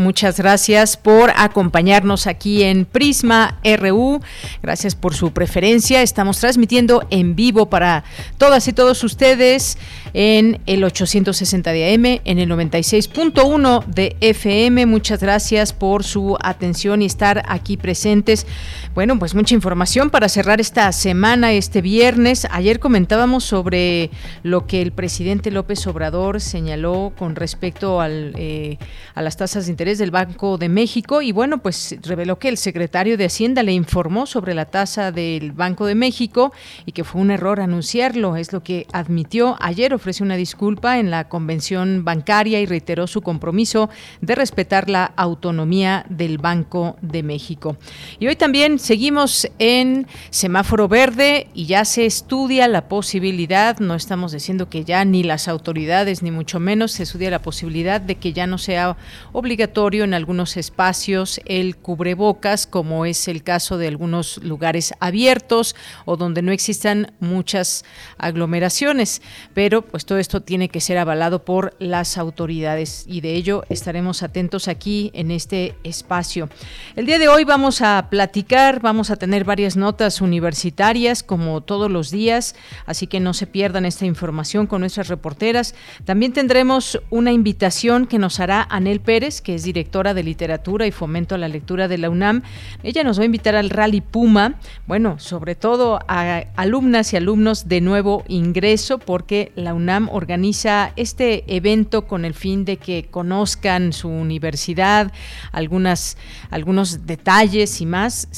[0.00, 4.20] Muchas gracias por acompañarnos aquí en Prisma RU.
[4.62, 6.02] Gracias por su preferencia.
[6.02, 8.02] Estamos transmitiendo en vivo para
[8.38, 9.76] todas y todos ustedes
[10.14, 14.86] en el 860 de AM, en el 96.1 de FM.
[14.86, 18.46] Muchas gracias por su atención y estar aquí presentes.
[18.94, 22.46] Bueno, pues mucha información para cerrar esta semana, este viernes.
[22.50, 24.10] Ayer comentábamos sobre
[24.42, 28.78] lo que el presidente López Obrador señaló con respecto al, eh,
[29.14, 32.56] a las tasas de interés del Banco de México y bueno, pues reveló que el
[32.56, 36.52] secretario de Hacienda le informó sobre la tasa del Banco de México
[36.86, 38.36] y que fue un error anunciarlo.
[38.36, 43.20] Es lo que admitió ayer ofreció una disculpa en la convención bancaria y reiteró su
[43.20, 43.90] compromiso
[44.22, 47.76] de respetar la autonomía del Banco de México.
[48.18, 54.32] Y hoy también seguimos en semáforo verde y ya se estudia la posibilidad, no estamos
[54.32, 58.32] diciendo que ya ni las autoridades ni mucho menos se estudia la posibilidad de que
[58.32, 58.96] ya no sea
[59.32, 65.76] obligatorio en algunos espacios el cubrebocas, como es el caso de algunos lugares abiertos
[66.06, 67.84] o donde no existan muchas
[68.16, 69.20] aglomeraciones,
[69.52, 74.22] pero pues todo esto tiene que ser avalado por las autoridades y de ello estaremos
[74.22, 76.48] atentos aquí en este espacio.
[76.96, 81.90] El día de hoy vamos a platicar, vamos a tener varias notas universitarias como todos
[81.90, 82.54] los días,
[82.86, 85.74] así que no se pierdan esta información con nuestras reporteras.
[86.04, 90.92] También tendremos una invitación que nos hará Anel Pérez, que es directora de literatura y
[90.92, 92.42] fomento a la lectura de la UNAM.
[92.82, 94.54] Ella nos va a invitar al Rally Puma,
[94.86, 99.79] bueno, sobre todo a alumnas y alumnos de nuevo ingreso, porque la UNAM
[100.10, 105.12] organiza este evento con el fin de que conozcan su universidad,
[105.52, 106.16] algunas,
[106.50, 108.28] algunos detalles y más.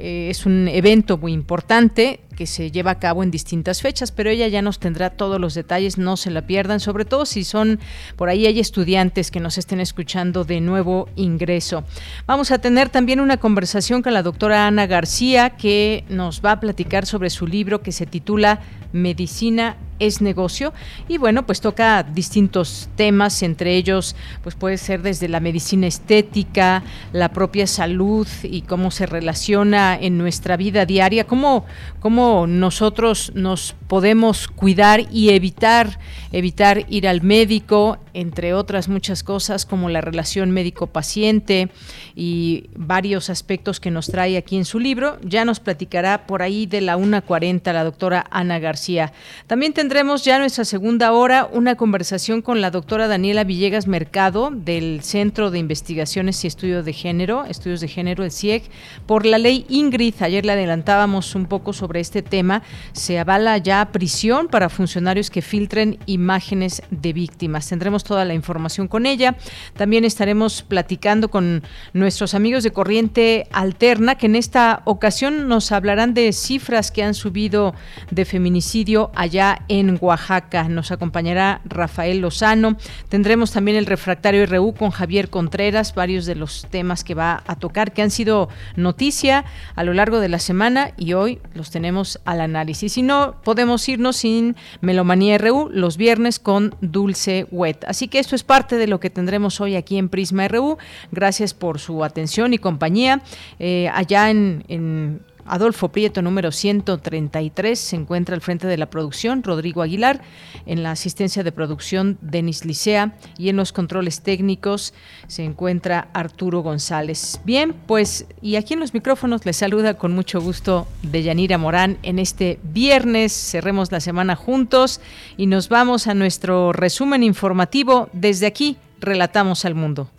[0.00, 4.30] Eh, es un evento muy importante que se lleva a cabo en distintas fechas, pero
[4.30, 7.80] ella ya nos tendrá todos los detalles, no se la pierdan, sobre todo si son
[8.14, 11.82] por ahí hay estudiantes que nos estén escuchando de nuevo ingreso.
[12.28, 16.60] Vamos a tener también una conversación con la doctora Ana García que nos va a
[16.60, 18.60] platicar sobre su libro que se titula
[18.92, 20.72] Medicina es negocio.
[21.08, 26.82] Y bueno pues toca distintos temas entre ellos pues puede ser desde la medicina estética
[27.12, 31.64] la propia salud y cómo se relaciona en nuestra vida diaria cómo,
[32.00, 35.98] cómo nosotros nos podemos cuidar y evitar
[36.32, 41.70] evitar ir al médico entre otras muchas cosas como la relación médico paciente
[42.14, 46.66] y varios aspectos que nos trae aquí en su libro ya nos platicará por ahí
[46.66, 49.12] de la 1.40 la doctora Ana García
[49.46, 55.02] también tendremos ya nuestra segunda hora una conversación con la doctora Daniela Villegas Mercado del
[55.02, 58.64] Centro de Investigaciones y Estudios de Género, Estudios de Género, el CIEG,
[59.06, 60.14] por la ley Ingrid.
[60.20, 62.62] Ayer le adelantábamos un poco sobre este tema.
[62.92, 67.68] Se avala ya prisión para funcionarios que filtren imágenes de víctimas.
[67.68, 69.36] Tendremos toda la información con ella.
[69.76, 71.62] También estaremos platicando con
[71.92, 77.14] nuestros amigos de Corriente Alterna, que en esta ocasión nos hablarán de cifras que han
[77.14, 77.74] subido
[78.10, 80.68] de feminicidio allá en Oaxaca.
[80.68, 82.76] Nos acompañará Rafael Lozano.
[83.08, 87.54] Tendremos también el refractario RU con Javier Contreras, varios de los temas que va a
[87.56, 89.44] tocar que han sido noticia
[89.76, 92.94] a lo largo de la semana y hoy los tenemos al análisis.
[92.94, 96.07] Si no, podemos irnos sin Melomanía RU los viernes
[96.42, 97.84] con Dulce Wet.
[97.86, 100.78] Así que esto es parte de lo que tendremos hoy aquí en Prisma RU.
[101.12, 103.22] Gracias por su atención y compañía.
[103.58, 109.82] Eh, allá en Adolfo Prieto, número 133, se encuentra al frente de la producción Rodrigo
[109.82, 110.20] Aguilar,
[110.66, 114.94] en la asistencia de producción Denis Licea y en los controles técnicos
[115.26, 117.40] se encuentra Arturo González.
[117.44, 122.18] Bien, pues y aquí en los micrófonos les saluda con mucho gusto Deyanira Morán en
[122.18, 123.32] este viernes.
[123.32, 125.00] Cerremos la semana juntos
[125.36, 128.76] y nos vamos a nuestro resumen informativo desde aquí.
[129.00, 130.10] Relatamos al mundo.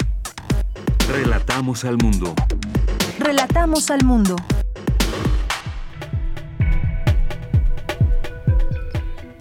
[1.09, 2.33] Relatamos al mundo.
[3.19, 4.35] Relatamos al mundo.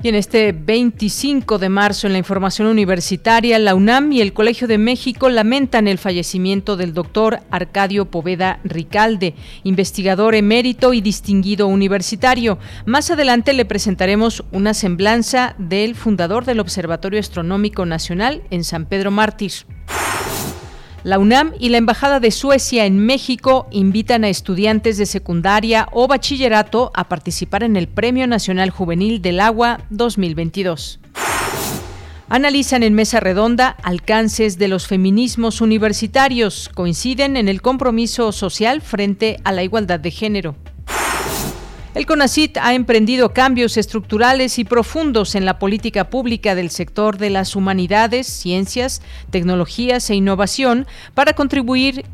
[0.00, 4.68] Y en este 25 de marzo, en la información universitaria, la UNAM y el Colegio
[4.68, 9.34] de México lamentan el fallecimiento del doctor Arcadio Poveda Ricalde,
[9.64, 12.58] investigador emérito y distinguido universitario.
[12.86, 19.10] Más adelante le presentaremos una semblanza del fundador del Observatorio Astronómico Nacional en San Pedro
[19.10, 19.52] Mártir.
[21.08, 26.06] La UNAM y la Embajada de Suecia en México invitan a estudiantes de secundaria o
[26.06, 31.00] bachillerato a participar en el Premio Nacional Juvenil del Agua 2022.
[32.28, 36.68] Analizan en mesa redonda alcances de los feminismos universitarios.
[36.74, 40.56] Coinciden en el compromiso social frente a la igualdad de género.
[41.98, 47.28] El CONACIT ha emprendido cambios estructurales y profundos en la política pública del sector de
[47.28, 52.04] las humanidades, ciencias, tecnologías e innovación para contribuir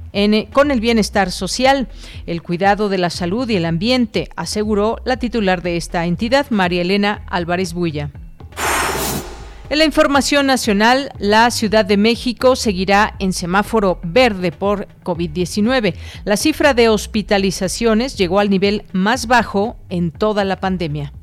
[0.55, 1.89] con el bienestar social,
[2.27, 6.81] el cuidado de la salud y el ambiente, aseguró la titular de esta entidad, María
[6.81, 8.11] Elena Álvarez Builla.
[9.71, 15.95] En la información nacional, la Ciudad de México seguirá en semáforo verde por COVID-19.
[16.25, 21.15] La cifra de hospitalizaciones llegó al nivel más bajo en toda la pandemia.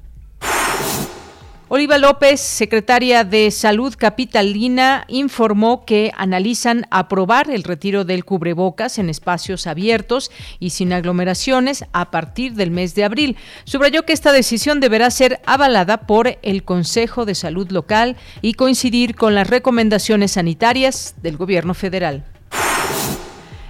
[1.73, 9.09] Oliva López, secretaria de Salud Capitalina, informó que analizan aprobar el retiro del cubrebocas en
[9.09, 13.37] espacios abiertos y sin aglomeraciones a partir del mes de abril.
[13.63, 19.15] Subrayó que esta decisión deberá ser avalada por el Consejo de Salud Local y coincidir
[19.15, 22.25] con las recomendaciones sanitarias del Gobierno federal.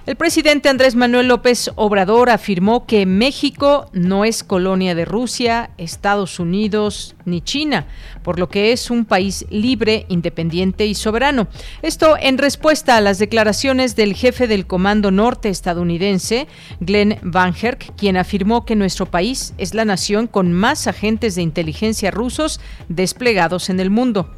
[0.04, 6.40] El presidente Andrés Manuel López Obrador afirmó que México no es colonia de Rusia, Estados
[6.40, 7.86] Unidos ni China,
[8.24, 11.46] por lo que es un país libre, independiente y soberano.
[11.82, 16.48] Esto en respuesta a las declaraciones del jefe del Comando Norte estadounidense,
[16.80, 21.42] Glenn Van Herk, quien afirmó que nuestro país es la nación con más agentes de
[21.42, 24.28] inteligencia rusos desplegados en el mundo.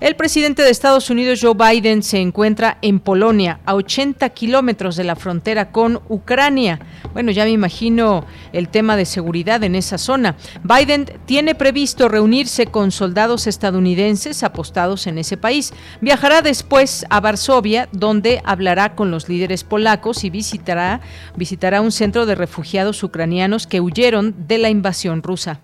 [0.00, 5.02] El presidente de Estados Unidos, Joe Biden, se encuentra en Polonia, a 80 kilómetros de
[5.02, 6.78] la frontera con Ucrania.
[7.14, 10.36] Bueno, ya me imagino el tema de seguridad en esa zona.
[10.62, 15.72] Biden tiene previsto reunirse con soldados estadounidenses apostados en ese país.
[16.00, 21.00] Viajará después a Varsovia, donde hablará con los líderes polacos y visitará,
[21.34, 25.60] visitará un centro de refugiados ucranianos que huyeron de la invasión rusa.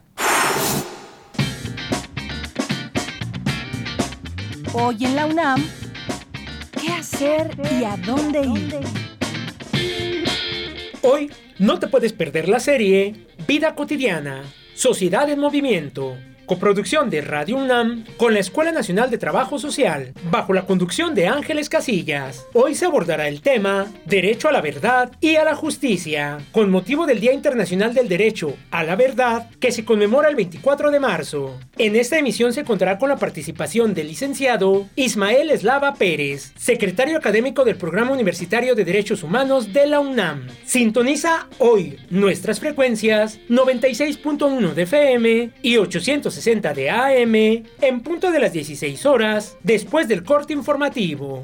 [4.77, 5.65] Hoy en la UNAM,
[6.81, 8.81] ¿qué hacer y a dónde ir?
[11.01, 11.31] Hoy
[11.61, 14.43] no te puedes perder la serie Vida cotidiana,
[14.75, 20.53] Sociedad en Movimiento coproducción de Radio UNAM con la Escuela Nacional de Trabajo Social, bajo
[20.53, 22.47] la conducción de Ángeles Casillas.
[22.53, 27.07] Hoy se abordará el tema Derecho a la Verdad y a la Justicia, con motivo
[27.07, 31.59] del Día Internacional del Derecho a la Verdad, que se conmemora el 24 de marzo.
[31.79, 37.65] En esta emisión se contará con la participación del licenciado Ismael Eslava Pérez, secretario académico
[37.65, 40.47] del Programa Universitario de Derechos Humanos de la UNAM.
[40.65, 48.41] Sintoniza hoy nuestras frecuencias 96.1 de FM y 800 60 de AM en punto de
[48.41, 51.43] las 16 horas después del corte informativo.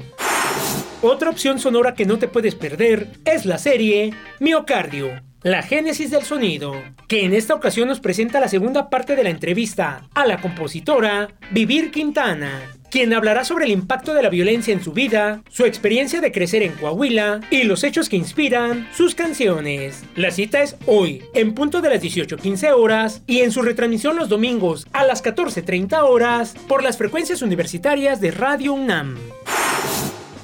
[1.01, 6.23] Otra opción sonora que no te puedes perder es la serie Miocardio, la génesis del
[6.23, 6.73] sonido,
[7.07, 11.29] que en esta ocasión nos presenta la segunda parte de la entrevista a la compositora
[11.51, 12.61] Vivir Quintana
[12.91, 16.61] quien hablará sobre el impacto de la violencia en su vida, su experiencia de crecer
[16.61, 20.03] en Coahuila y los hechos que inspiran sus canciones.
[20.15, 24.29] La cita es hoy, en punto de las 18.15 horas y en su retransmisión los
[24.29, 29.17] domingos a las 14.30 horas por las frecuencias universitarias de Radio UNAM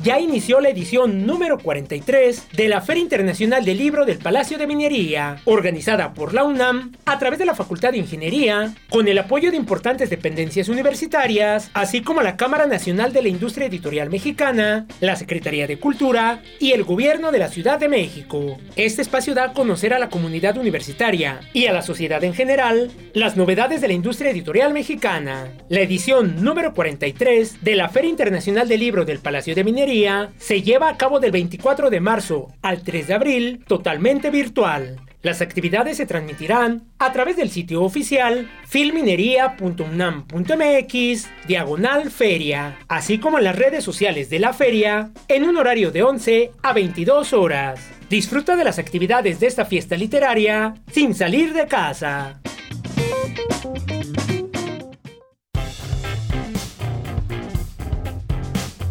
[0.08, 4.66] ya inició la edición número 43 de la Feria Internacional del Libro del Palacio de
[4.66, 9.52] Minería, organizada por la UNAM a través de la Facultad de Ingeniería, con el apoyo
[9.52, 15.18] de importantes dependencias universitarias, así como la Cámara Nacional de la Industria Editorial Mexicana, la
[15.18, 18.60] Secretaría de Cultura y el Gobierno de la Ciudad de México.
[18.78, 22.92] Este espacio da a conocer a la comunidad universitaria y a la sociedad en general
[23.14, 25.52] las novedades de la industria editorial mexicana.
[25.68, 29.97] La edición número 43 de la Feria Internacional del Libro del Palacio de Minería
[30.38, 35.02] se lleva a cabo del 24 de marzo al 3 de abril totalmente virtual.
[35.24, 43.46] Las actividades se transmitirán a través del sitio oficial filminería.unam.mx diagonal feria, así como en
[43.46, 47.80] las redes sociales de la feria en un horario de 11 a 22 horas.
[48.10, 52.40] Disfruta de las actividades de esta fiesta literaria sin salir de casa.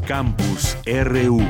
[0.06, 1.40] Campus RU.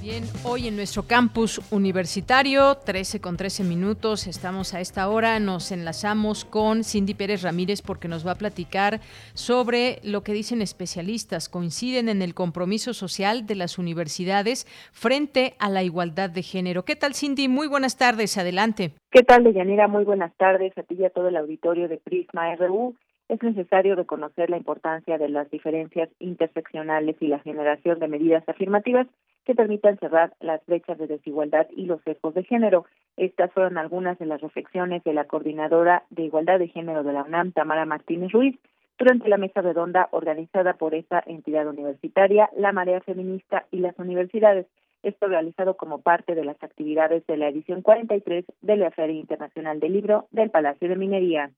[0.00, 5.70] Bien, hoy en nuestro campus universitario, 13 con 13 minutos, estamos a esta hora, nos
[5.70, 8.98] enlazamos con Cindy Pérez Ramírez porque nos va a platicar
[9.34, 15.68] sobre lo que dicen especialistas, coinciden en el compromiso social de las universidades frente a
[15.68, 16.84] la igualdad de género.
[16.84, 17.46] ¿Qué tal Cindy?
[17.46, 18.90] Muy buenas tardes, adelante.
[19.12, 19.86] ¿Qué tal, Deyanira?
[19.86, 22.96] Muy buenas tardes a ti y a todo el auditorio de Prisma RU
[23.32, 29.06] es necesario reconocer la importancia de las diferencias interseccionales y la generación de medidas afirmativas
[29.46, 32.84] que permitan cerrar las brechas de desigualdad y los sesgos de género.
[33.16, 37.22] Estas fueron algunas de las reflexiones de la coordinadora de igualdad de género de la
[37.22, 38.58] UNAM, Tamara Martínez Ruiz,
[38.98, 44.66] durante la mesa redonda organizada por esta entidad universitaria, la Marea Feminista y las universidades.
[45.02, 49.80] Esto realizado como parte de las actividades de la edición 43 de la Feria Internacional
[49.80, 51.50] del Libro del Palacio de Minería.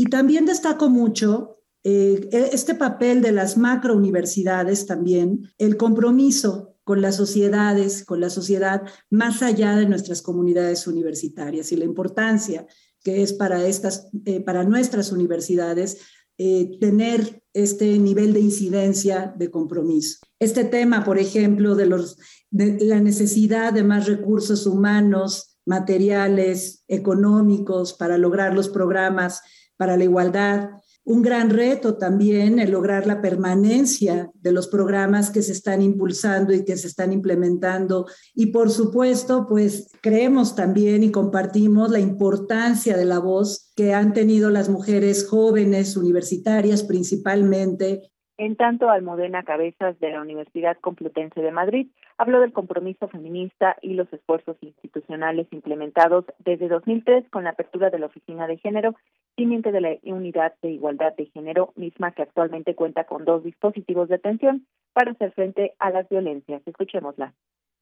[0.00, 7.16] Y también destaco mucho eh, este papel de las macrouniversidades también, el compromiso con las
[7.16, 12.64] sociedades, con la sociedad más allá de nuestras comunidades universitarias y la importancia
[13.02, 15.98] que es para, estas, eh, para nuestras universidades
[16.38, 20.18] eh, tener este nivel de incidencia de compromiso.
[20.38, 22.18] Este tema, por ejemplo, de, los,
[22.50, 29.42] de la necesidad de más recursos humanos, materiales, económicos para lograr los programas
[29.78, 30.70] para la igualdad,
[31.08, 36.52] un gran reto también el lograr la permanencia de los programas que se están impulsando
[36.52, 38.04] y que se están implementando.
[38.34, 44.12] Y por supuesto, pues creemos también y compartimos la importancia de la voz que han
[44.12, 48.02] tenido las mujeres jóvenes universitarias principalmente.
[48.36, 53.94] En tanto, Almudena Cabezas de la Universidad Complutense de Madrid habló del compromiso feminista y
[53.94, 58.96] los esfuerzos institucionales implementados desde 2003 con la apertura de la Oficina de Género,
[59.36, 64.08] simiente de la Unidad de Igualdad de Género, misma que actualmente cuenta con dos dispositivos
[64.08, 66.60] de atención para hacer frente a las violencias.
[66.66, 67.34] Escuchémosla.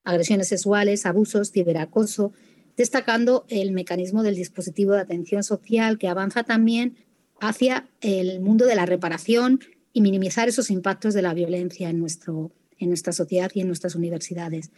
[0.05, 2.33] Agresiones sexuales, abusos, ciberacoso,
[2.77, 6.97] destacando el mecanismo del dispositivo de atención social que avanza también
[7.41, 9.61] hacia el mundo de la reparación
[9.95, 13.95] y minimizar esos impactos de la violencia en, nuestro, en nuestra sociedad y en nuestras
[13.95, 14.71] universidades.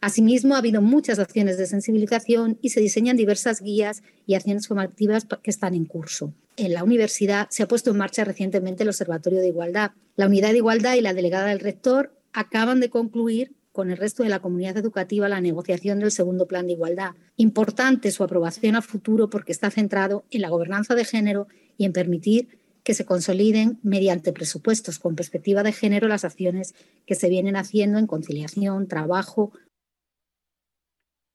[0.00, 5.26] Asimismo, ha habido muchas acciones de sensibilización y se diseñan diversas guías y acciones formativas
[5.42, 6.34] que están en curso.
[6.56, 9.92] En la universidad se ha puesto en marcha recientemente el Observatorio de Igualdad.
[10.16, 14.22] La Unidad de Igualdad y la delegada del rector acaban de concluir con el resto
[14.22, 17.10] de la comunidad educativa la negociación del segundo plan de igualdad.
[17.36, 21.46] Importante su aprobación a futuro porque está centrado en la gobernanza de género
[21.76, 26.72] y en permitir que se consoliden mediante presupuestos con perspectiva de género las acciones
[27.04, 29.50] que se vienen haciendo en conciliación, trabajo.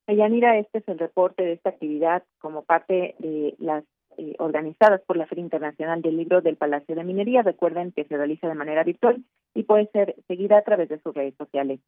[0.08, 3.84] Yanira, este es el reporte de esta actividad como parte de las
[4.16, 7.42] eh, organizadas por la Feria Internacional del Libro del Palacio de Minería.
[7.42, 9.22] Recuerden que se realiza de manera virtual
[9.54, 11.80] y puede ser seguida a través de sus redes sociales.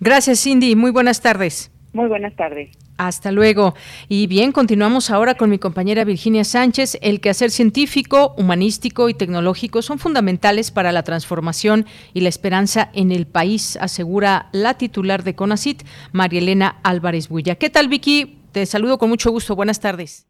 [0.00, 0.74] Gracias, Cindy.
[0.74, 1.70] Muy buenas tardes.
[1.92, 2.85] Muy buenas tardes.
[2.98, 3.74] Hasta luego.
[4.08, 6.98] Y bien, continuamos ahora con mi compañera Virginia Sánchez.
[7.02, 11.84] El quehacer científico, humanístico y tecnológico son fundamentales para la transformación
[12.14, 17.56] y la esperanza en el país, asegura la titular de CONACIT, María Elena Álvarez Builla.
[17.56, 18.38] ¿Qué tal, Vicky?
[18.52, 19.54] Te saludo con mucho gusto.
[19.54, 20.26] Buenas tardes.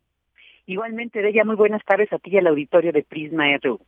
[0.66, 3.78] Igualmente, de ella, muy buenas tardes a ti y al auditorio de Prisma RU.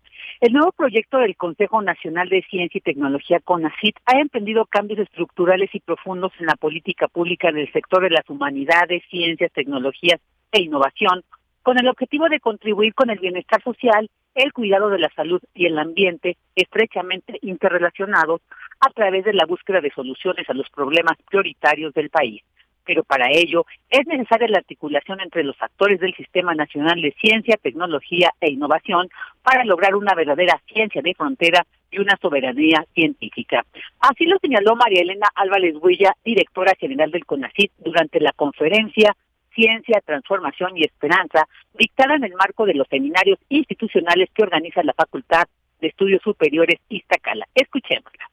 [0.41, 5.69] El nuevo proyecto del Consejo Nacional de Ciencia y Tecnología, CONACIT, ha emprendido cambios estructurales
[5.75, 10.21] y profundos en la política pública del sector de las humanidades, ciencias, tecnologías
[10.53, 11.25] e innovación,
[11.65, 15.67] con el objetivo de contribuir con el bienestar social, el cuidado de la salud y
[15.67, 18.41] el ambiente, estrechamente interrelacionados,
[18.79, 22.45] a través de la búsqueda de soluciones a los problemas prioritarios del país
[22.89, 27.59] pero para ello es necesaria la articulación entre los actores del Sistema Nacional de Ciencia,
[27.61, 29.11] Tecnología e Innovación
[29.43, 33.67] para lograr una verdadera ciencia de frontera y una soberanía científica.
[34.01, 39.15] Así lo señaló María Elena Álvarez Huilla, directora general del CONACYT, durante la conferencia
[39.55, 44.95] Ciencia, Transformación y Esperanza, dictada en el marco de los seminarios institucionales que organiza la
[44.95, 45.45] Facultad
[45.79, 47.47] de Estudios Superiores Iztacala.
[47.55, 48.28] Escuchémosla.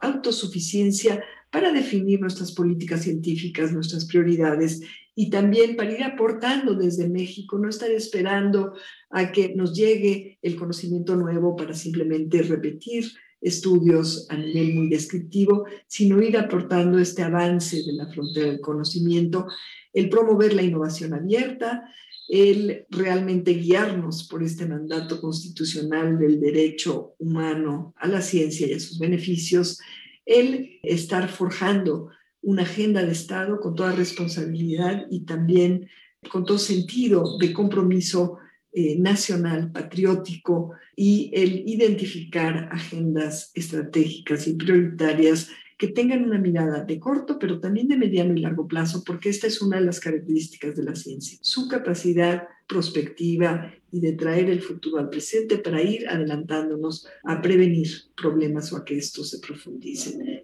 [0.00, 4.82] Autosuficiencia para definir nuestras políticas científicas, nuestras prioridades
[5.14, 8.74] y también para ir aportando desde México, no estar esperando
[9.10, 13.06] a que nos llegue el conocimiento nuevo para simplemente repetir
[13.40, 19.46] estudios a nivel muy descriptivo, sino ir aportando este avance de la frontera del conocimiento,
[19.92, 21.88] el promover la innovación abierta,
[22.28, 28.80] el realmente guiarnos por este mandato constitucional del derecho humano a la ciencia y a
[28.80, 29.78] sus beneficios,
[30.24, 32.10] el estar forjando
[32.42, 35.88] una agenda de Estado con toda responsabilidad y también
[36.30, 38.38] con todo sentido de compromiso
[38.72, 46.98] eh, nacional, patriótico y el identificar agendas estratégicas y prioritarias que tengan una mirada de
[46.98, 50.74] corto, pero también de mediano y largo plazo, porque esta es una de las características
[50.74, 56.08] de la ciencia, su capacidad prospectiva y de traer el futuro al presente para ir
[56.08, 60.42] adelantándonos a prevenir problemas o a que estos se profundicen.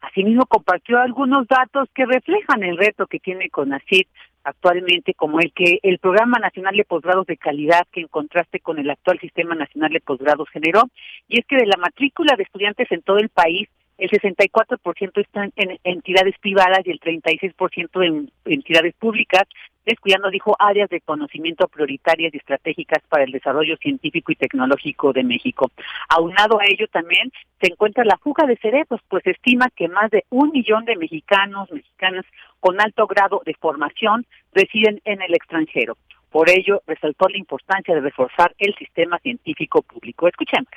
[0.00, 4.08] Asimismo, compartió algunos datos que reflejan el reto que tiene CONACYT
[4.44, 8.78] actualmente, como el que el Programa Nacional de Posgrados de Calidad, que en contraste con
[8.80, 10.90] el actual Sistema Nacional de Posgrados generó,
[11.28, 13.68] y es que de la matrícula de estudiantes en todo el país,
[13.98, 19.44] el 64% están en entidades privadas y el 36% en entidades públicas,
[19.84, 25.24] descuidando, dijo, áreas de conocimiento prioritarias y estratégicas para el desarrollo científico y tecnológico de
[25.24, 25.70] México.
[26.08, 30.10] Aunado a ello también se encuentra la fuga de cerebros, pues se estima que más
[30.10, 32.24] de un millón de mexicanos, mexicanas
[32.60, 35.96] con alto grado de formación residen en el extranjero.
[36.30, 40.28] Por ello, resaltó la importancia de reforzar el sistema científico público.
[40.28, 40.70] Escuchemos.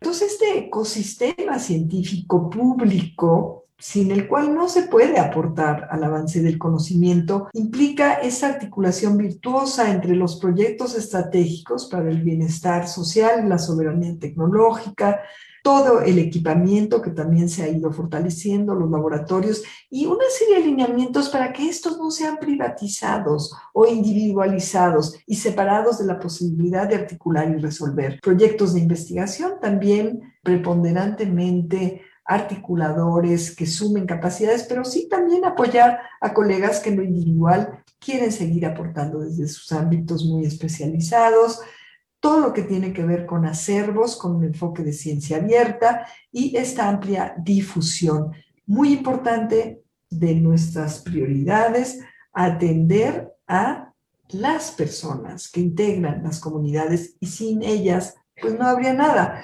[0.00, 6.58] Entonces, este ecosistema científico público sin el cual no se puede aportar al avance del
[6.58, 14.18] conocimiento, implica esa articulación virtuosa entre los proyectos estratégicos para el bienestar social, la soberanía
[14.18, 15.20] tecnológica,
[15.68, 20.62] todo el equipamiento que también se ha ido fortaleciendo, los laboratorios y una serie de
[20.62, 26.94] alineamientos para que estos no sean privatizados o individualizados y separados de la posibilidad de
[26.94, 28.18] articular y resolver.
[28.22, 36.80] Proyectos de investigación también preponderantemente articuladores que sumen capacidades, pero sí también apoyar a colegas
[36.80, 41.60] que en lo individual quieren seguir aportando desde sus ámbitos muy especializados,
[42.20, 46.56] todo lo que tiene que ver con acervos, con un enfoque de ciencia abierta y
[46.56, 48.32] esta amplia difusión.
[48.66, 53.92] Muy importante de nuestras prioridades, atender a
[54.30, 59.42] las personas que integran las comunidades y sin ellas, pues no habría nada.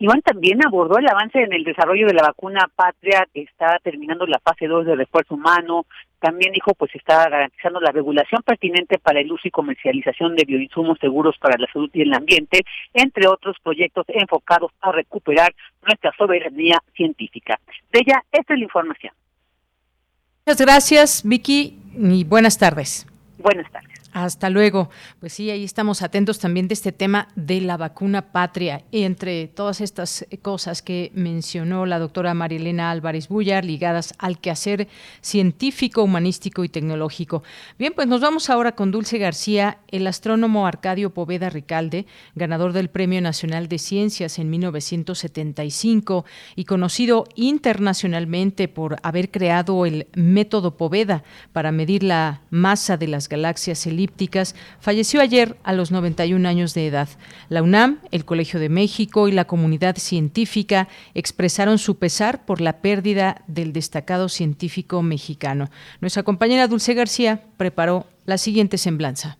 [0.00, 4.26] Iván también abordó el avance en el desarrollo de la vacuna Patria, que está terminando
[4.26, 5.86] la fase 2 de refuerzo humano.
[6.20, 10.98] También dijo, pues está garantizando la regulación pertinente para el uso y comercialización de bioinsumos
[10.98, 15.54] seguros para la salud y el ambiente, entre otros proyectos enfocados a recuperar
[15.86, 17.60] nuestra soberanía científica.
[17.92, 19.12] De ella, esta es la información.
[20.46, 23.06] Muchas gracias, Vicky, y buenas tardes.
[23.38, 23.97] Buenas tardes.
[24.12, 24.88] Hasta luego.
[25.20, 28.82] Pues sí, ahí estamos atentos también de este tema de la vacuna patria.
[28.90, 34.88] Entre todas estas cosas que mencionó la doctora Marilena Álvarez Bullar, ligadas al quehacer
[35.20, 37.42] científico, humanístico y tecnológico.
[37.78, 42.88] Bien, pues nos vamos ahora con Dulce García, el astrónomo Arcadio Poveda Ricalde, ganador del
[42.88, 46.24] Premio Nacional de Ciencias en 1975
[46.56, 53.28] y conocido internacionalmente por haber creado el método Poveda para medir la masa de las
[53.28, 53.78] galaxias
[54.80, 57.08] falleció ayer a los 91 años de edad.
[57.48, 62.80] La UNAM, el Colegio de México y la comunidad científica expresaron su pesar por la
[62.80, 65.70] pérdida del destacado científico mexicano.
[66.00, 69.37] Nuestra compañera Dulce García preparó la siguiente semblanza.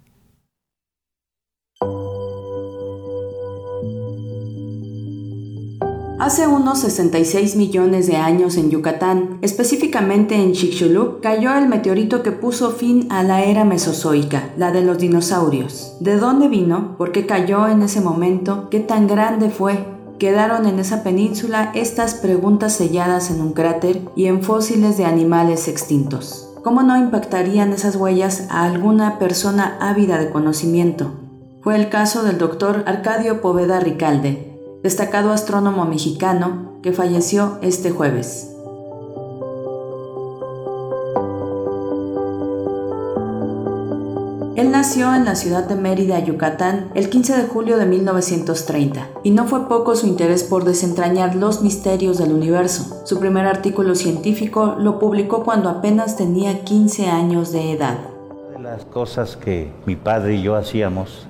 [6.19, 12.33] Hace unos 66 millones de años en Yucatán, específicamente en Chicxulub, cayó el meteorito que
[12.33, 15.97] puso fin a la era mesozoica, la de los dinosaurios.
[16.01, 16.97] ¿De dónde vino?
[16.99, 18.69] ¿Por qué cayó en ese momento?
[18.69, 19.87] ¿Qué tan grande fue?
[20.19, 25.69] Quedaron en esa península estas preguntas selladas en un cráter y en fósiles de animales
[25.69, 26.53] extintos.
[26.65, 31.13] ¿Cómo no impactarían esas huellas a alguna persona ávida de conocimiento?
[31.63, 34.48] Fue el caso del doctor Arcadio Poveda Ricalde,
[34.83, 38.55] destacado astrónomo mexicano que falleció este jueves.
[44.59, 49.31] Él nació en la ciudad de Mérida, Yucatán, el 15 de julio de 1930, y
[49.31, 53.03] no fue poco su interés por desentrañar los misterios del universo.
[53.05, 57.99] Su primer artículo científico lo publicó cuando apenas tenía 15 años de edad.
[58.53, 61.29] de las cosas que mi padre y yo hacíamos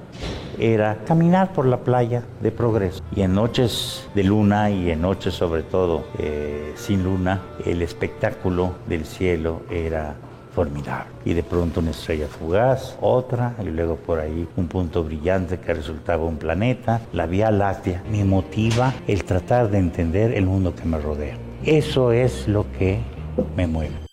[0.59, 3.03] era caminar por la playa de progreso.
[3.15, 8.75] Y en noches de luna y en noches sobre todo eh, sin luna, el espectáculo
[8.87, 10.15] del cielo era
[10.55, 11.13] formidable.
[11.25, 15.75] Y de pronto una estrella fugaz, otra, y luego por ahí un punto brillante que
[15.75, 18.03] resultaba un planeta, la Vía Láctea.
[18.11, 21.37] Me motiva el tratar de entender el mundo que me rodea.
[21.65, 23.01] Eso es lo que
[23.57, 24.08] me mueve.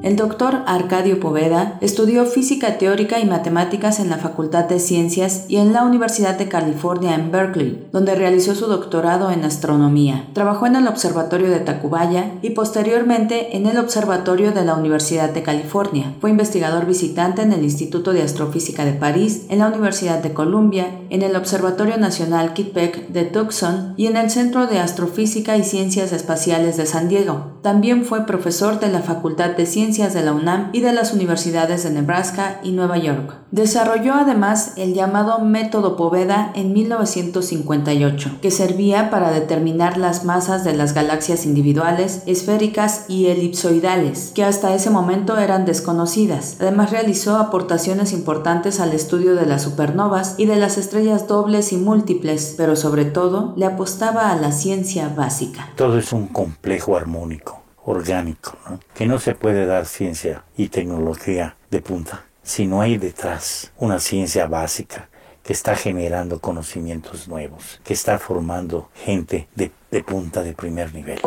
[0.00, 5.56] El doctor Arcadio Poveda estudió física teórica y matemáticas en la Facultad de Ciencias y
[5.56, 10.28] en la Universidad de California en Berkeley, donde realizó su doctorado en astronomía.
[10.34, 15.42] Trabajó en el Observatorio de Tacubaya y posteriormente en el Observatorio de la Universidad de
[15.42, 16.14] California.
[16.20, 20.86] Fue investigador visitante en el Instituto de Astrofísica de París, en la Universidad de Columbia,
[21.10, 26.12] en el Observatorio Nacional Kitt de Tucson y en el Centro de Astrofísica y Ciencias
[26.12, 27.58] Espaciales de San Diego.
[27.62, 31.82] También fue profesor de la Facultad de Ciencias de la UNAM y de las universidades
[31.82, 33.36] de Nebraska y Nueva York.
[33.50, 40.74] Desarrolló además el llamado método Poveda en 1958, que servía para determinar las masas de
[40.74, 46.58] las galaxias individuales, esféricas y elipsoidales, que hasta ese momento eran desconocidas.
[46.60, 51.78] Además realizó aportaciones importantes al estudio de las supernovas y de las estrellas dobles y
[51.78, 55.70] múltiples, pero sobre todo le apostaba a la ciencia básica.
[55.76, 58.58] Todo es un complejo armónico orgánico,
[58.94, 64.00] que no se puede dar ciencia y tecnología de punta si no hay detrás una
[64.00, 65.10] ciencia básica
[65.42, 71.20] que está generando conocimientos nuevos, que está formando gente de, de punta de primer nivel.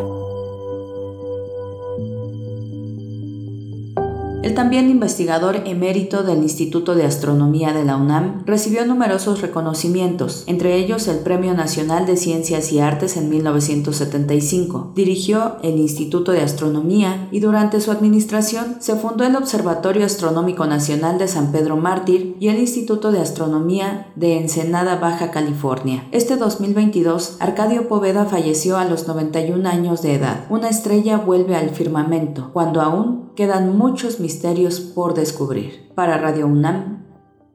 [4.43, 10.77] El también investigador emérito del Instituto de Astronomía de la UNAM recibió numerosos reconocimientos, entre
[10.77, 14.93] ellos el Premio Nacional de Ciencias y Artes en 1975.
[14.95, 21.19] Dirigió el Instituto de Astronomía y durante su administración se fundó el Observatorio Astronómico Nacional
[21.19, 26.07] de San Pedro Mártir y el Instituto de Astronomía de Ensenada, Baja California.
[26.11, 30.45] Este 2022, Arcadio Poveda falleció a los 91 años de edad.
[30.49, 35.89] Una estrella vuelve al firmamento, cuando aún quedan muchos misterios por descubrir.
[35.95, 37.05] Para Radio UNAM,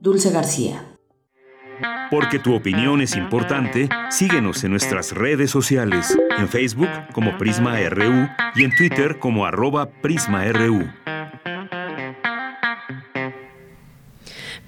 [0.00, 0.82] Dulce García.
[2.10, 8.28] Porque tu opinión es importante, síguenos en nuestras redes sociales, en Facebook como Prisma RU
[8.54, 10.84] y en Twitter como arroba PrismaRU.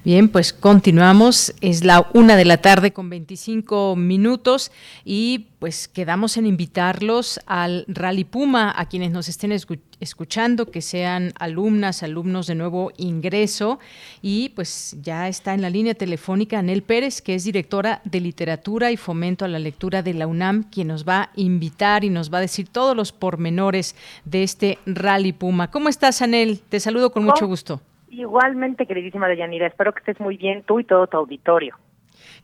[0.05, 1.53] Bien, pues continuamos.
[1.61, 4.71] Es la una de la tarde con 25 minutos
[5.05, 11.33] y pues quedamos en invitarlos al Rally Puma, a quienes nos estén escuchando, que sean
[11.41, 13.81] alumnas, alumnos de nuevo ingreso.
[14.23, 18.93] Y pues ya está en la línea telefónica Anel Pérez, que es directora de literatura
[18.93, 22.33] y fomento a la lectura de la UNAM, quien nos va a invitar y nos
[22.33, 25.73] va a decir todos los pormenores de este Rally Puma.
[25.73, 26.61] ¿Cómo estás, Anel?
[26.61, 27.83] Te saludo con mucho gusto.
[28.11, 31.77] Igualmente, queridísima Deyanira, espero que estés muy bien tú y todo tu auditorio.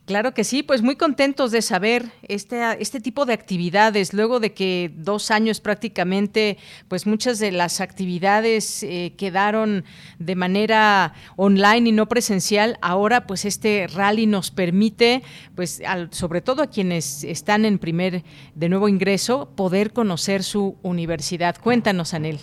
[0.05, 4.53] Claro que sí, pues muy contentos de saber este, este tipo de actividades, luego de
[4.53, 9.83] que dos años prácticamente, pues muchas de las actividades eh, quedaron
[10.19, 15.23] de manera online y no presencial, ahora pues este rally nos permite,
[15.55, 18.23] pues sobre todo a quienes están en primer
[18.53, 21.55] de nuevo ingreso, poder conocer su universidad.
[21.59, 22.39] Cuéntanos, Anel.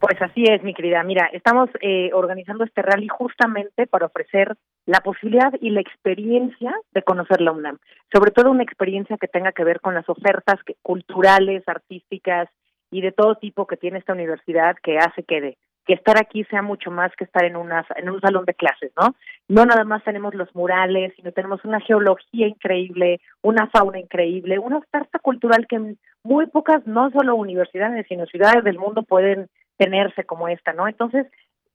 [0.00, 1.02] Pues así es, mi querida.
[1.02, 7.02] Mira, estamos eh, organizando este rally justamente para ofrecer la posibilidad y la experiencia de
[7.02, 7.78] conocer la UNAM,
[8.10, 12.48] sobre todo una experiencia que tenga que ver con las ofertas culturales, artísticas
[12.90, 16.62] y de todo tipo que tiene esta universidad que hace que, que estar aquí sea
[16.62, 19.14] mucho más que estar en, una, en un salón de clases, ¿no?
[19.48, 24.78] No nada más tenemos los murales, sino tenemos una geología increíble, una fauna increíble, una
[24.78, 30.46] oferta cultural que muy pocas, no solo universidades, sino ciudades del mundo pueden tenerse como
[30.46, 30.86] esta, ¿no?
[30.86, 31.26] Entonces,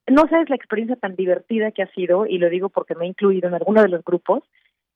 [0.08, 3.08] no sabes la experiencia tan divertida que ha sido, y lo digo porque me he
[3.08, 4.44] incluido en alguno de los grupos,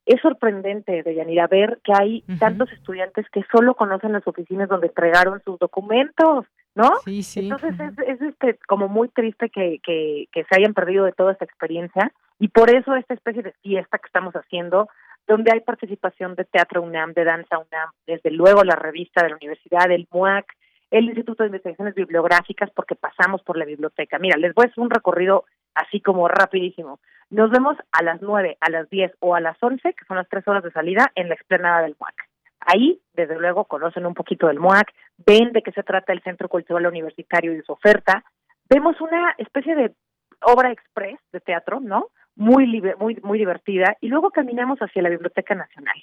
[0.05, 5.41] es sorprendente, Deyanira, ver que hay tantos estudiantes que solo conocen las oficinas donde entregaron
[5.43, 6.45] sus documentos,
[6.75, 6.89] ¿no?
[7.03, 7.41] Sí, sí.
[7.41, 7.75] Entonces
[8.07, 12.11] es, este, como muy triste que, que, que se hayan perdido de toda esta experiencia
[12.39, 14.87] y por eso esta especie de fiesta que estamos haciendo,
[15.27, 19.35] donde hay participación de Teatro UNAM, de Danza UNAM, desde luego la revista de la
[19.35, 20.45] universidad, el MUAC,
[20.91, 24.17] el Instituto de Investigaciones Bibliográficas porque pasamos por la biblioteca.
[24.19, 26.99] Mira, les voy a hacer un recorrido así como rapidísimo.
[27.29, 30.27] Nos vemos a las nueve, a las diez o a las once, que son las
[30.27, 32.15] tres horas de salida, en la explanada del MUAC.
[32.61, 36.49] Ahí, desde luego, conocen un poquito del MUAC, ven de qué se trata el Centro
[36.49, 38.23] Cultural Universitario y su oferta.
[38.69, 39.93] Vemos una especie de
[40.41, 42.07] obra express de teatro, ¿no?
[42.35, 43.95] Muy, muy, muy divertida.
[44.01, 45.95] Y luego caminamos hacia la Biblioteca Nacional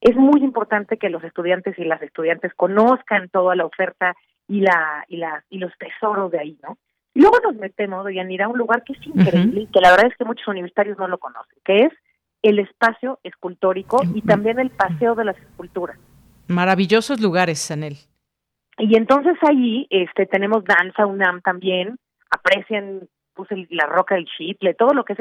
[0.00, 4.14] es muy importante que los estudiantes y las estudiantes conozcan toda la oferta
[4.48, 6.78] y la y la y los tesoros de ahí, ¿no?
[7.14, 10.08] Y luego nos metemos, ir a un lugar que es increíble y que la verdad
[10.10, 11.92] es que muchos universitarios no lo conocen, que es
[12.42, 15.98] el espacio escultórico y también el paseo de las esculturas.
[16.46, 17.94] Maravillosos lugares, Sanel.
[18.78, 21.96] Y entonces ahí este tenemos danza UNAM también,
[22.30, 25.18] aprecian puse la roca del shitle, todo lo que es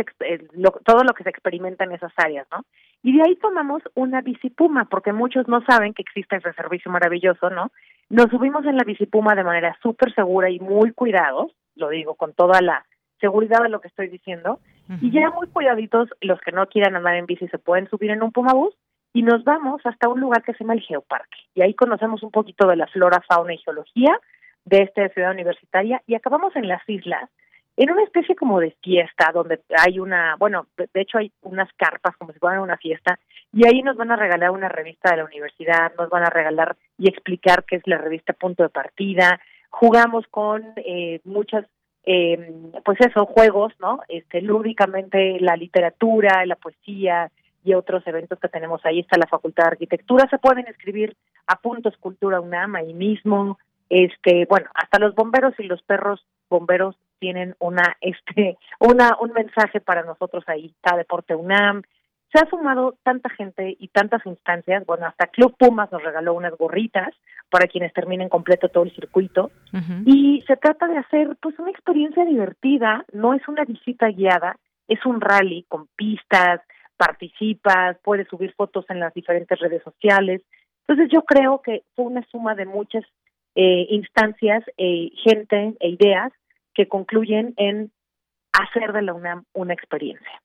[0.85, 2.65] todo lo que se experimenta en esas áreas, ¿no?
[3.03, 7.49] Y de ahí tomamos una bicipuma, porque muchos no saben que existe ese servicio maravilloso,
[7.49, 7.71] ¿no?
[8.09, 12.33] Nos subimos en la bicipuma de manera súper segura y muy cuidados, lo digo con
[12.33, 12.85] toda la
[13.19, 14.59] seguridad de lo que estoy diciendo,
[15.01, 18.23] y ya muy cuidaditos, los que no quieran andar en bici se pueden subir en
[18.23, 18.75] un Pumabús
[19.13, 21.37] y nos vamos hasta un lugar que se llama el Geoparque.
[21.55, 24.19] Y ahí conocemos un poquito de la flora, fauna y geología
[24.65, 27.29] de esta ciudad universitaria y acabamos en las islas
[27.77, 32.15] en una especie como de fiesta donde hay una, bueno, de hecho hay unas carpas
[32.17, 33.19] como si fueran una fiesta
[33.51, 36.77] y ahí nos van a regalar una revista de la universidad, nos van a regalar
[36.97, 41.65] y explicar qué es la revista Punto de Partida, jugamos con eh, muchas
[42.05, 44.01] eh, pues eso, juegos, ¿no?
[44.07, 47.31] Este, lúdicamente la literatura, la poesía
[47.63, 48.85] y otros eventos que tenemos.
[48.85, 53.57] Ahí está la Facultad de Arquitectura, se pueden escribir a Punto Escultura UNAM ahí mismo,
[53.89, 59.81] este, bueno, hasta los bomberos y los perros bomberos tienen una, este, una, un mensaje
[59.81, 61.83] para nosotros ahí, está Deporte UNAM,
[62.31, 66.53] se ha sumado tanta gente y tantas instancias, bueno, hasta Club Pumas nos regaló unas
[66.57, 67.13] gorritas
[67.49, 69.51] para quienes terminen completo todo el circuito,
[70.05, 75.05] y se trata de hacer pues una experiencia divertida, no es una visita guiada, es
[75.05, 76.61] un rally con pistas,
[76.97, 80.41] participas, puedes subir fotos en las diferentes redes sociales,
[80.87, 83.03] entonces yo creo que fue una suma de muchas
[83.55, 86.33] eh, instancias, eh, gente e ideas
[86.75, 87.91] que concluyen en
[88.51, 90.41] hacer de la UNAM una experiencia.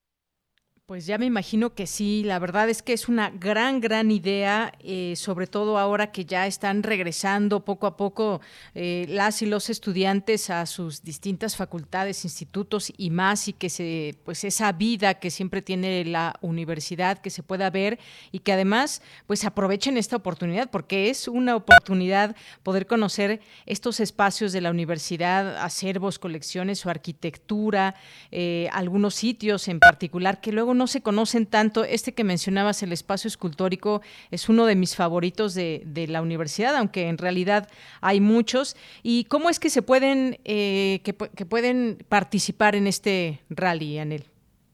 [0.90, 4.72] Pues ya me imagino que sí, la verdad es que es una gran, gran idea,
[4.80, 8.40] eh, sobre todo ahora que ya están regresando poco a poco
[8.74, 14.16] eh, las y los estudiantes a sus distintas facultades, institutos y más, y que se,
[14.24, 18.00] pues esa vida que siempre tiene la universidad, que se pueda ver
[18.32, 24.50] y que además, pues aprovechen esta oportunidad, porque es una oportunidad poder conocer estos espacios
[24.50, 27.94] de la universidad, acervos, colecciones o arquitectura,
[28.32, 31.84] eh, algunos sitios en particular que luego se conocen tanto.
[31.84, 37.08] Este que mencionabas, el espacio escultórico, es uno de mis favoritos de, la universidad, aunque
[37.08, 37.68] en realidad
[38.00, 38.76] hay muchos.
[39.02, 44.24] ¿Y cómo es que se pueden, eh, que, pueden participar en este rally, Anel?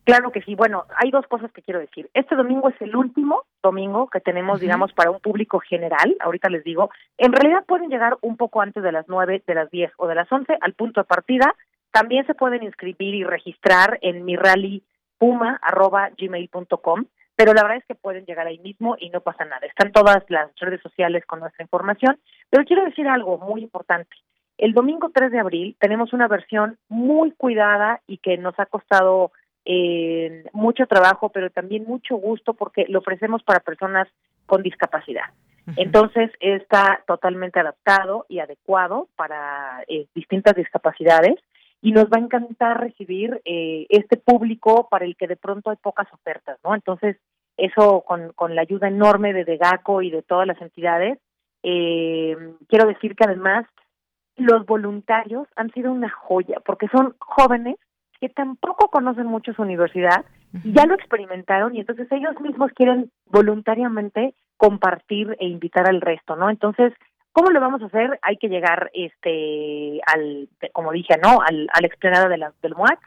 [0.04, 0.54] Claro que sí.
[0.54, 2.08] Bueno, hay dos cosas que quiero decir.
[2.14, 6.16] Este domingo es el último domingo que tenemos, digamos, para un público general.
[6.20, 9.68] Ahorita les digo, en realidad pueden llegar un poco antes de las nueve, de las
[9.70, 11.54] diez o de las once al punto de partida.
[11.90, 14.84] También se pueden inscribir y registrar en mi rally
[15.18, 17.04] puma.gmail.com,
[17.36, 19.66] pero la verdad es que pueden llegar ahí mismo y no pasa nada.
[19.66, 22.18] Están todas las redes sociales con nuestra información,
[22.50, 24.16] pero quiero decir algo muy importante.
[24.58, 29.32] El domingo 3 de abril tenemos una versión muy cuidada y que nos ha costado
[29.66, 34.08] eh, mucho trabajo, pero también mucho gusto porque lo ofrecemos para personas
[34.46, 35.24] con discapacidad.
[35.76, 41.34] Entonces está totalmente adaptado y adecuado para eh, distintas discapacidades
[41.82, 45.76] y nos va a encantar recibir eh, este público para el que de pronto hay
[45.76, 46.74] pocas ofertas, ¿no?
[46.74, 47.16] Entonces,
[47.56, 51.18] eso con, con la ayuda enorme de DEGACO y de todas las entidades,
[51.62, 52.36] eh,
[52.68, 53.66] quiero decir que además
[54.36, 57.76] los voluntarios han sido una joya, porque son jóvenes
[58.20, 60.24] que tampoco conocen mucho su universidad,
[60.64, 66.36] y ya lo experimentaron y entonces ellos mismos quieren voluntariamente compartir e invitar al resto,
[66.36, 66.48] ¿no?
[66.48, 66.92] Entonces,
[67.36, 68.18] ¿Cómo lo vamos a hacer?
[68.22, 71.42] Hay que llegar, este, al, como dije, ¿no?
[71.42, 72.98] Al, al explanada de la, del MUAC.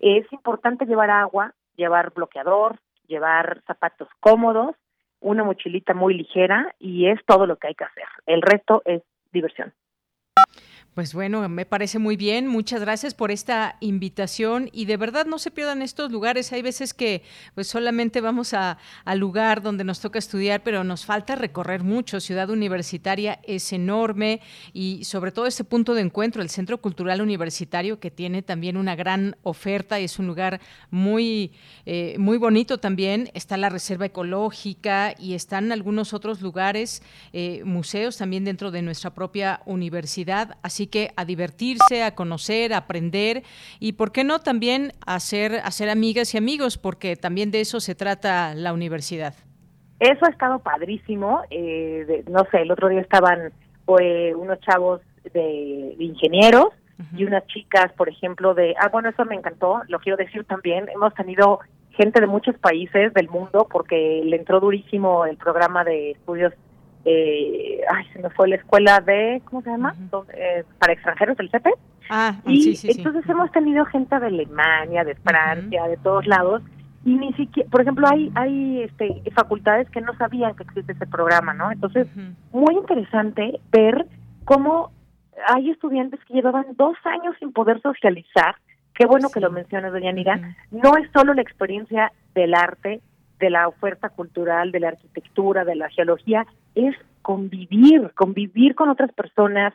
[0.00, 4.76] Es importante llevar agua, llevar bloqueador, llevar zapatos cómodos,
[5.20, 8.04] una mochilita muy ligera y es todo lo que hay que hacer.
[8.26, 9.72] El resto es diversión.
[10.94, 12.48] Pues bueno, me parece muy bien.
[12.48, 16.52] Muchas gracias por esta invitación y de verdad no se pierdan estos lugares.
[16.52, 17.22] Hay veces que
[17.54, 22.18] pues solamente vamos a, al lugar donde nos toca estudiar, pero nos falta recorrer mucho.
[22.18, 24.40] Ciudad Universitaria es enorme
[24.72, 28.96] y sobre todo ese punto de encuentro, el Centro Cultural Universitario, que tiene también una
[28.96, 31.52] gran oferta y es un lugar muy,
[31.86, 33.30] eh, muy bonito también.
[33.34, 37.00] Está la Reserva Ecológica y están algunos otros lugares,
[37.32, 40.58] eh, museos también dentro de nuestra propia universidad.
[40.80, 43.42] Así que a divertirse, a conocer, a aprender
[43.80, 46.78] y, ¿por qué no también hacer, hacer amigas y amigos?
[46.78, 49.34] Porque también de eso se trata la universidad.
[49.98, 51.42] Eso ha estado padrísimo.
[51.50, 53.52] Eh, no sé, el otro día estaban
[53.84, 55.02] pues, unos chavos
[55.34, 56.68] de, ingenieros
[57.14, 58.74] y unas chicas, por ejemplo, de...
[58.80, 60.88] Ah, bueno, eso me encantó, lo quiero decir también.
[60.88, 66.12] Hemos tenido gente de muchos países del mundo porque le entró durísimo el programa de
[66.12, 66.54] estudios
[67.04, 69.94] eh, ay, se me fue la escuela de, ¿cómo se llama?
[70.34, 71.70] Eh, para extranjeros, del CEPE.
[72.10, 76.62] Ah, y entonces hemos tenido gente de Alemania, de Francia, de todos lados,
[77.04, 81.06] y ni siquiera, por ejemplo, hay hay este facultades que no sabían que existe ese
[81.06, 81.70] programa, ¿no?
[81.70, 82.08] Entonces,
[82.52, 84.06] muy interesante ver
[84.44, 84.90] cómo
[85.46, 88.56] hay estudiantes que llevaban dos años sin poder socializar,
[88.94, 93.00] qué bueno que lo mencionas, doña Nira, no es solo la experiencia del arte,
[93.40, 99.12] de la oferta cultural, de la arquitectura, de la geología, es convivir, convivir con otras
[99.12, 99.74] personas,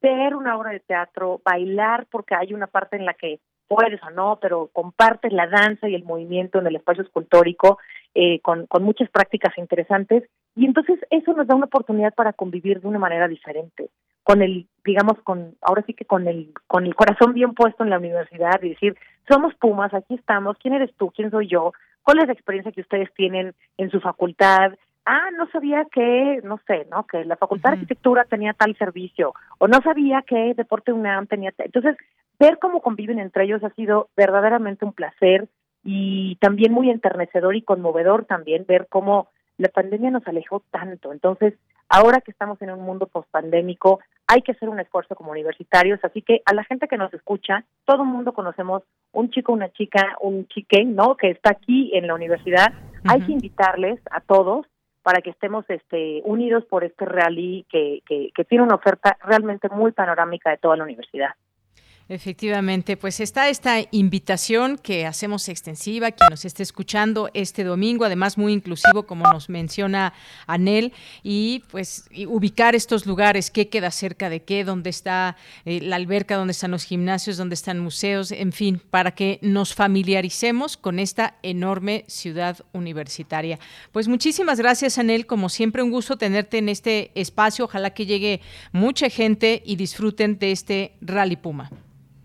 [0.00, 4.10] ver una obra de teatro, bailar, porque hay una parte en la que puedes o
[4.10, 7.78] no, pero compartes la danza y el movimiento en el espacio escultórico
[8.14, 10.24] eh, con, muchas prácticas interesantes.
[10.54, 13.90] Y entonces eso nos da una oportunidad para convivir de una manera diferente
[14.22, 17.90] con el digamos con ahora sí que con el con el corazón bien puesto en
[17.90, 18.96] la universidad y decir
[19.28, 21.72] somos Pumas aquí estamos quién eres tú quién soy yo
[22.06, 24.72] cuál es la experiencia que ustedes tienen en su facultad
[25.06, 27.06] ah, no sabía que, no sé, ¿no?
[27.06, 31.52] Que la Facultad de Arquitectura tenía tal servicio, o no sabía que Deporte UNAM tenía
[31.52, 31.66] tal.
[31.66, 31.96] Entonces,
[32.38, 35.48] ver cómo conviven entre ellos ha sido verdaderamente un placer
[35.84, 41.12] y también muy enternecedor y conmovedor también ver cómo la pandemia nos alejó tanto.
[41.12, 41.54] Entonces,
[41.88, 46.22] ahora que estamos en un mundo pospandémico, hay que hacer un esfuerzo como universitarios, así
[46.22, 50.16] que a la gente que nos escucha, todo el mundo conocemos un chico, una chica,
[50.20, 51.16] un chique, ¿no?
[51.16, 52.72] Que está aquí en la universidad.
[53.08, 54.66] Hay que invitarles a todos
[55.02, 59.68] para que estemos este, unidos por este rally que, que, que tiene una oferta realmente
[59.68, 61.30] muy panorámica de toda la universidad.
[62.08, 68.38] Efectivamente, pues está esta invitación que hacemos extensiva, quien nos esté escuchando este domingo, además
[68.38, 70.14] muy inclusivo, como nos menciona
[70.46, 70.92] Anel,
[71.24, 76.36] y pues ubicar estos lugares, qué queda cerca de qué, dónde está eh, la alberca,
[76.36, 81.38] dónde están los gimnasios, dónde están museos, en fin, para que nos familiaricemos con esta
[81.42, 83.58] enorme ciudad universitaria.
[83.90, 88.40] Pues muchísimas gracias, Anel, como siempre un gusto tenerte en este espacio, ojalá que llegue
[88.70, 91.68] mucha gente y disfruten de este Rally Puma.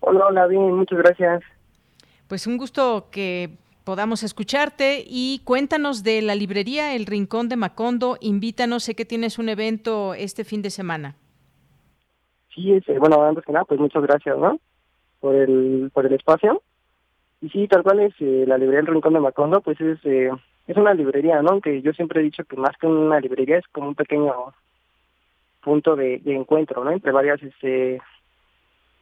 [0.00, 1.42] Hola, hola, bien, muchas gracias.
[2.26, 3.50] Pues un gusto que
[3.84, 8.16] podamos escucharte y cuéntanos de la librería El Rincón de Macondo.
[8.20, 11.16] Invítanos, sé que tienes un evento este fin de semana.
[12.54, 14.58] Sí, es, bueno, antes que nada, pues muchas gracias, ¿no?
[15.20, 16.62] Por el, por el espacio.
[17.42, 20.30] Y sí, tal cual es eh, la librería El Rincón de Macondo, pues es, eh,
[20.66, 21.60] es una librería, ¿no?
[21.60, 24.32] Que yo siempre he dicho que más que una librería es como un pequeño
[25.62, 26.90] punto de, de encuentro, ¿no?
[26.90, 28.00] Entre varias este,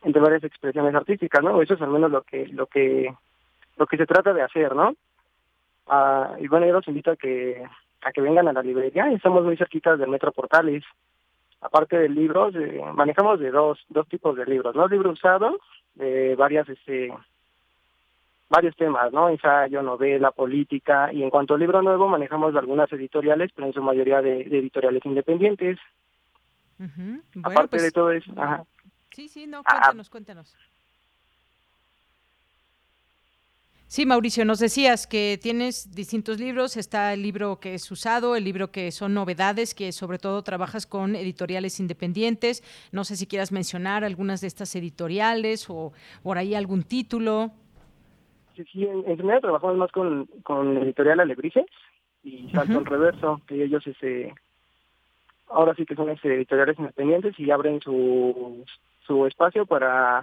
[0.03, 1.61] entre varias expresiones artísticas, ¿no?
[1.61, 3.15] Eso es al menos lo que lo que
[3.77, 4.95] lo que se trata de hacer, ¿no?
[5.87, 7.63] Ah, y bueno, yo los invito a que
[8.03, 10.85] a que vengan a la librería, estamos muy cerquitas del Metro Portales.
[11.61, 14.87] Aparte de libros, eh, manejamos de dos dos tipos de libros, ¿no?
[14.87, 15.59] Libro usado,
[15.95, 17.13] de varias este
[18.49, 19.29] varios temas, ¿no?
[19.29, 23.83] Ensayo, novela, política, y en cuanto al libro nuevo manejamos algunas editoriales, pero en su
[23.83, 25.79] mayoría de, editoriales independientes.
[27.43, 28.65] Aparte pues de todo eso, ajá.
[29.19, 30.57] Sí, sí, no, cuéntanos, cuéntanos.
[33.89, 36.77] Sí, Mauricio, nos decías que tienes distintos libros.
[36.77, 40.87] Está el libro que es usado, el libro que son novedades, que sobre todo trabajas
[40.87, 42.63] con editoriales independientes.
[42.93, 47.51] No sé si quieras mencionar algunas de estas editoriales o por ahí algún título.
[48.55, 51.67] Sí, sí, en, general trabajamos más con, con editorial Alebrijes
[52.23, 54.33] y Salto Reverso, que ellos este,
[55.49, 58.65] ahora sí que son este, editoriales independientes y abren su
[59.09, 60.23] su espacio para,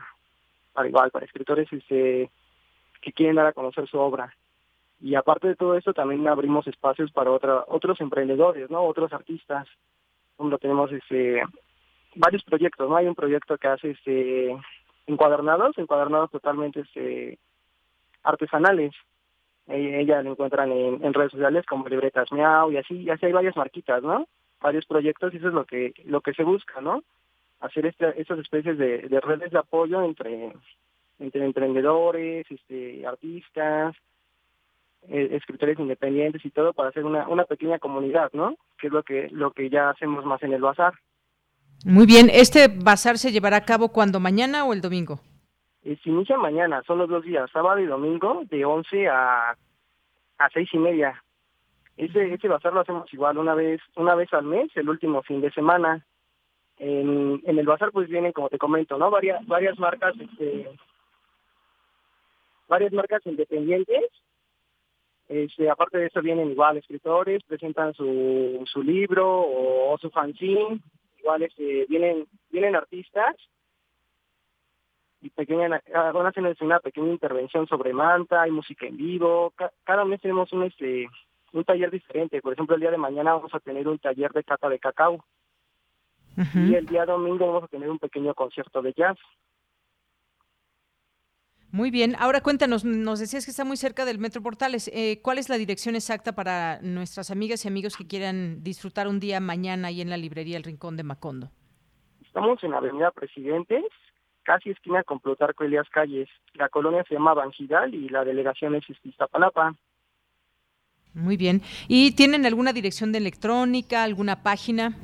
[0.72, 2.30] para igual, para escritores este,
[3.02, 4.34] que quieren dar a conocer su obra.
[5.02, 8.84] Y aparte de todo esto, también abrimos espacios para otra, otros emprendedores, ¿no?
[8.84, 9.68] Otros artistas.
[10.38, 11.42] Como tenemos este,
[12.16, 12.96] varios proyectos, ¿no?
[12.96, 14.56] Hay un proyecto que hace este,
[15.08, 17.40] encuadernados, encuadernados totalmente este,
[18.24, 18.94] artesanales.
[19.68, 23.26] E, ella lo encuentran en, en, redes sociales como libretas miau y así, y así
[23.26, 24.28] hay varias marquitas, ¿no?
[24.62, 27.04] Varios proyectos y eso es lo que, lo que se busca, ¿no?
[27.66, 30.54] Hacer esta, estas especies de, redes de apoyo entre
[31.18, 33.96] entre emprendedores, este, artistas,
[35.08, 38.56] eh, escritores independientes y todo para hacer una, una pequeña comunidad, ¿no?
[38.78, 40.94] Que es lo que, lo que ya hacemos más en el bazar.
[41.86, 45.20] Muy bien, ¿este bazar se llevará a cabo cuando mañana o el domingo?
[45.84, 49.52] Eh, se inicia mañana, son los dos días, sábado y domingo, de 11 a,
[50.40, 51.24] a seis y media.
[51.96, 55.42] Ese, ese bazar lo hacemos igual una vez, una vez al mes, el último fin
[55.42, 56.06] de semana.
[56.78, 59.10] En, el bazar pues vienen, como te comento, ¿no?
[59.10, 60.70] Varias, varias marcas, este,
[62.68, 64.12] varias marcas independientes
[65.28, 70.80] este, aparte de eso vienen igual escritores, presentan su, su libro o, su fanzine,
[71.18, 73.36] igual este, vienen, vienen artistas
[75.22, 79.52] y pequeña, van a hacer una pequeña intervención sobre manta y música en vivo.
[79.84, 81.08] cada mes tenemos un, este,
[81.54, 82.42] un taller diferente.
[82.42, 85.26] Por ejemplo, el día de mañana vamos a tener un taller de cata de cacao.
[86.54, 89.18] Y el día domingo vamos a tener un pequeño concierto de jazz.
[91.72, 94.90] Muy bien, ahora cuéntanos, nos decías que está muy cerca del Metro Portales.
[94.94, 99.20] Eh, ¿Cuál es la dirección exacta para nuestras amigas y amigos que quieran disfrutar un
[99.20, 101.52] día mañana ahí en la librería El Rincón de Macondo?
[102.26, 103.84] Estamos en Avenida Presidentes,
[104.44, 106.30] casi esquina con Plutarco Elías Calles.
[106.54, 109.76] La colonia se llama Banjidal y la delegación es Iztapalapa.
[111.14, 111.62] Muy bien.
[111.90, 114.96] ¿Y tienen alguna dirección de electrónica, alguna página?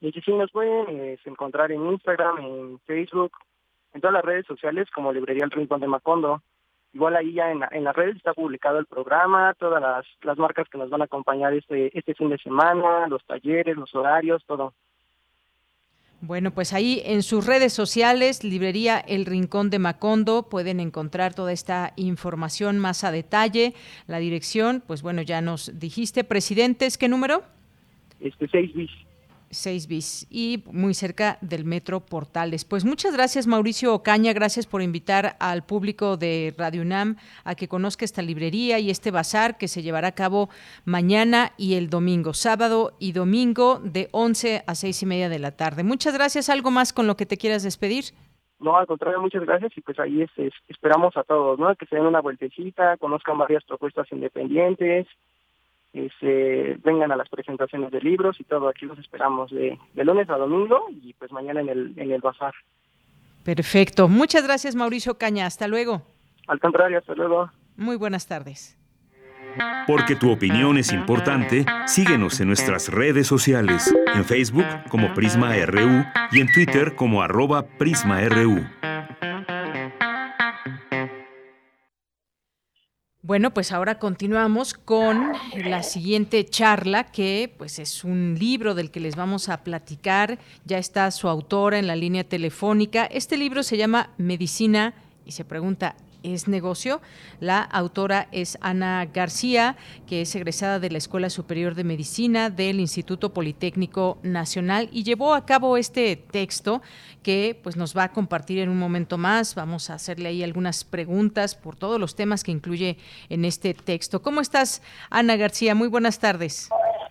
[0.00, 3.32] Y sí, nos pueden eh, encontrar en Instagram, en Facebook,
[3.94, 6.42] en todas las redes sociales como Librería El Rincón de Macondo.
[6.94, 10.68] Igual ahí ya en, en las redes está publicado el programa, todas las, las marcas
[10.68, 14.72] que nos van a acompañar este, este fin de semana, los talleres, los horarios, todo.
[16.20, 21.52] Bueno, pues ahí en sus redes sociales, Librería El Rincón de Macondo, pueden encontrar toda
[21.52, 23.74] esta información más a detalle.
[24.08, 26.24] La dirección, pues bueno, ya nos dijiste.
[26.24, 27.44] Presidentes, ¿qué número?
[28.18, 28.90] Este 6 bis.
[29.50, 32.64] 6 bis y muy cerca del Metro Portales.
[32.64, 37.68] Pues muchas gracias Mauricio Ocaña, gracias por invitar al público de Radio UNAM a que
[37.68, 40.48] conozca esta librería y este bazar que se llevará a cabo
[40.84, 45.56] mañana y el domingo, sábado y domingo de 11 a 6 y media de la
[45.56, 45.84] tarde.
[45.84, 46.48] Muchas gracias.
[46.48, 48.04] ¿Algo más con lo que te quieras despedir?
[48.60, 50.26] No, al contrario, muchas gracias y pues ahí
[50.66, 51.74] esperamos a todos, ¿no?
[51.76, 55.06] Que se den una vueltecita, conozcan varias propuestas independientes,
[55.92, 58.68] este, vengan a las presentaciones de libros y todo.
[58.68, 62.54] Aquí los esperamos de, lunes a domingo y pues mañana en el, en el bazar.
[63.44, 64.08] Perfecto.
[64.08, 65.46] Muchas gracias, Mauricio Caña.
[65.46, 66.02] Hasta luego.
[66.46, 67.50] Al contrario, hasta luego.
[67.76, 68.78] Muy buenas tardes.
[69.86, 76.04] Porque tu opinión es importante, síguenos en nuestras redes sociales, en Facebook como Prisma RU
[76.30, 78.77] y en Twitter como arroba PrismaRU.
[83.28, 89.00] Bueno, pues ahora continuamos con la siguiente charla que pues es un libro del que
[89.00, 90.38] les vamos a platicar.
[90.64, 93.04] Ya está su autora en la línea telefónica.
[93.04, 94.94] Este libro se llama Medicina
[95.26, 97.00] y se pregunta es negocio.
[97.40, 102.80] La autora es Ana García, que es egresada de la Escuela Superior de Medicina del
[102.80, 106.82] Instituto Politécnico Nacional y llevó a cabo este texto
[107.22, 109.54] que pues nos va a compartir en un momento más.
[109.54, 112.98] Vamos a hacerle ahí algunas preguntas por todos los temas que incluye
[113.28, 114.22] en este texto.
[114.22, 115.74] ¿Cómo estás, Ana García?
[115.74, 116.68] Muy buenas tardes.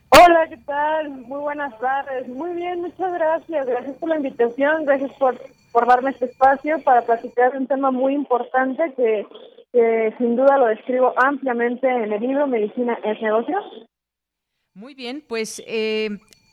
[0.10, 1.10] Hola, ¿qué tal?
[1.10, 2.28] Muy buenas tardes.
[2.28, 3.68] Muy bien, muchas gracias.
[3.68, 5.38] Gracias por la invitación, gracias por
[5.72, 9.26] por darme este espacio para platicar un tema muy importante que,
[10.18, 13.56] sin duda lo describo ampliamente en el libro Medicina es negocio.
[14.74, 16.10] Muy bien, pues eh,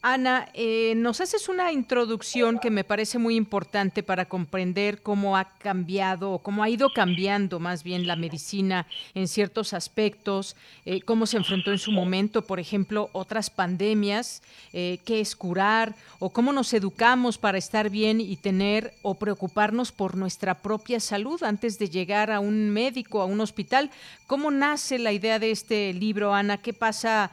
[0.07, 5.47] Ana, eh, nos haces una introducción que me parece muy importante para comprender cómo ha
[5.47, 11.25] cambiado o cómo ha ido cambiando más bien la medicina en ciertos aspectos, eh, cómo
[11.25, 14.43] se enfrentó en su momento, por ejemplo, otras pandemias,
[14.75, 19.91] eh, qué es curar o cómo nos educamos para estar bien y tener o preocuparnos
[19.91, 23.91] por nuestra propia salud antes de llegar a un médico, a un hospital.
[24.27, 26.59] ¿Cómo nace la idea de este libro, Ana?
[26.59, 27.31] ¿Qué pasa?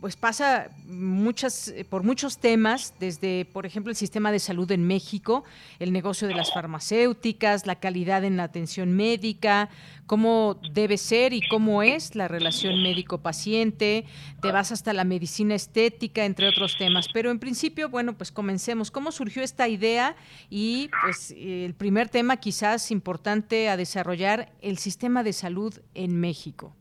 [0.00, 4.86] Pues pasa muchas eh, por muchos temas, desde, por ejemplo, el sistema de salud en
[4.86, 5.44] México,
[5.78, 9.68] el negocio de las farmacéuticas, la calidad en la atención médica,
[10.06, 14.06] cómo debe ser y cómo es la relación médico-paciente,
[14.40, 17.06] te vas hasta la medicina estética, entre otros temas.
[17.12, 18.90] Pero en principio, bueno, pues comencemos.
[18.90, 20.16] ¿Cómo surgió esta idea?
[20.48, 26.74] Y pues el primer tema quizás importante a desarrollar, el sistema de salud en México.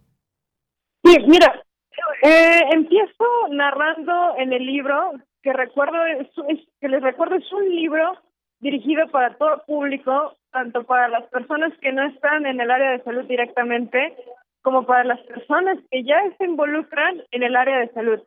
[1.03, 1.61] Sí, mira,
[2.21, 5.13] eh, empiezo narrando en el libro
[5.43, 5.97] que recuerdo
[6.81, 8.17] que les recuerdo es un libro
[8.59, 13.03] dirigido para todo público, tanto para las personas que no están en el área de
[13.03, 14.15] salud directamente,
[14.61, 18.19] como para las personas que ya se involucran en el área de salud.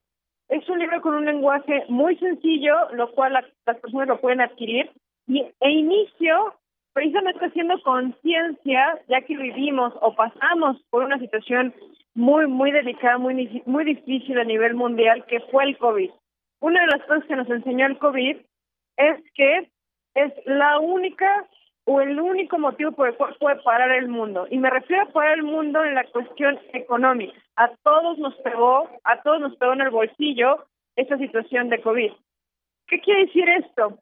[0.48, 4.90] Es un libro con un lenguaje muy sencillo, lo cual las personas lo pueden adquirir,
[5.26, 6.54] y, e inicio
[6.92, 11.74] precisamente haciendo conciencia, ya que vivimos o pasamos por una situación
[12.14, 16.10] muy, muy delicada, muy, muy difícil a nivel mundial, que fue el COVID.
[16.60, 18.36] Una de las cosas que nos enseñó el COVID
[18.96, 19.70] es que
[20.14, 21.46] es la única
[21.84, 24.46] o el único motivo por el cual puede parar el mundo.
[24.50, 27.38] Y me refiero a parar el mundo en la cuestión económica.
[27.56, 32.12] A todos nos pegó, a todos nos pegó en el bolsillo esta situación de COVID.
[32.86, 33.98] ¿Qué quiere decir esto?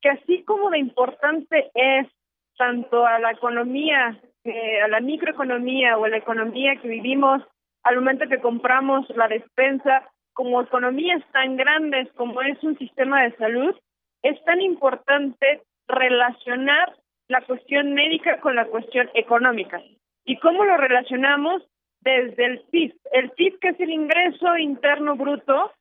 [0.00, 2.08] Que así como de importante es
[2.56, 7.42] tanto a la economía, eh, a la microeconomía o a la economía que vivimos
[7.82, 13.36] al momento que compramos la despensa, como economías tan grandes como es un sistema de
[13.36, 13.74] salud,
[14.22, 16.94] es tan importante relacionar
[17.28, 19.80] la cuestión médica con la cuestión económica.
[20.24, 21.62] ¿Y cómo lo relacionamos?
[22.00, 22.94] Desde el PIB.
[23.12, 25.72] El PIB, que es el ingreso interno bruto,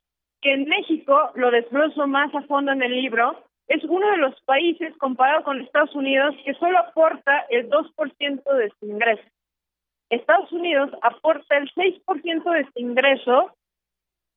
[0.41, 4.41] que en México, lo desgloso más a fondo en el libro, es uno de los
[4.41, 9.23] países, comparado con Estados Unidos, que solo aporta el 2% de su ingreso.
[10.09, 13.55] Estados Unidos aporta el 6% de su ingreso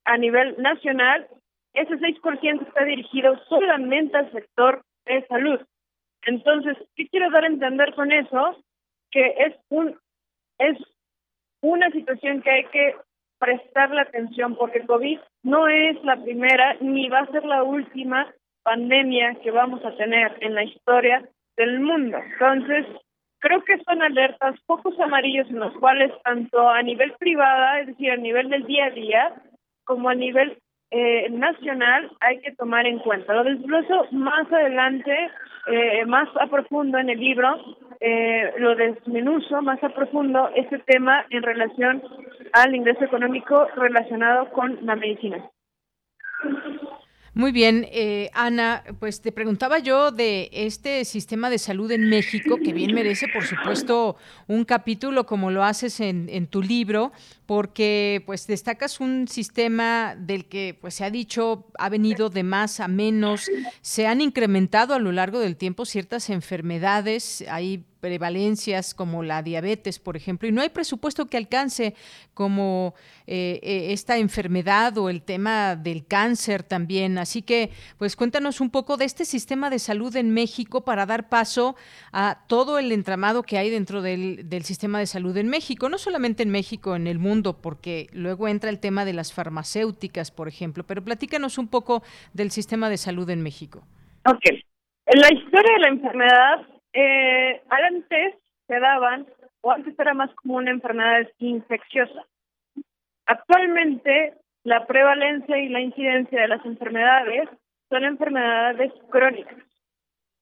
[0.04, 1.26] a nivel nacional.
[1.72, 5.60] Ese 6% está dirigido solamente al sector de salud.
[6.26, 8.62] Entonces, ¿qué quiero dar a entender con eso?
[9.10, 9.98] Que es un
[10.58, 10.78] es
[11.62, 12.96] una situación que hay que
[13.38, 18.32] prestarle atención porque COVID no es la primera ni va a ser la última
[18.62, 21.22] pandemia que vamos a tener en la historia
[21.56, 22.18] del mundo.
[22.18, 22.86] Entonces,
[23.38, 28.10] creo que son alertas, focos amarillos en los cuales tanto a nivel privada, es decir,
[28.10, 29.32] a nivel del día a día,
[29.84, 30.58] como a nivel
[30.90, 33.34] eh, nacional hay que tomar en cuenta.
[33.34, 35.30] Lo desgloso más adelante,
[35.66, 37.48] eh, más a profundo en el libro,
[37.98, 42.02] eh, lo desmenuzo más a profundo este tema en relación
[42.52, 45.42] al ingreso económico relacionado con la medicina.
[47.34, 52.58] Muy bien, eh, Ana, pues te preguntaba yo de este sistema de salud en México,
[52.62, 54.16] que bien merece, por supuesto,
[54.48, 57.10] un capítulo como lo haces en, tu libro,
[57.46, 62.80] porque pues destacas un sistema del que pues se ha dicho ha venido de más
[62.80, 69.22] a menos, se han incrementado a lo largo del tiempo ciertas enfermedades, hay prevalencias como
[69.22, 71.94] la diabetes, por ejemplo, y no hay presupuesto que alcance
[72.34, 72.94] como
[73.28, 77.16] eh, eh, esta enfermedad o el tema del cáncer también.
[77.16, 81.28] Así que, pues cuéntanos un poco de este sistema de salud en México para dar
[81.28, 81.76] paso
[82.10, 85.96] a todo el entramado que hay dentro del, del sistema de salud en México, no
[85.96, 90.48] solamente en México, en el mundo, porque luego entra el tema de las farmacéuticas, por
[90.48, 93.86] ejemplo, pero platícanos un poco del sistema de salud en México.
[94.26, 94.42] Ok.
[95.06, 98.34] La historia de la enfermedad eh, antes
[98.66, 99.26] se daban,
[99.60, 102.26] o antes era más como una enfermedad infecciosa.
[103.26, 104.34] Actualmente,
[104.64, 107.48] la prevalencia y la incidencia de las enfermedades
[107.88, 109.58] son enfermedades crónicas.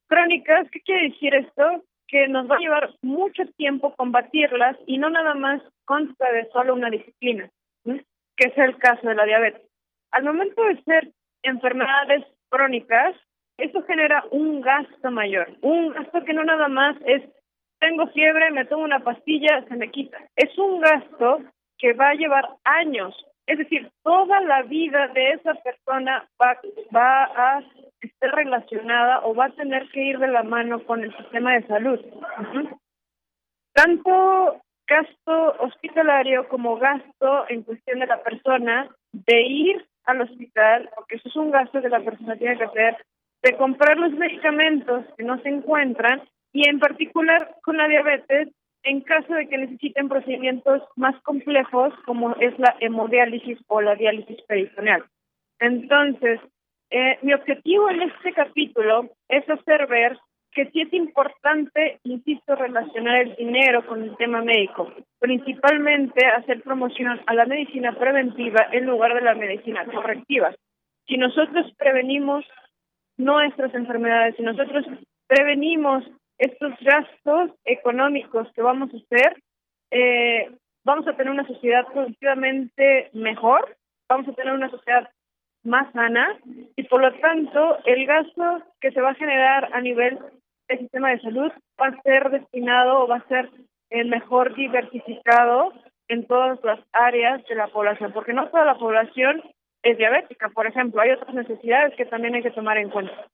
[0.08, 1.84] Crónicas, ¿qué quiere decir esto?
[2.08, 6.74] Que nos va a llevar mucho tiempo combatirlas y no nada más consta de solo
[6.74, 7.50] una disciplina,
[7.84, 9.62] que es el caso de la diabetes.
[10.10, 13.14] Al momento de ser enfermedades crónicas,
[13.62, 17.22] eso genera un gasto mayor, un gasto que no nada más es
[17.80, 20.18] tengo fiebre, me tomo una pastilla, se me quita.
[20.36, 21.40] Es un gasto
[21.78, 23.14] que va a llevar años,
[23.46, 26.58] es decir, toda la vida de esa persona va,
[26.94, 27.62] va a
[28.00, 31.66] estar relacionada o va a tener que ir de la mano con el sistema de
[31.66, 32.00] salud.
[33.72, 41.16] Tanto gasto hospitalario como gasto en cuestión de la persona de ir al hospital, porque
[41.16, 42.96] eso es un gasto que la persona tiene que hacer,
[43.42, 46.22] de comprar los medicamentos que no se encuentran
[46.52, 48.48] y en particular con la diabetes
[48.82, 54.40] en caso de que necesiten procedimientos más complejos como es la hemodiálisis o la diálisis
[54.42, 55.04] peritoneal.
[55.58, 56.40] Entonces,
[56.90, 60.18] eh, mi objetivo en este capítulo es hacer ver
[60.52, 67.20] que sí es importante, insisto, relacionar el dinero con el tema médico, principalmente hacer promoción
[67.24, 70.52] a la medicina preventiva en lugar de la medicina correctiva.
[71.06, 72.44] Si nosotros prevenimos
[73.20, 74.36] nuestras enfermedades.
[74.36, 74.84] Si nosotros
[75.26, 76.04] prevenimos
[76.38, 79.36] estos gastos económicos que vamos a hacer,
[79.90, 80.50] eh,
[80.84, 83.76] vamos a tener una sociedad productivamente mejor,
[84.08, 85.08] vamos a tener una sociedad
[85.62, 86.38] más sana
[86.74, 90.18] y por lo tanto el gasto que se va a generar a nivel
[90.68, 93.50] del sistema de salud va a ser destinado o va a ser
[93.90, 95.74] el mejor diversificado
[96.08, 99.42] en todas las áreas de la población, porque no toda la población
[99.82, 101.00] es diabética, por ejemplo.
[101.00, 103.28] Hay otras necesidades que también hay que tomar en cuenta.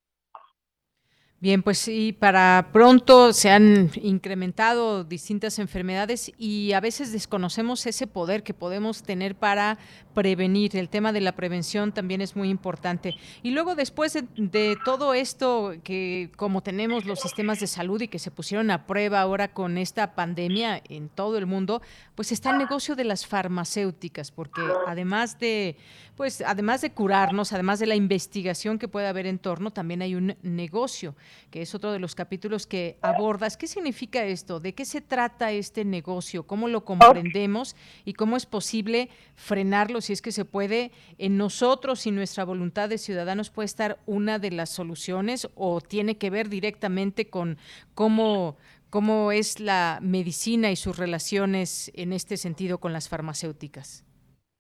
[1.39, 8.07] Bien, pues sí, para pronto se han incrementado distintas enfermedades y a veces desconocemos ese
[8.07, 9.77] poder que podemos tener para
[10.15, 10.75] prevenir.
[10.79, 13.15] El tema de la prevención también es muy importante.
[13.43, 18.19] Y luego después de, todo esto, que como tenemos los sistemas de salud y que
[18.19, 21.83] se pusieron a prueba ahora con esta pandemia en todo el mundo,
[22.15, 25.77] pues está el negocio de las farmacéuticas, porque además de,
[26.17, 30.15] pues además de curarnos, además de la investigación que puede haber en torno, también hay
[30.15, 31.15] un negocio
[31.51, 33.57] que es otro de los capítulos que abordas.
[33.57, 34.61] ¿Qué significa esto?
[34.61, 36.47] ¿De qué se trata este negocio?
[36.47, 40.93] ¿Cómo lo comprendemos y cómo es posible frenarlo si es que se puede?
[41.19, 46.17] En nosotros y nuestra voluntad de ciudadanos puede estar una de las soluciones o tiene
[46.17, 47.59] que ver directamente con
[47.95, 48.57] cómo
[48.89, 54.06] cómo es la medicina y sus relaciones en este sentido con las farmacéuticas.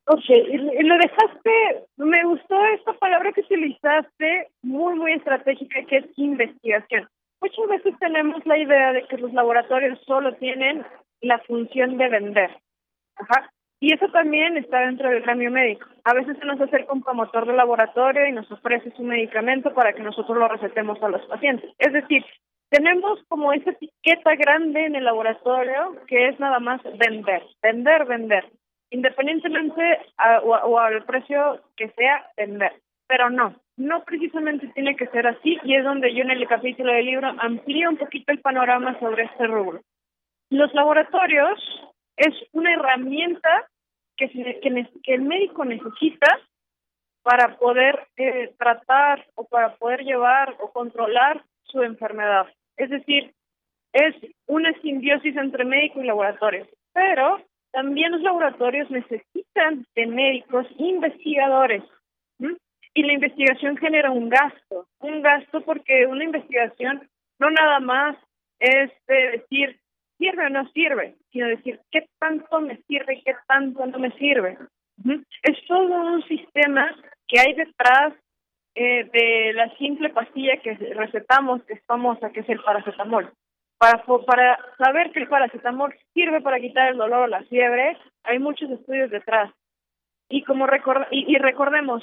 [0.09, 6.07] Ok, y lo dejaste, me gustó esta palabra que utilizaste, muy, muy estratégica, que es
[6.17, 7.09] investigación.
[7.41, 10.87] Muchas veces tenemos la idea de que los laboratorios solo tienen
[11.23, 12.51] la función de vender.
[13.17, 13.51] Ajá.
[13.81, 15.89] Y eso también está dentro del gremio médico.
[16.05, 19.93] A veces se nos acerca un promotor de laboratorio y nos ofrece su medicamento para
[19.93, 21.71] que nosotros lo recetemos a los pacientes.
[21.79, 22.25] Es decir,
[22.71, 28.45] tenemos como esa etiqueta grande en el laboratorio que es nada más vender, vender, vender
[28.91, 30.01] independientemente
[30.43, 32.72] o, al precio que sea vender.
[33.09, 36.93] Pero no, no precisamente tiene que ser así y es donde yo en el capítulo
[36.93, 39.80] del libro amplío un poquito el panorama sobre este rubro.
[40.51, 41.59] Los laboratorios
[42.16, 43.68] es una herramienta
[44.16, 46.39] que, que, el médico necesita
[47.22, 52.47] para poder eh, tratar o para poder llevar o controlar su enfermedad.
[52.76, 53.34] Es decir,
[53.93, 54.14] es
[54.47, 56.66] una simbiosis entre médico y laboratorio.
[56.93, 57.43] Pero
[57.73, 61.83] también los laboratorios necesitan de médicos investigadores.
[62.95, 67.07] Y la investigación genera un gasto, un gasto porque una investigación
[67.39, 68.17] no nada más
[68.59, 69.79] es decir
[70.17, 74.11] sirve o no sirve, sino decir qué tanto me sirve y qué tanto no me
[74.12, 74.57] sirve.
[75.43, 76.91] Es todo un sistema
[77.29, 78.14] que hay detrás
[78.75, 83.31] eh, de la simple pastilla que recetamos, que es famosa, que es el paracetamol.
[83.79, 88.39] Para, para saber que el paracetamol sirve para quitar el dolor o la fiebre, hay
[88.39, 89.53] muchos estudios detrás.
[90.29, 90.66] Y como
[91.11, 92.03] y, y recordemos,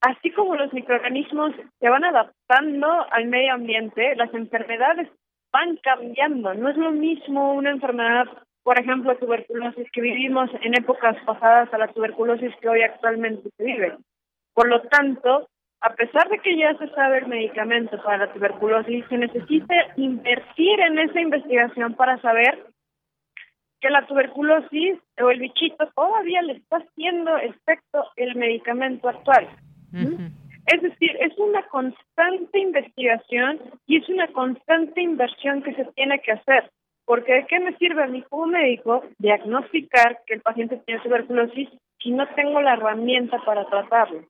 [0.00, 5.08] así como los microorganismos se van adaptando al medio ambiente, las enfermedades
[5.52, 6.54] van cambiando.
[6.54, 8.26] No es lo mismo una enfermedad,
[8.62, 13.64] por ejemplo, tuberculosis que vivimos en épocas pasadas a la tuberculosis que hoy actualmente se
[13.64, 13.96] vive.
[14.54, 15.48] Por lo tanto,
[15.82, 20.80] a pesar de que ya se sabe el medicamento para la tuberculosis, se necesita invertir
[20.80, 22.66] en esa investigación para saber
[23.80, 29.48] que la tuberculosis o el bichito todavía le está haciendo efecto el medicamento actual.
[30.66, 36.32] Es decir, es una constante investigación y es una constante inversión que se tiene que
[36.32, 36.70] hacer.
[37.06, 41.70] Porque ¿de qué me sirve a mí como médico diagnosticar que el paciente tiene tuberculosis
[41.98, 44.26] si no tengo la herramienta para tratarlo?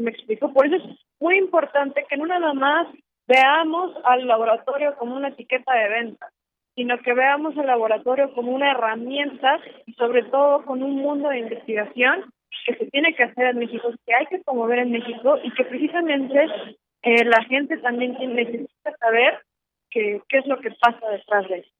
[0.00, 0.52] Me explico?
[0.52, 2.88] Por eso es muy importante que no nada más
[3.26, 6.28] veamos al laboratorio como una etiqueta de venta,
[6.74, 11.38] sino que veamos al laboratorio como una herramienta y sobre todo con un mundo de
[11.38, 12.24] investigación
[12.66, 15.64] que se tiene que hacer en México, que hay que promover en México y que
[15.64, 16.46] precisamente
[17.02, 19.40] eh, la gente también necesita saber
[19.90, 21.73] qué es lo que pasa detrás de eso.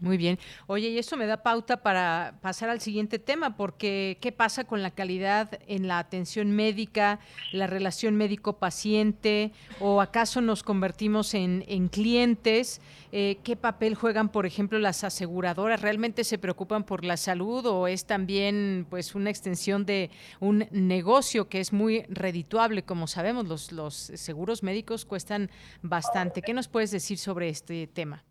[0.00, 0.38] Muy bien.
[0.66, 4.82] Oye, y eso me da pauta para pasar al siguiente tema, porque ¿qué pasa con
[4.82, 7.20] la calidad en la atención médica,
[7.52, 9.52] la relación médico-paciente?
[9.78, 12.80] ¿O acaso nos convertimos en, clientes?
[13.12, 15.82] Eh, ¿Qué papel juegan, por ejemplo, las aseguradoras?
[15.82, 21.50] ¿Realmente se preocupan por la salud o es también pues una extensión de un negocio
[21.50, 22.84] que es muy redituable?
[22.84, 25.50] Como sabemos, los, los seguros médicos cuestan
[25.82, 26.40] bastante.
[26.40, 28.24] ¿Qué nos puedes decir sobre este tema?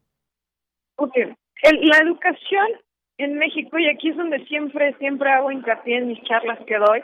[0.96, 2.68] Okay la educación
[3.18, 7.04] en México, y aquí es donde siempre, siempre hago hincapié en mis charlas que doy,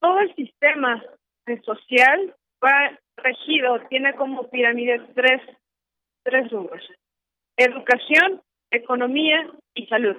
[0.00, 1.02] todo el sistema
[1.64, 5.42] social va regido, tiene como pirámide tres,
[6.22, 6.82] tres rubros.
[7.56, 10.16] Educación, economía y salud.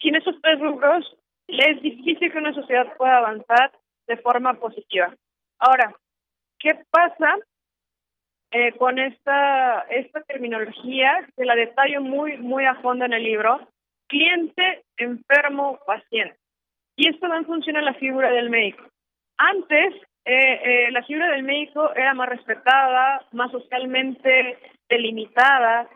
[0.00, 3.72] Sin esos tres rubros, es difícil que una sociedad pueda avanzar
[4.06, 5.14] de forma positiva.
[5.58, 5.94] Ahora,
[6.58, 7.36] ¿qué pasa
[8.52, 13.60] eh, con esta, esta terminología, que la detallo muy, muy a fondo en el libro,
[14.08, 16.36] cliente, enfermo, paciente.
[16.96, 18.82] Y esto da en función a la figura del médico.
[19.38, 19.94] Antes,
[20.24, 25.88] eh, eh, la figura del médico era más respetada, más socialmente delimitada,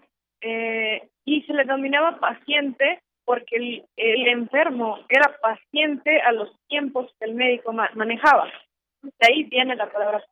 [1.24, 7.24] y se le denominaba paciente porque el, el, enfermo era paciente a los tiempos que
[7.24, 8.52] el médico manejaba.
[9.02, 10.22] De ahí viene la palabra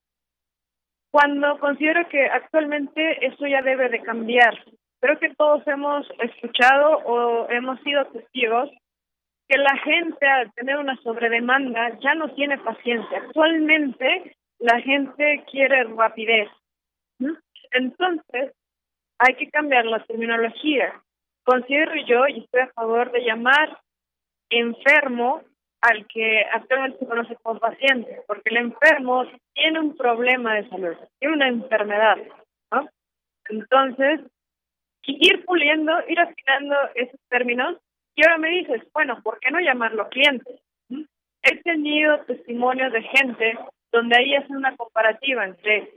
[1.13, 4.59] cuando considero que actualmente eso ya debe de cambiar.
[4.99, 8.71] Creo que todos hemos escuchado o hemos sido testigos
[9.47, 13.19] que la gente al tener una sobredemanda ya no tiene paciencia.
[13.19, 16.49] Actualmente la gente quiere rapidez.
[17.73, 18.55] Entonces,
[19.19, 20.95] hay que cambiar la terminología.
[21.45, 23.79] Considero yo, y estoy a favor de llamar
[24.49, 25.43] enfermo
[25.83, 30.97] al que actualmente se conoce como paciente, porque el enfermo tiene un problema de salud,
[31.19, 32.19] tiene una enfermedad,
[32.71, 32.89] ¿no?
[33.49, 34.21] Entonces,
[35.05, 37.77] ir puliendo, ir afinando esos términos,
[38.15, 40.61] y ahora me dices, bueno, ¿por qué no llamarlo cliente?
[41.43, 43.59] He tenido testimonios de gente
[43.91, 45.91] donde ahí hacen una comparativa entre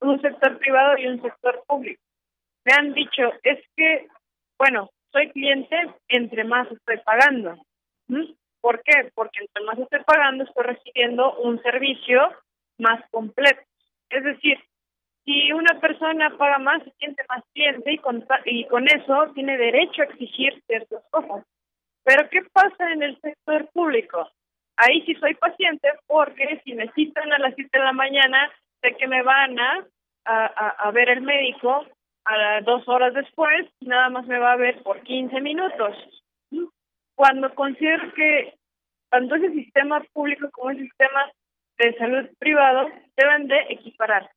[0.00, 2.00] un sector privado y un sector público.
[2.64, 4.06] Me han dicho, es que,
[4.58, 5.76] bueno, soy cliente
[6.08, 7.56] entre más estoy pagando.
[8.66, 9.12] ¿Por qué?
[9.14, 12.20] Porque entre más estoy pagando estoy recibiendo un servicio
[12.78, 13.60] más completo.
[14.10, 14.58] Es decir,
[15.24, 19.56] si una persona paga más, se siente más cliente y con, y con eso tiene
[19.56, 21.46] derecho a exigir ciertas cosas.
[22.02, 24.28] Pero ¿qué pasa en el sector público?
[24.78, 28.50] Ahí sí soy paciente porque si me citan a las 7 de la mañana,
[28.82, 29.86] sé que me van a,
[30.24, 31.86] a, ver el médico
[32.24, 35.96] a dos horas después nada más me va a ver por 15 minutos.
[37.16, 38.55] Cuando considero que
[39.16, 41.30] tanto ese sistema público como el sistema
[41.78, 42.86] de salud privado
[43.16, 44.28] deben de equiparar.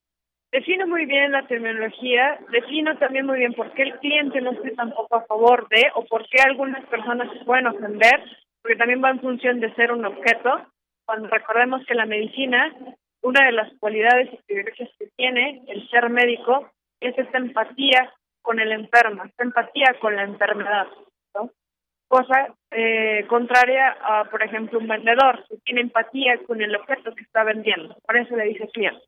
[0.53, 4.71] Defino muy bien la terminología, defino también muy bien por qué el cliente no esté
[4.71, 8.23] tampoco a favor de o por qué algunas personas se pueden ofender
[8.61, 10.65] porque también va en función de ser un objeto.
[11.05, 12.73] Cuando recordemos que la medicina,
[13.21, 16.71] una de las cualidades y privilegios que tiene el ser médico
[17.01, 20.87] es esta empatía con el enfermo, esta empatía con la enfermedad.
[22.09, 27.21] Cosa eh, contraria a, por ejemplo, un vendedor que tiene empatía con el objeto que
[27.23, 27.95] está vendiendo.
[28.05, 28.99] Por eso le dice cliente.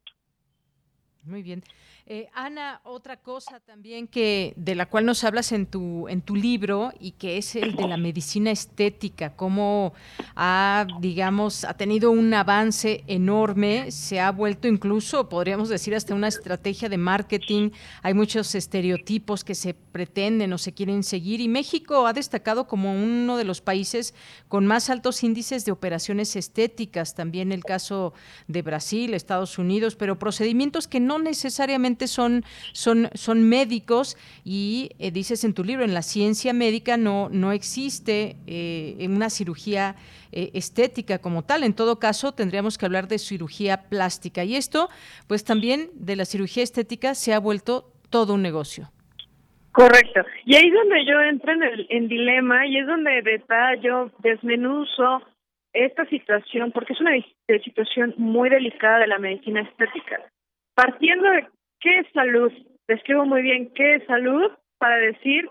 [1.26, 1.64] Muy bien.
[2.08, 6.36] Eh, Ana, otra cosa también que de la cual nos hablas en tu en tu
[6.36, 9.94] libro y que es el de la medicina estética, cómo
[10.36, 16.28] ha digamos ha tenido un avance enorme, se ha vuelto incluso podríamos decir hasta una
[16.28, 17.70] estrategia de marketing.
[18.02, 22.94] Hay muchos estereotipos que se pretenden o se quieren seguir y México ha destacado como
[22.94, 24.16] uno de los países
[24.48, 27.14] con más altos índices de operaciones estéticas.
[27.14, 28.14] También el caso
[28.48, 35.12] de Brasil, Estados Unidos, pero procedimientos que no necesariamente son, son, son médicos y eh,
[35.12, 39.96] dices en tu libro, en la ciencia médica no, no existe eh, una cirugía
[40.32, 41.64] eh, estética como tal.
[41.64, 44.44] En todo caso, tendríamos que hablar de cirugía plástica.
[44.44, 44.90] Y esto,
[45.28, 48.92] pues también de la cirugía estética se ha vuelto todo un negocio.
[49.72, 50.22] Correcto.
[50.46, 55.22] Y ahí es donde yo entro en el en dilema y es donde detallo, desmenuzo
[55.74, 57.12] esta situación, porque es una
[57.64, 60.20] situación muy delicada de la medicina estética.
[60.76, 61.48] Partiendo de
[61.82, 62.52] ¿Qué es salud?
[62.88, 65.50] Describo muy bien qué es salud para decir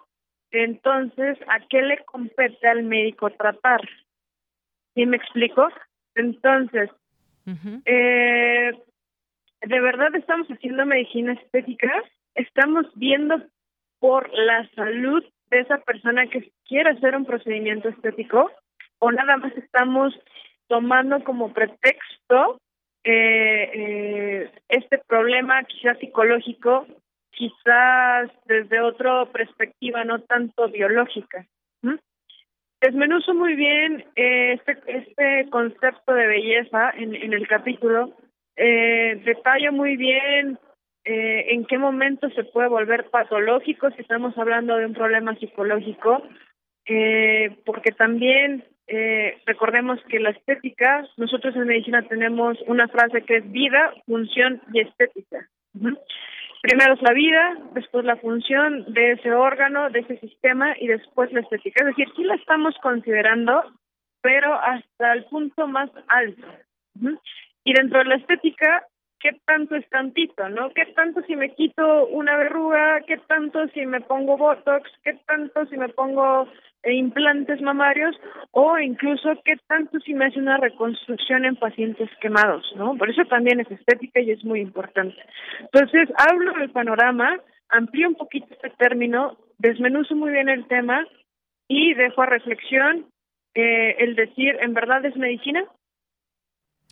[0.52, 3.80] entonces a qué le compete al médico tratar.
[4.94, 5.68] ¿Sí me explico?
[6.14, 6.90] Entonces,
[7.84, 8.72] eh,
[9.62, 11.90] de verdad estamos haciendo medicina estética,
[12.34, 13.42] estamos viendo
[13.98, 18.50] por la salud de esa persona que quiere hacer un procedimiento estético
[18.98, 20.14] o nada más estamos
[20.68, 22.60] tomando como pretexto
[23.04, 26.86] eh, eh, este problema quizás psicológico,
[27.30, 31.46] quizás desde otra perspectiva no tanto biológica.
[32.80, 38.16] Desmenuzo muy bien eh, este, este concepto de belleza en, en el capítulo,
[38.56, 40.58] eh, detallo muy bien
[41.04, 46.22] eh, en qué momento se puede volver patológico si estamos hablando de un problema psicológico,
[46.86, 53.36] eh, porque también eh, recordemos que la estética, nosotros en medicina tenemos una frase que
[53.36, 55.48] es vida, función y estética.
[56.60, 61.32] Primero es la vida, después la función de ese órgano, de ese sistema y después
[61.32, 61.84] la estética.
[61.84, 63.62] Es decir, sí la estamos considerando,
[64.22, 66.48] pero hasta el punto más alto.
[67.62, 68.82] Y dentro de la estética,
[69.20, 70.70] ¿qué tanto es tantito, no?
[70.70, 73.02] ¿Qué tanto si me quito una verruga?
[73.06, 74.90] ¿Qué tanto si me pongo botox?
[75.04, 76.48] ¿Qué tanto si me pongo
[76.82, 78.16] e implantes mamarios
[78.52, 82.96] o incluso qué tanto si me hace una reconstrucción en pacientes quemados, ¿no?
[82.96, 85.16] Por eso también es estética y es muy importante.
[85.60, 91.06] Entonces, hablo del panorama, amplío un poquito este término, desmenuzo muy bien el tema
[91.68, 93.06] y dejo a reflexión
[93.54, 95.64] eh, el decir, ¿en verdad es medicina?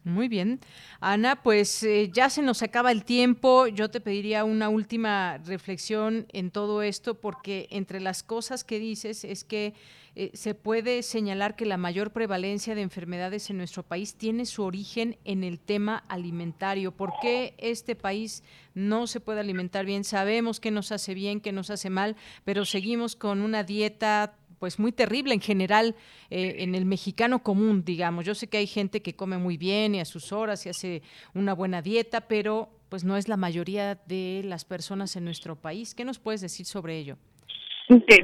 [0.08, 0.60] Muy bien.
[1.00, 3.66] Ana, pues eh, ya se nos acaba el tiempo.
[3.66, 9.24] Yo te pediría una última reflexión en todo esto, porque entre las cosas que dices
[9.24, 9.74] es que
[10.16, 14.62] eh, se puede señalar que la mayor prevalencia de enfermedades en nuestro país tiene su
[14.62, 16.90] origen en el tema alimentario.
[16.90, 18.42] ¿Por qué este país
[18.72, 20.04] no se puede alimentar bien?
[20.04, 24.78] Sabemos que nos hace bien, que nos hace mal, pero seguimos con una dieta pues
[24.78, 25.94] muy terrible en general
[26.30, 28.24] eh, en el mexicano común, digamos.
[28.24, 31.02] Yo sé que hay gente que come muy bien y a sus horas y hace
[31.34, 35.94] una buena dieta, pero pues no es la mayoría de las personas en nuestro país.
[35.94, 37.16] ¿Qué nos puedes decir sobre ello?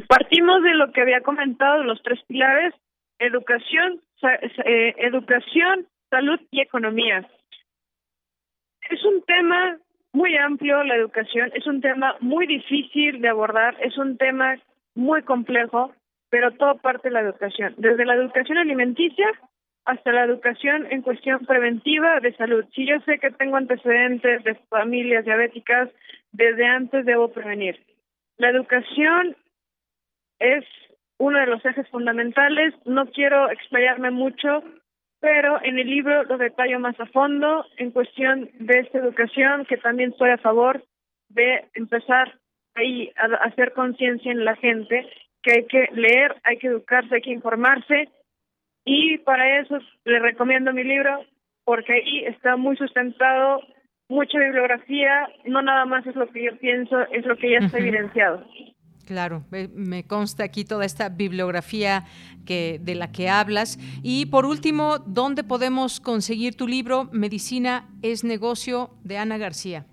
[0.08, 2.74] Partimos de lo que había comentado, los tres pilares,
[3.18, 4.00] educación,
[4.64, 7.28] eh, educación, salud y economía.
[8.90, 9.78] Es un tema
[10.12, 14.56] muy amplio la educación, es un tema muy difícil de abordar, es un tema
[14.94, 15.92] muy complejo,
[16.30, 19.28] pero todo parte de la educación, desde la educación alimenticia
[19.84, 22.64] hasta la educación en cuestión preventiva de salud.
[22.74, 25.90] Si yo sé que tengo antecedentes de familias diabéticas,
[26.32, 27.78] desde antes debo prevenir.
[28.38, 29.36] La educación
[30.38, 30.64] es
[31.18, 32.74] uno de los ejes fundamentales.
[32.84, 34.64] No quiero explayarme mucho,
[35.20, 39.76] pero en el libro lo detallo más a fondo en cuestión de esta educación, que
[39.76, 40.82] también estoy a favor
[41.28, 42.38] de empezar
[42.74, 45.08] ahí a hacer conciencia en la gente
[45.44, 48.08] que hay que leer, hay que educarse, hay que informarse
[48.84, 51.24] y para eso le recomiendo mi libro
[51.64, 53.60] porque ahí está muy sustentado,
[54.08, 57.78] mucha bibliografía, no nada más es lo que yo pienso, es lo que ya está
[57.78, 58.44] evidenciado.
[59.06, 62.04] Claro, me consta aquí toda esta bibliografía
[62.46, 63.78] que, de la que hablas.
[64.02, 69.84] Y por último, ¿dónde podemos conseguir tu libro Medicina es negocio de Ana García?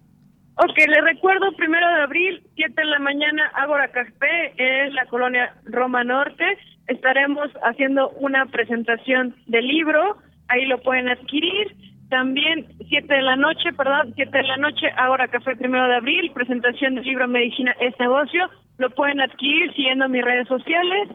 [0.64, 5.56] Ok, le recuerdo, primero de abril, 7 de la mañana, Ágora Café, en la colonia
[5.66, 6.46] Roma Norte.
[6.86, 10.18] Estaremos haciendo una presentación del libro,
[10.50, 11.76] ahí lo pueden adquirir.
[12.12, 16.32] También 7 de la noche, perdón, 7 de la noche, Ágora Café, primero de abril,
[16.32, 18.48] presentación del libro Medicina es negocio.
[18.78, 21.10] Lo pueden adquirir siguiendo mis redes sociales,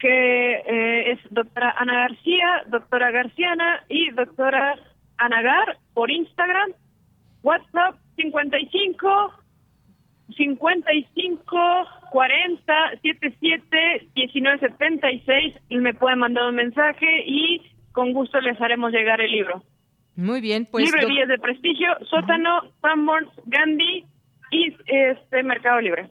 [0.00, 4.74] que eh, es doctora Ana García, doctora Garciana y doctora
[5.18, 6.72] Anagar por Instagram,
[7.44, 9.32] WhatsApp 55
[10.36, 17.62] 55 40 77 19 76 y me pueden mandar un mensaje y
[17.92, 19.62] con gusto les haremos llegar el libro.
[20.16, 24.04] Muy bien, pues librerías de prestigio, Sótano, Sanborns, Gandhi
[24.50, 26.08] y este Mercado Libre.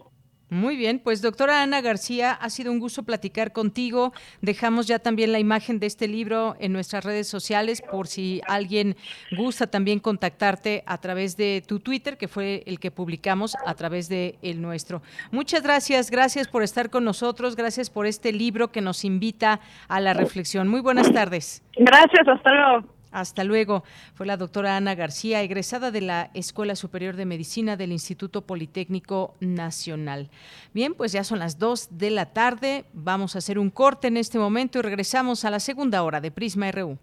[0.49, 4.13] Muy bien, pues doctora Ana García, ha sido un gusto platicar contigo.
[4.41, 8.95] Dejamos ya también la imagen de este libro en nuestras redes sociales por si alguien
[9.35, 14.07] gusta también contactarte a través de tu Twitter, que fue el que publicamos a través
[14.07, 15.01] de el nuestro.
[15.31, 19.99] Muchas gracias, gracias por estar con nosotros, gracias por este libro que nos invita a
[19.99, 20.69] la reflexión.
[20.69, 21.61] Muy buenas tardes.
[21.75, 22.96] Gracias, hasta luego.
[23.17, 23.83] Hasta luego.
[24.13, 29.33] Fue la doctora Ana García, egresada de la Escuela Superior de Medicina del Instituto Politécnico
[29.39, 30.29] Nacional.
[30.71, 32.85] Bien, pues ya son las dos de la tarde.
[32.93, 36.29] Vamos a hacer un corte en este momento y regresamos a la segunda hora de
[36.29, 36.99] Prisma RU.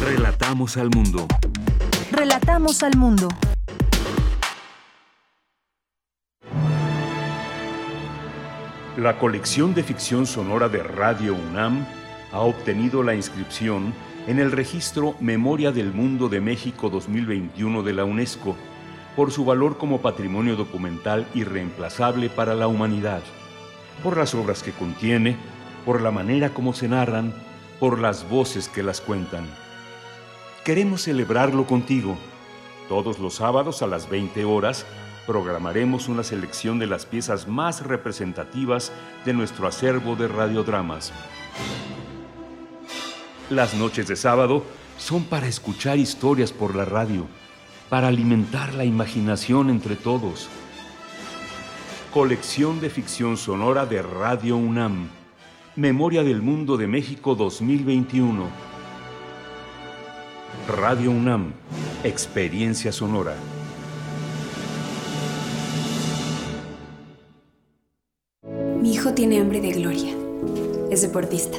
[0.00, 1.26] Relatamos al mundo.
[2.12, 3.28] Relatamos al mundo.
[8.96, 11.84] La colección de ficción sonora de Radio UNAM
[12.32, 13.92] ha obtenido la inscripción
[14.28, 18.56] en el registro Memoria del Mundo de México 2021 de la UNESCO
[19.16, 23.22] por su valor como patrimonio documental irreemplazable para la humanidad,
[24.02, 25.38] por las obras que contiene,
[25.86, 27.32] por la manera como se narran,
[27.80, 29.46] por las voces que las cuentan.
[30.62, 32.18] Queremos celebrarlo contigo.
[32.86, 34.84] Todos los sábados a las 20 horas
[35.26, 38.92] programaremos una selección de las piezas más representativas
[39.24, 41.14] de nuestro acervo de radiodramas.
[43.50, 44.62] Las noches de sábado
[44.98, 47.26] son para escuchar historias por la radio,
[47.88, 50.48] para alimentar la imaginación entre todos.
[52.12, 55.08] Colección de ficción sonora de Radio UNAM.
[55.76, 58.44] Memoria del Mundo de México 2021.
[60.68, 61.54] Radio UNAM.
[62.04, 63.34] Experiencia sonora.
[68.82, 70.14] Mi hijo tiene hambre de gloria.
[70.90, 71.58] Es deportista.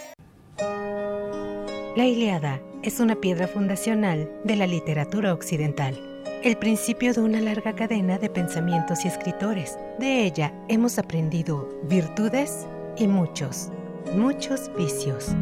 [1.93, 5.99] La Iliada es una piedra fundacional de la literatura occidental.
[6.41, 9.77] El principio de una larga cadena de pensamientos y escritores.
[9.99, 12.65] De ella hemos aprendido virtudes
[12.97, 13.71] y muchos,
[14.15, 15.35] muchos vicios.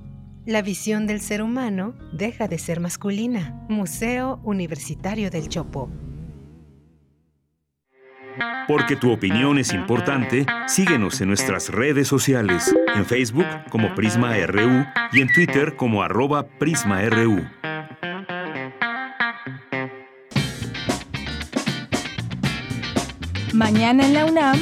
[0.48, 3.64] La visión del ser humano deja de ser masculina.
[3.70, 5.92] Museo Universitario del Chopo.
[8.68, 14.86] Porque tu opinión es importante, síguenos en nuestras redes sociales, en Facebook como Prisma RU
[15.12, 17.42] y en Twitter como arroba PrismaRU.
[23.54, 24.60] Mañana en la UNAM,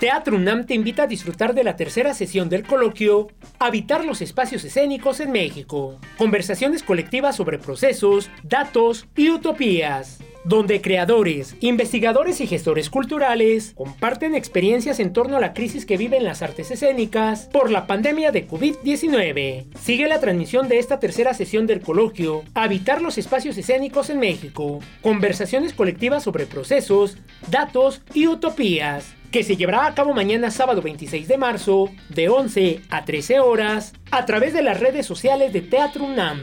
[0.00, 3.28] Teatro UNAM te invita a disfrutar de la tercera sesión del coloquio
[3.58, 5.98] Habitar los espacios escénicos en México.
[6.16, 14.98] Conversaciones colectivas sobre procesos, datos y utopías donde creadores, investigadores y gestores culturales comparten experiencias
[14.98, 19.66] en torno a la crisis que viven las artes escénicas por la pandemia de COVID-19.
[19.78, 24.80] Sigue la transmisión de esta tercera sesión del coloquio Habitar los espacios escénicos en México,
[25.02, 27.18] conversaciones colectivas sobre procesos,
[27.50, 32.80] datos y utopías que se llevará a cabo mañana sábado 26 de marzo de 11
[32.90, 36.42] a 13 horas a través de las redes sociales de Teatro UNAM.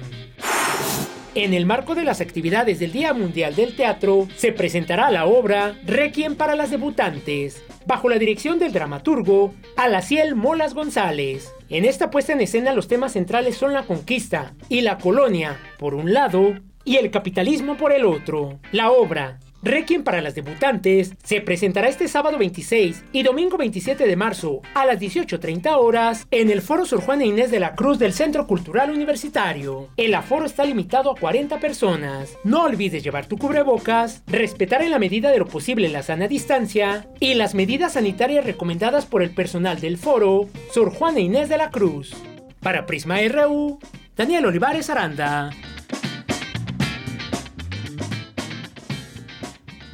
[1.35, 5.75] En el marco de las actividades del Día Mundial del Teatro, se presentará la obra
[5.85, 11.53] Requiem para las debutantes, bajo la dirección del dramaturgo Alaciel Molas González.
[11.69, 15.93] En esta puesta en escena los temas centrales son la conquista y la colonia, por
[15.93, 18.59] un lado, y el capitalismo por el otro.
[18.71, 24.16] La obra, Requiem para las debutantes se presentará este sábado 26 y domingo 27 de
[24.16, 28.14] marzo a las 18.30 horas en el Foro Sor Juana Inés de la Cruz del
[28.14, 29.89] Centro Cultural Universitario.
[29.97, 32.38] El aforo está limitado a 40 personas.
[32.43, 37.08] No olvides llevar tu cubrebocas, respetar en la medida de lo posible la sana distancia
[37.20, 41.72] y las medidas sanitarias recomendadas por el personal del foro Sor Juana Inés de la
[41.72, 42.14] Cruz.
[42.62, 43.80] Para Prisma RU,
[44.16, 45.51] Daniel Olivares Aranda.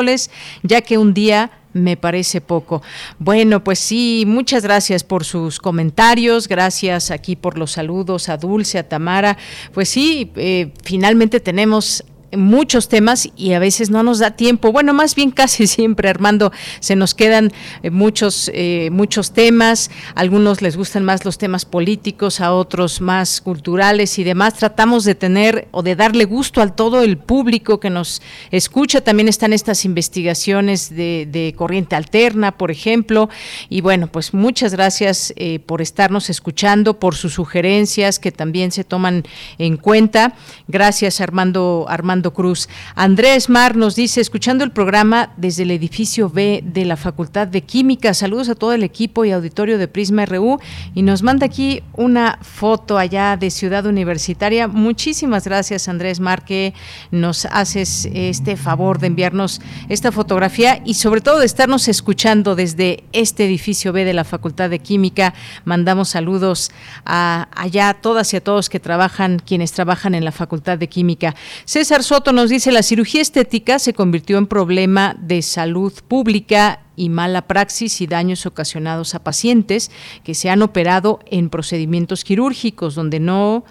[0.63, 2.81] ya que un día me parece poco.
[3.19, 8.79] Bueno, pues sí, muchas gracias por sus comentarios, gracias aquí por los saludos a Dulce,
[8.79, 9.37] a Tamara.
[9.73, 12.03] Pues sí, eh, finalmente tenemos
[12.37, 14.71] muchos temas y a veces no nos da tiempo.
[14.71, 17.51] Bueno, más bien casi siempre, Armando, se nos quedan
[17.83, 19.89] eh, muchos, eh, muchos temas.
[20.15, 24.55] algunos les gustan más los temas políticos, a otros más culturales y demás.
[24.55, 28.21] Tratamos de tener o de darle gusto a todo el público que nos
[28.51, 29.01] escucha.
[29.01, 33.29] También están estas investigaciones de, corriente alterna, por ejemplo.
[33.69, 38.83] Y bueno, pues muchas gracias eh, por estarnos escuchando, por sus sugerencias que también se
[38.83, 39.23] toman
[39.57, 40.35] en cuenta.
[40.67, 41.85] Gracias, Armando.
[41.89, 42.67] Armando Cruz.
[42.95, 47.61] Andrés Mar nos dice, escuchando el programa desde el edificio B de la Facultad de
[47.61, 50.59] Química, saludos a todo el equipo y auditorio de Prisma RU
[50.93, 54.67] y nos manda aquí una foto allá de Ciudad Universitaria.
[54.67, 56.73] Muchísimas gracias Andrés Mar que
[57.11, 63.03] nos haces este favor de enviarnos esta fotografía y sobre todo de estarnos escuchando desde
[63.13, 65.33] este edificio B de la Facultad de Química.
[65.65, 66.71] Mandamos saludos
[67.05, 70.89] a allá a todas y a todos que trabajan, quienes trabajan en la Facultad de
[70.89, 71.35] Química.
[71.65, 77.09] César Soto nos dice, la cirugía estética se convirtió en problema de salud pública y
[77.09, 79.91] mala praxis y daños ocasionados a pacientes
[80.23, 83.63] que se han operado en procedimientos quirúrgicos donde no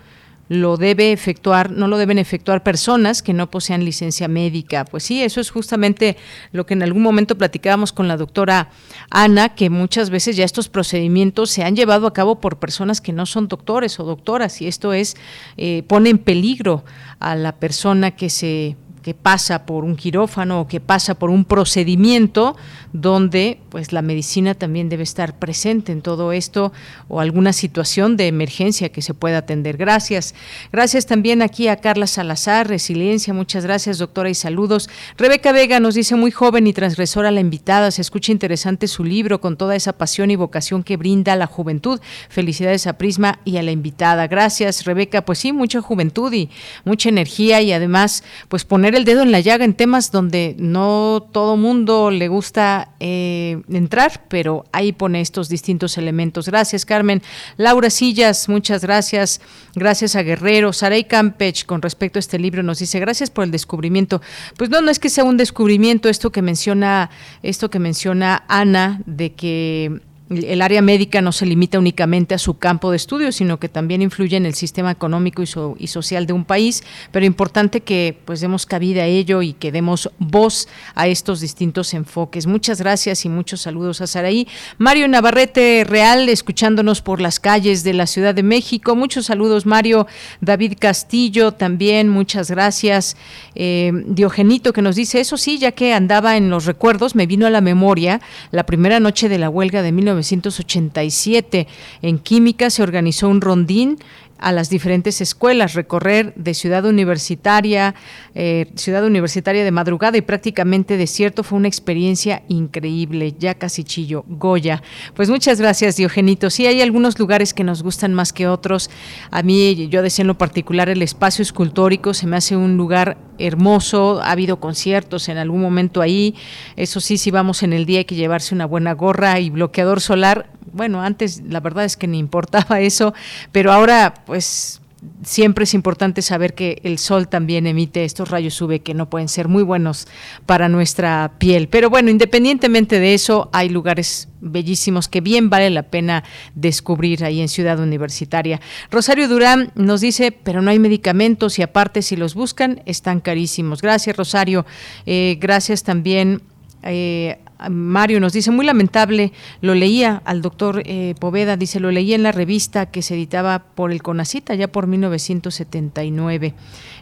[0.49, 4.85] lo debe efectuar, no lo deben efectuar personas que no posean licencia médica.
[4.85, 6.17] Pues sí, eso es justamente
[6.53, 8.71] lo que en algún momento platicábamos con la doctora
[9.11, 13.13] Ana, que muchas veces ya estos procedimientos se han llevado a cabo por personas que
[13.13, 15.17] no son doctores o doctoras, y esto es
[15.57, 16.85] eh, pone en peligro
[17.21, 18.77] a la persona que se
[19.09, 22.59] que pasa por un quirófano o que pasa por un procedimiento
[22.93, 26.75] donde pues la medicina también debe estar presente en todo esto
[27.09, 29.79] o alguna situación de emergencia que se pueda atender.
[29.79, 30.35] Gracias.
[30.73, 34.91] Gracias también aquí a Carla Salazar, Resiliencia, muchas gracias doctora y saludos.
[35.17, 39.41] Rebeca Vega nos dice muy joven y transgresora la invitada, se escucha interesante su libro
[39.41, 41.99] con toda esa pasión y vocación que brinda la juventud.
[42.29, 44.27] Felicidades a Prisma y a la invitada.
[44.27, 46.51] Gracias Rebeca, pues sí, mucha juventud y
[46.85, 51.27] mucha energía y además pues poner el dedo en la llaga en temas donde no
[51.33, 56.47] todo mundo le gusta eh, entrar, pero ahí pone estos distintos elementos.
[56.47, 57.23] Gracias, Carmen.
[57.57, 59.41] Laura Sillas, muchas gracias.
[59.75, 60.73] Gracias a Guerrero.
[60.73, 64.21] Saray Campech, con respecto a este libro, nos dice, gracias por el descubrimiento.
[64.57, 67.11] Pues no, no es que sea un descubrimiento esto que menciona,
[67.43, 72.59] esto que menciona Ana, de que el área médica no se limita únicamente a su
[72.59, 76.45] campo de estudio, sino que también influye en el sistema económico y, social de un
[76.45, 81.41] país, pero importante que pues demos cabida a ello y que demos voz a estos
[81.41, 82.47] distintos enfoques.
[82.47, 84.47] Muchas gracias y muchos saludos a Saraí.
[84.76, 88.97] Mario Navarrete Real, escuchándonos por las calles de la Ciudad de México.
[88.97, 90.07] Muchos saludos, Mario.
[90.41, 93.16] David Castillo, también muchas gracias.
[93.55, 97.47] Eh, Diogenito, que nos dice, eso sí, ya que andaba en los recuerdos, me vino
[97.47, 98.20] a la memoria
[98.51, 101.66] la primera noche de la huelga de 19 1987.
[102.03, 103.99] En química se organizó un rondín
[104.39, 107.95] a las diferentes escuelas, recorrer de Ciudad Universitaria,
[108.34, 114.24] eh, Ciudad Universitaria de madrugada y prácticamente desierto fue una experiencia increíble, ya casi chillo,
[114.28, 114.82] Goya.
[115.14, 116.51] Pues muchas gracias, Diogenito.
[116.51, 118.91] Sí, hay algunos lugares que nos gustan más que otros.
[119.30, 123.18] A mí, yo decía en lo particular, el espacio escultórico se me hace un lugar
[123.39, 126.34] hermoso, ha habido conciertos en algún momento ahí.
[126.76, 130.01] Eso sí, si vamos en el día hay que llevarse una buena gorra y bloqueador
[130.01, 130.51] solar.
[130.72, 133.14] Bueno, antes la verdad es que ni importaba eso,
[133.53, 134.83] pero ahora pues
[135.24, 139.29] siempre es importante saber que el sol también emite estos rayos UV que no pueden
[139.29, 140.07] ser muy buenos
[140.45, 141.68] para nuestra piel.
[141.68, 146.24] Pero bueno, independientemente de eso, hay lugares bellísimos que bien vale la pena
[146.55, 148.61] descubrir ahí en Ciudad Universitaria.
[148.91, 153.81] Rosario Durán nos dice, pero no hay medicamentos y aparte si los buscan están carísimos.
[153.81, 154.66] Gracias Rosario.
[155.07, 156.43] Eh, gracias también
[156.83, 157.39] eh,
[157.69, 162.23] Mario nos dice, muy lamentable, lo leía al doctor eh, Poveda, dice, lo leía en
[162.23, 166.55] la revista que se editaba por el Conacita ya por 1979.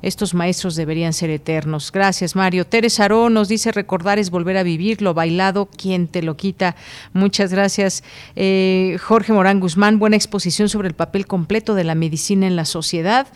[0.02, 1.92] Estos maestros deberían ser eternos.
[1.92, 2.66] Gracias, Mario.
[2.66, 6.76] Teres Aró nos dice, recordar es volver a vivir, lo bailado, quien te lo quita.
[7.12, 8.02] Muchas gracias.
[8.34, 12.64] Eh, Jorge Morán Guzmán, buena exposición sobre el papel completo de la medicina en la
[12.64, 13.26] sociedad.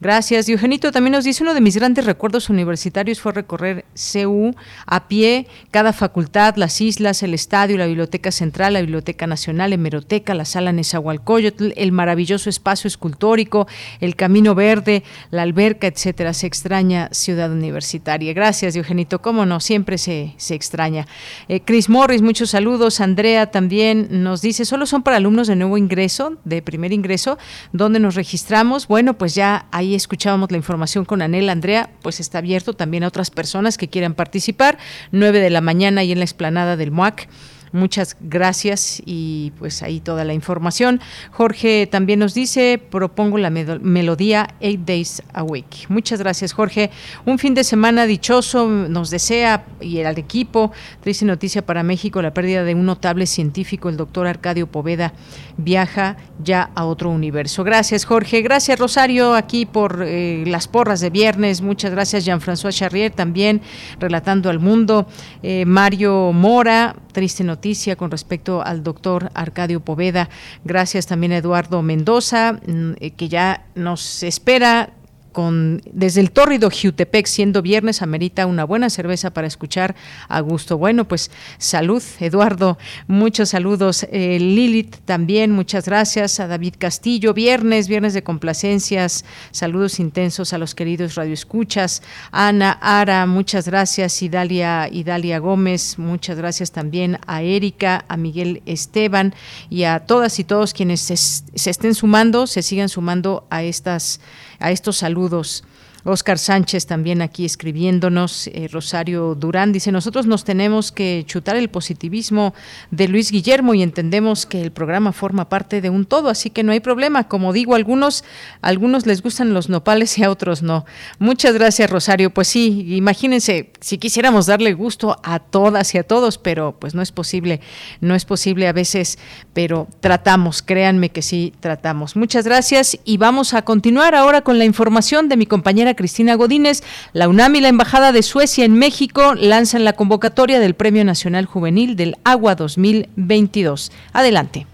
[0.00, 0.46] Gracias.
[0.46, 4.54] Diogenito también nos dice, uno de mis grandes recuerdos universitarios fue recorrer CU
[4.86, 10.34] a pie, cada facultad, la islas, el estadio, la Biblioteca Central, la Biblioteca Nacional, Hemeroteca,
[10.34, 13.66] la Sala Nezahualcóyotl, el maravilloso espacio escultórico,
[14.00, 16.32] el Camino Verde, la alberca, etcétera.
[16.32, 18.32] Se extraña Ciudad Universitaria.
[18.32, 19.20] Gracias, Eugenito.
[19.20, 21.06] Cómo no, siempre se, se extraña.
[21.48, 23.00] Eh, Chris Morris, muchos saludos.
[23.00, 27.36] Andrea también nos dice, solo son para alumnos de nuevo ingreso, de primer ingreso,
[27.72, 28.86] donde nos registramos.
[28.86, 31.48] Bueno, pues ya ahí escuchábamos la información con Anel.
[31.48, 34.78] Andrea, pues está abierto también a otras personas que quieran participar.
[35.10, 37.28] 9 de la mañana y en la explanada explanada del MUAC.
[37.72, 41.00] Muchas gracias y pues ahí toda la información.
[41.30, 45.86] Jorge también nos dice, propongo la melodía Eight Days a Week.
[45.88, 46.90] Muchas gracias Jorge.
[47.26, 50.72] Un fin de semana dichoso nos desea y el equipo.
[51.00, 55.12] Triste noticia para México, la pérdida de un notable científico, el doctor Arcadio Poveda,
[55.56, 57.62] viaja ya a otro universo.
[57.62, 61.62] Gracias Jorge, gracias Rosario aquí por eh, las porras de viernes.
[61.62, 63.60] Muchas gracias Jean-François Charrier también
[64.00, 65.06] relatando al mundo.
[65.44, 70.30] Eh, Mario Mora, triste noticia noticia con respecto al doctor Arcadio Poveda.
[70.64, 74.94] Gracias también a Eduardo Mendoza, mm, eh, que ya nos espera
[75.32, 79.94] con desde el tórrido Jutepec, siendo viernes, amerita una buena cerveza para escuchar
[80.28, 80.78] a gusto.
[80.78, 84.06] Bueno, pues salud, Eduardo, muchos saludos.
[84.10, 86.40] Eh, Lilith también, muchas gracias.
[86.40, 92.02] A David Castillo, viernes, viernes de complacencias, saludos intensos a los queridos radioescuchas.
[92.30, 94.22] Ana Ara, muchas gracias.
[94.22, 99.34] Idalia, Idalia Gómez, muchas gracias también a Erika, a Miguel Esteban
[99.68, 104.20] y a todas y todos quienes se estén sumando, se sigan sumando a estas
[104.60, 105.62] a estos saludos saludos.
[106.04, 111.68] Oscar Sánchez también aquí escribiéndonos, eh, Rosario Durán dice, nosotros nos tenemos que chutar el
[111.68, 112.54] positivismo
[112.90, 116.62] de Luis Guillermo y entendemos que el programa forma parte de un todo, así que
[116.62, 117.28] no hay problema.
[117.28, 118.24] Como digo, algunos,
[118.62, 120.84] algunos les gustan los nopales y a otros no.
[121.18, 122.30] Muchas gracias, Rosario.
[122.30, 127.02] Pues sí, imagínense, si quisiéramos darle gusto a todas y a todos, pero pues no
[127.02, 127.60] es posible,
[128.00, 129.18] no es posible a veces,
[129.52, 132.16] pero tratamos, créanme que sí, tratamos.
[132.16, 136.82] Muchas gracias y vamos a continuar ahora con la información de mi compañera Cristina Godínez,
[137.12, 141.46] la UNAM y la Embajada de Suecia en México lanzan la convocatoria del Premio Nacional
[141.46, 143.90] Juvenil del Agua 2022.
[144.12, 144.66] Adelante.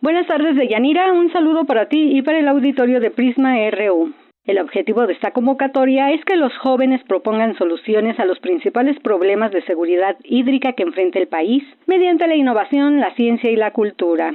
[0.00, 1.12] Buenas tardes, Deyanira.
[1.12, 4.12] Un saludo para ti y para el auditorio de Prisma RU.
[4.44, 9.50] El objetivo de esta convocatoria es que los jóvenes propongan soluciones a los principales problemas
[9.50, 14.32] de seguridad hídrica que enfrenta el país mediante la innovación, la ciencia y la cultura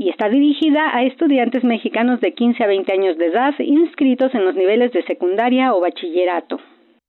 [0.00, 4.46] y está dirigida a estudiantes mexicanos de 15 a 20 años de edad inscritos en
[4.46, 6.58] los niveles de secundaria o bachillerato.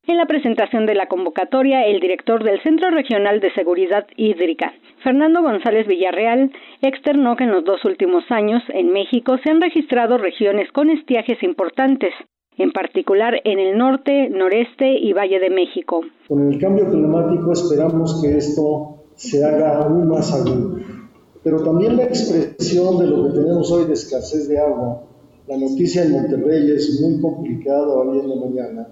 [0.06, 5.40] En la presentación de la convocatoria, el director del Centro Regional de Seguridad Hídrica, Fernando
[5.40, 6.52] González Villarreal,
[6.82, 11.42] externó que en los dos últimos años en México se han registrado regiones con estiajes
[11.42, 12.12] importantes,
[12.58, 16.02] en particular en el norte, noreste y Valle de México.
[16.28, 21.01] Con el cambio climático esperamos que esto se haga aún más agudo
[21.42, 25.02] pero también la expresión de lo que tenemos hoy de escasez de agua.
[25.48, 28.88] La noticia en Monterrey es muy complicada hoy en la mañana.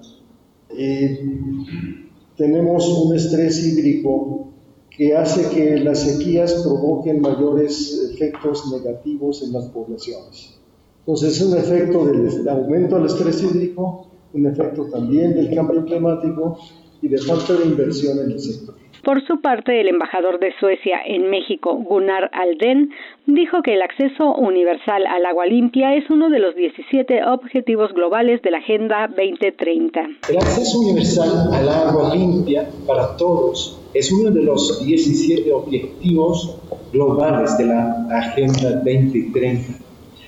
[2.36, 4.48] tenemos un estrés hídrico
[4.90, 10.58] que hace que las sequías provoquen mayores efectos negativos en las poblaciones.
[11.00, 16.58] Entonces es un efecto del aumento del estrés hídrico, un efecto también del cambio climático
[17.00, 18.79] y de falta de inversión en el sector.
[19.04, 22.90] Por su parte, el embajador de Suecia en México, Gunnar Alden,
[23.26, 28.42] dijo que el acceso universal al agua limpia es uno de los 17 objetivos globales
[28.42, 30.00] de la Agenda 2030.
[30.28, 36.58] El acceso universal al agua limpia para todos es uno de los 17 objetivos
[36.92, 39.78] globales de la Agenda 2030,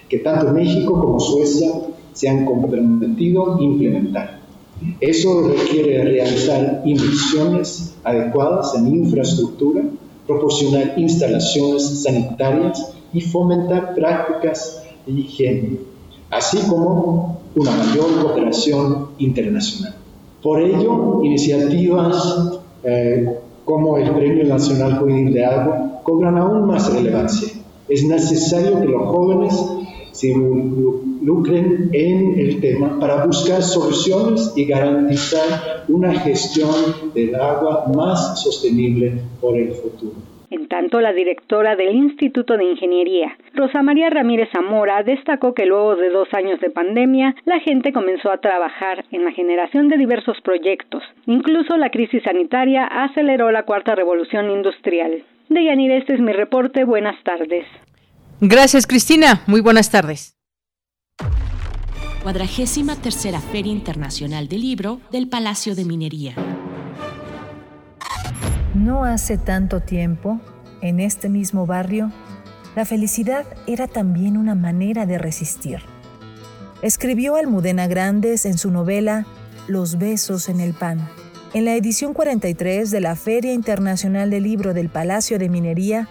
[0.08, 1.70] que tanto México como Suecia
[2.12, 4.40] se han comprometido a implementar.
[5.00, 9.82] Eso requiere realizar inversiones adecuadas en infraestructura,
[10.26, 15.78] proporcionar instalaciones sanitarias y fomentar prácticas de higiene,
[16.30, 19.94] así como una mayor cooperación internacional.
[20.42, 27.48] Por ello, iniciativas eh, como el Premio Nacional Juvenil de Agua cobran aún más relevancia.
[27.88, 29.54] Es necesario que los jóvenes
[30.12, 38.42] se lucren en el tema para buscar soluciones y garantizar una gestión del agua más
[38.42, 40.12] sostenible por el futuro.
[40.50, 45.96] En tanto, la directora del Instituto de Ingeniería, Rosa María Ramírez Zamora, destacó que luego
[45.96, 50.38] de dos años de pandemia, la gente comenzó a trabajar en la generación de diversos
[50.42, 51.02] proyectos.
[51.24, 55.22] Incluso la crisis sanitaria aceleró la cuarta revolución industrial.
[55.48, 56.84] Deyanira, este es mi reporte.
[56.84, 57.64] Buenas tardes.
[58.44, 59.44] Gracias, Cristina.
[59.46, 60.34] Muy buenas tardes.
[62.24, 66.34] Cuadragésima tercera Feria Internacional del Libro del Palacio de Minería.
[68.74, 70.40] No hace tanto tiempo,
[70.80, 72.10] en este mismo barrio,
[72.74, 75.78] la felicidad era también una manera de resistir.
[76.82, 79.24] Escribió Almudena Grandes en su novela
[79.68, 81.08] Los besos en el pan.
[81.54, 86.08] En la edición 43 de la Feria Internacional del Libro del Palacio de Minería,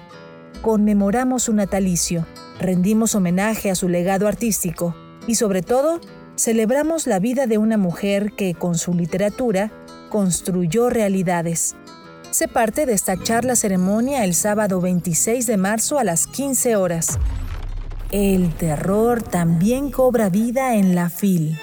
[0.61, 2.25] conmemoramos su natalicio,
[2.59, 4.95] rendimos homenaje a su legado artístico
[5.27, 5.99] y sobre todo
[6.35, 9.71] celebramos la vida de una mujer que con su literatura
[10.09, 11.75] construyó realidades.
[12.31, 17.19] Se parte de esta charla ceremonia el sábado 26 de marzo a las 15 horas.
[18.11, 21.57] El terror también cobra vida en la FIL.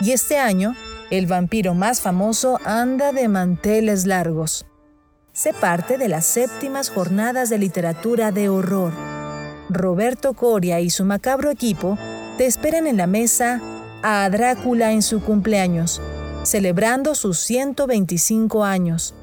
[0.00, 0.74] Y este año,
[1.10, 4.66] el vampiro más famoso anda de manteles largos.
[5.40, 8.92] Se parte de las séptimas jornadas de literatura de horror.
[9.70, 11.96] Roberto Coria y su macabro equipo
[12.36, 13.58] te esperan en la mesa
[14.02, 16.02] a Drácula en su cumpleaños,
[16.42, 19.14] celebrando sus 125 años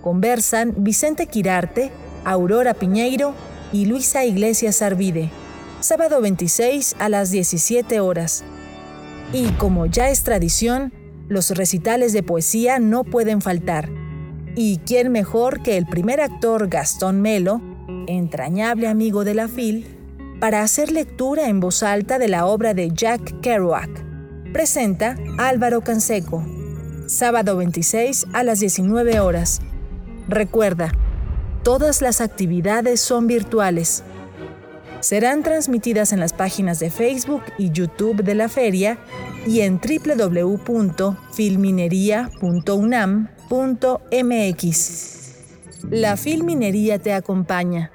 [0.00, 1.90] conversan Vicente Quirarte,
[2.24, 3.34] Aurora Piñeiro
[3.72, 5.28] y Luisa Iglesias Arvide.
[5.80, 8.44] Sábado 26 a las 17 horas.
[9.32, 10.92] Y como ya es tradición,
[11.26, 14.03] los recitales de poesía no pueden faltar.
[14.56, 17.60] ¿Y quién mejor que el primer actor Gastón Melo,
[18.06, 19.84] entrañable amigo de la FIL,
[20.38, 23.90] para hacer lectura en voz alta de la obra de Jack Kerouac?
[24.52, 26.46] Presenta Álvaro Canseco.
[27.08, 29.60] Sábado 26 a las 19 horas.
[30.28, 30.92] Recuerda,
[31.64, 34.04] todas las actividades son virtuales.
[35.00, 38.98] Serán transmitidas en las páginas de Facebook y YouTube de la feria
[39.48, 39.80] y en
[43.48, 45.20] www.filminería.unam.mx.
[45.90, 47.90] La Filminería te acompaña,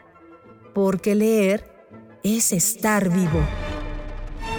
[0.73, 1.65] porque leer
[2.23, 3.41] es estar vivo.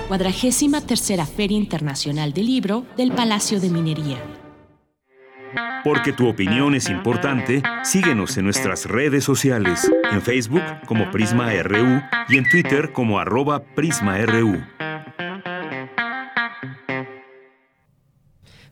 [0.09, 4.19] Cuadragésima tercera Feria Internacional del Libro del Palacio de Minería
[5.85, 12.03] porque tu opinión es importante, síguenos en nuestras redes sociales, en Facebook como Prisma RU
[12.29, 14.61] y en Twitter como arroba PrismaRU.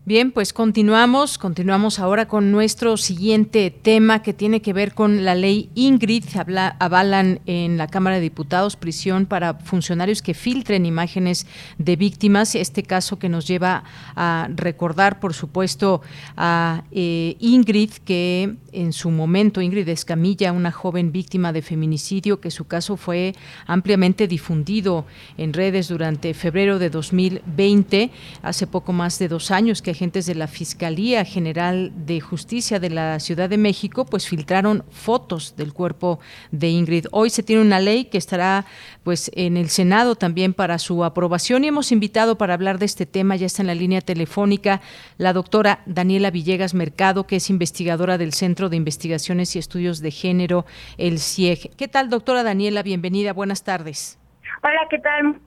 [0.09, 5.35] Bien, pues continuamos, continuamos ahora con nuestro siguiente tema que tiene que ver con la
[5.35, 6.25] ley Ingrid.
[6.35, 12.55] Habla, avalan en la Cámara de Diputados prisión para funcionarios que filtren imágenes de víctimas.
[12.55, 13.85] Este caso que nos lleva
[14.17, 16.01] a recordar, por supuesto,
[16.39, 22.51] a eh, Ingrid, que en su momento, Ingrid Escamilla, una joven víctima de feminicidio, que
[22.51, 23.35] su caso fue
[23.67, 25.05] ampliamente difundido
[25.37, 28.11] en redes durante febrero de 2020,
[28.41, 32.89] hace poco más de dos años que agentes de la Fiscalía General de Justicia de
[32.89, 36.21] la Ciudad de México pues filtraron fotos del cuerpo
[36.53, 37.07] de Ingrid.
[37.11, 38.65] Hoy se tiene una ley que estará
[39.03, 43.07] pues en el Senado también para su aprobación y hemos invitado para hablar de este
[43.07, 44.81] tema, ya está en la línea telefónica,
[45.17, 50.13] la doctora Daniela Villegas Mercado, que es investigadora del Centro de Investigaciones y Estudios de
[50.13, 50.65] Género,
[50.97, 51.75] el CIEG.
[51.77, 52.85] ¿Qué tal, doctora Daniela?
[52.85, 54.17] Bienvenida, buenas tardes.
[54.63, 55.41] Hola, ¿qué tal?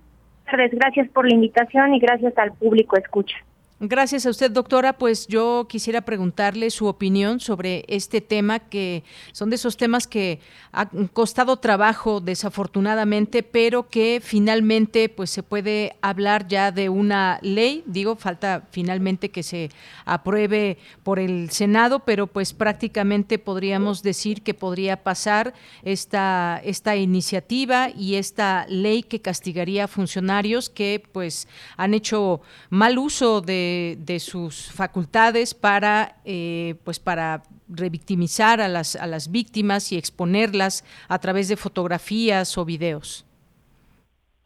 [0.73, 3.37] Gracias por la invitación y gracias al público escucha.
[3.83, 4.93] Gracias a usted, doctora.
[4.93, 10.39] Pues yo quisiera preguntarle su opinión sobre este tema, que son de esos temas que
[10.71, 17.83] han costado trabajo, desafortunadamente, pero que finalmente pues se puede hablar ya de una ley.
[17.87, 19.71] Digo, falta finalmente que se
[20.05, 27.89] apruebe por el Senado, pero pues prácticamente podríamos decir que podría pasar esta, esta iniciativa
[27.89, 31.47] y esta ley que castigaría a funcionarios que pues
[31.77, 38.95] han hecho mal uso de de, sus facultades para, eh, pues para revictimizar a las,
[38.95, 43.25] a las víctimas y exponerlas a través de fotografías o videos.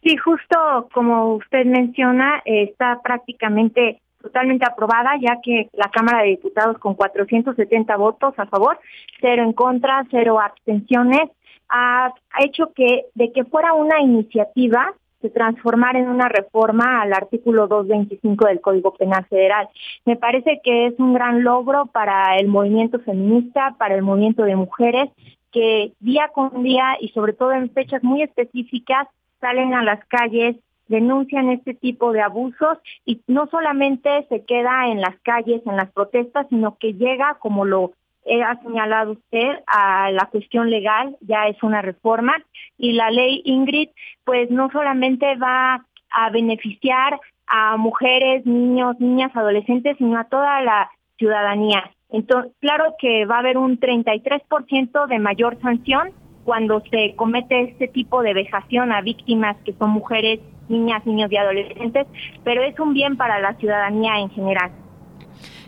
[0.04, 6.78] Sí, justo como usted menciona, está prácticamente totalmente aprobada, ya que la Cámara de Diputados
[6.78, 8.80] con 470 votos a favor,
[9.20, 11.30] cero en contra, cero abstenciones,
[11.70, 14.94] ha hecho que de que fuera una iniciativa
[15.30, 19.70] transformar en una reforma al artículo 225 del Código Penal Federal.
[20.06, 24.56] Me parece que es un gran logro para el movimiento feminista, para el movimiento de
[24.56, 25.10] mujeres,
[25.52, 29.08] que día con día y sobre todo en fechas muy específicas
[29.40, 30.56] salen a las calles
[30.88, 35.92] denuncian este tipo de abusos y no solamente se queda en las calles, en las
[35.92, 37.94] protestas, sino que llega, como lo
[38.26, 42.34] ha señalado usted a la cuestión legal, ya es una reforma,
[42.78, 43.90] y la ley Ingrid,
[44.24, 50.90] pues no solamente va a beneficiar a mujeres, niños, niñas, adolescentes, sino a toda la
[51.18, 51.92] ciudadanía.
[52.10, 56.12] Entonces, claro que va a haber un 33% de mayor sanción
[56.44, 60.40] cuando se comete este tipo de vejación a víctimas que son mujeres,
[60.70, 62.08] niñas, niños y adolescentes,
[62.44, 64.72] pero es un bien para la ciudadanía en general.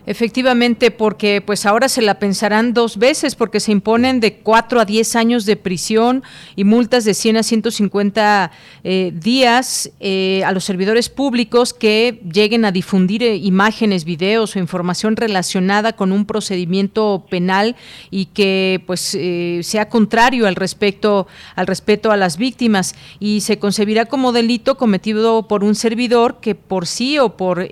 [0.08, 4.86] Efectivamente, porque pues ahora se la pensarán dos veces porque se imponen de 4 a
[4.86, 6.22] 10 años de prisión
[6.56, 8.50] y multas de 100 a 150
[8.84, 14.58] eh, días eh, a los servidores públicos que lleguen a difundir eh, imágenes, videos o
[14.58, 17.76] información relacionada con un procedimiento penal
[18.10, 19.18] y que pues
[19.60, 22.94] sea contrario al respecto al respeto a las víctimas.
[23.20, 27.68] Y se concebirá como delito cometido por un servidor que por sí o por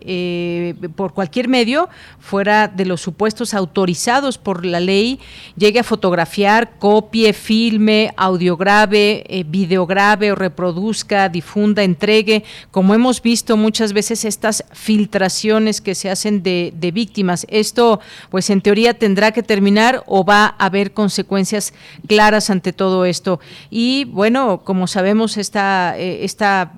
[0.96, 1.88] por cualquier medio
[2.26, 5.20] fuera de los supuestos autorizados por la ley,
[5.56, 12.42] llegue a fotografiar, copie, filme, audiograve, eh, videograve o reproduzca, difunda, entregue,
[12.72, 17.46] como hemos visto muchas veces estas filtraciones que se hacen de, de víctimas.
[17.48, 21.74] Esto, pues en teoría tendrá que terminar o va a haber consecuencias
[22.08, 23.38] claras ante todo esto.
[23.70, 26.72] Y bueno, como sabemos, esta, eh, esta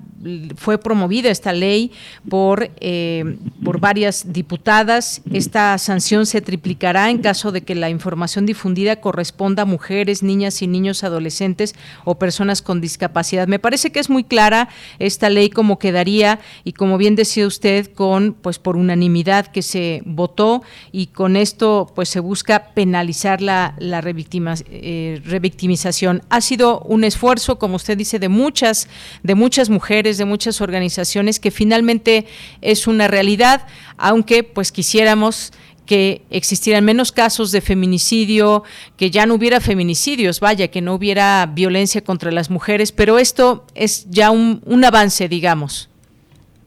[0.56, 1.92] fue promovida esta ley
[2.28, 5.22] por, eh, por varias diputadas.
[5.32, 10.62] Esta sanción se triplicará en caso de que la información difundida corresponda a mujeres, niñas
[10.62, 11.74] y niños adolescentes
[12.04, 13.46] o personas con discapacidad.
[13.46, 14.68] Me parece que es muy clara
[14.98, 20.02] esta ley como quedaría y como bien decía usted con pues por unanimidad que se
[20.04, 20.62] votó
[20.92, 26.22] y con esto pues se busca penalizar la, la eh, revictimización.
[26.30, 28.88] Ha sido un esfuerzo, como usted dice, de muchas
[29.22, 32.26] de muchas mujeres de muchas organizaciones que finalmente
[32.62, 33.66] es una realidad,
[33.98, 35.52] aunque pues quisiéramos
[35.84, 38.62] que existieran menos casos de feminicidio,
[38.96, 43.64] que ya no hubiera feminicidios, vaya, que no hubiera violencia contra las mujeres, pero esto
[43.74, 45.90] es ya un, un avance, digamos.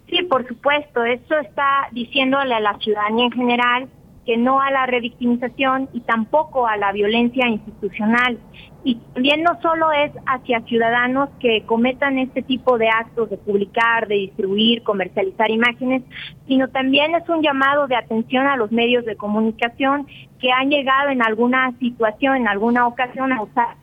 [0.10, 3.90] Sí, por supuesto, esto está diciéndole a la ciudadanía en general
[4.38, 8.38] no a la revictimización y tampoco a la violencia institucional.
[8.84, 14.08] Y también no solo es hacia ciudadanos que cometan este tipo de actos de publicar,
[14.08, 16.02] de distribuir, comercializar imágenes,
[16.48, 20.08] sino también es un llamado de atención a los medios de comunicación
[20.40, 23.82] que han llegado en alguna situación, en alguna ocasión a usar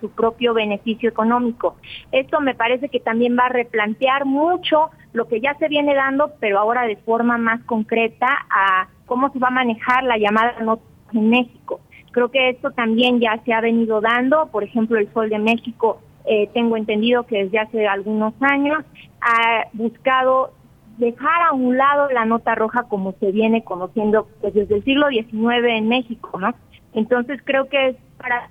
[0.00, 1.76] su propio beneficio económico.
[2.12, 6.32] Esto me parece que también va a replantear mucho lo que ya se viene dando,
[6.40, 10.82] pero ahora de forma más concreta a cómo se va a manejar la llamada nota
[11.12, 11.80] en México.
[12.12, 16.00] Creo que esto también ya se ha venido dando, por ejemplo, el Sol de México,
[16.24, 18.82] eh, tengo entendido que desde hace algunos años
[19.20, 20.54] ha buscado
[20.96, 25.08] dejar a un lado la nota roja como se viene conociendo pues, desde el siglo
[25.08, 26.54] XIX en México, ¿no?
[26.94, 28.48] Entonces creo que es para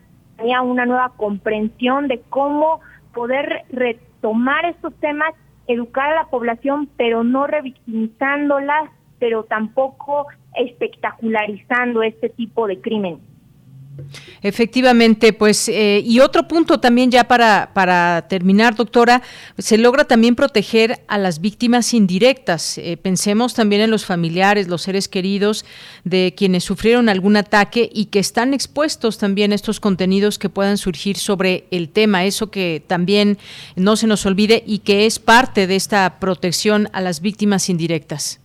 [0.62, 2.82] una nueva comprensión de cómo
[3.16, 5.34] poder retomar estos temas,
[5.66, 13.20] educar a la población, pero no revictimizándolas, pero tampoco espectacularizando este tipo de crimen.
[14.42, 19.22] Efectivamente, pues, eh, y otro punto también ya para, para terminar, doctora,
[19.58, 22.80] se logra también proteger a las víctimas indirectas.
[22.80, 25.64] Eh, pensemos también en los familiares, los seres queridos
[26.04, 30.78] de quienes sufrieron algún ataque y que están expuestos también a estos contenidos que puedan
[30.78, 33.38] surgir sobre el tema, eso que también
[33.76, 38.41] no se nos olvide y que es parte de esta protección a las víctimas indirectas.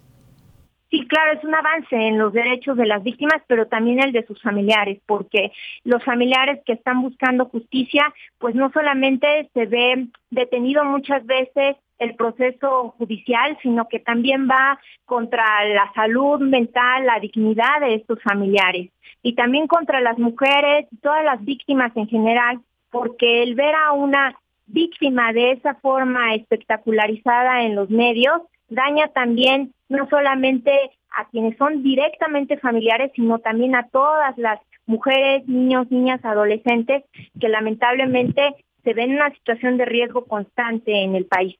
[0.90, 4.24] Sí, claro, es un avance en los derechos de las víctimas, pero también el de
[4.24, 5.50] sus familiares, porque
[5.82, 12.14] los familiares que están buscando justicia, pues no solamente se ve detenido muchas veces el
[12.14, 18.90] proceso judicial, sino que también va contra la salud mental, la dignidad de estos familiares
[19.22, 22.60] y también contra las mujeres todas las víctimas en general,
[22.90, 24.36] porque el ver a una
[24.66, 30.72] víctima de esa forma espectacularizada en los medios daña también no solamente
[31.16, 37.04] a quienes son directamente familiares, sino también a todas las mujeres, niños, niñas, adolescentes
[37.40, 41.56] que lamentablemente se ven en una situación de riesgo constante en el país.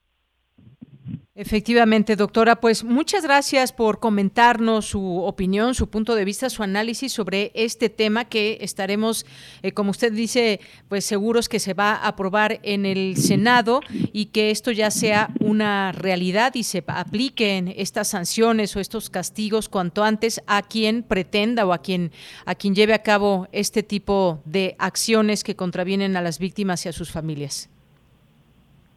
[1.38, 7.12] Efectivamente, doctora, pues muchas gracias por comentarnos su opinión, su punto de vista, su análisis
[7.12, 9.26] sobre este tema que estaremos,
[9.62, 14.26] eh, como usted dice, pues seguros que se va a aprobar en el Senado y
[14.32, 20.04] que esto ya sea una realidad y se apliquen estas sanciones o estos castigos cuanto
[20.04, 22.12] antes a quien pretenda o a quien
[22.46, 26.88] a quien lleve a cabo este tipo de acciones que contravienen a las víctimas y
[26.88, 27.68] a sus familias.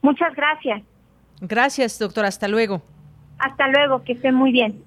[0.02, 0.82] Muchas gracias.
[1.42, 2.28] Gracias, doctora.
[2.28, 2.82] Hasta luego.
[3.38, 4.84] Hasta luego, que esté muy bien.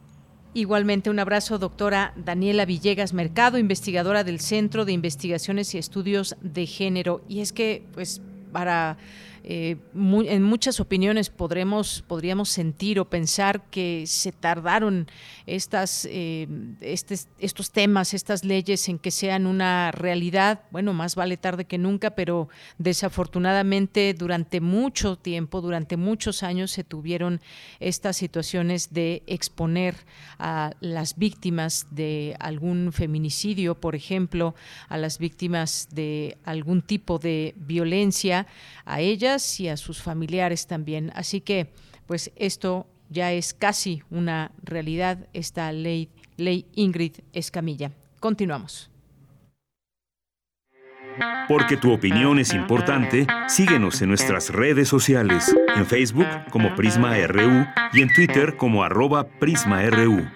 [0.54, 6.66] Igualmente un abrazo, doctora Daniela Villegas Mercado, investigadora del Centro de Investigaciones y Estudios de
[6.66, 7.22] Género.
[7.26, 8.20] Y es que, pues,
[8.52, 8.98] para
[9.44, 15.08] eh, en muchas opiniones podremos, podríamos sentir o pensar que se tardaron
[15.46, 16.46] estas, eh,
[16.80, 20.62] estos temas, estas leyes en que sean una realidad.
[20.70, 22.48] Bueno, más vale tarde que nunca, pero
[22.78, 27.40] desafortunadamente durante mucho tiempo, durante muchos años se tuvieron
[27.80, 29.96] estas situaciones de exponer
[30.38, 34.54] a las víctimas de algún feminicidio, por ejemplo,
[34.88, 38.46] a las víctimas de algún tipo de violencia,
[38.84, 41.10] a ellas y a sus familiares también.
[41.14, 41.72] Así que,
[42.06, 47.92] pues esto ya es casi una realidad, esta ley, ley Ingrid Escamilla.
[48.20, 48.90] Continuamos.
[51.48, 57.66] Porque tu opinión es importante, síguenos en nuestras redes sociales, en Facebook como Prisma RU
[57.92, 60.26] y en Twitter como arroba PrismaRU.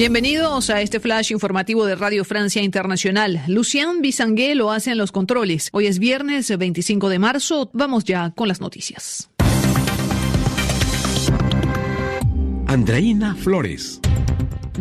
[0.00, 3.42] Bienvenidos a este flash informativo de Radio Francia Internacional.
[3.48, 5.68] Lucien Bisangué lo hace en los controles.
[5.72, 7.68] Hoy es viernes 25 de marzo.
[7.74, 9.28] Vamos ya con las noticias.
[12.66, 14.00] Andreina Flores.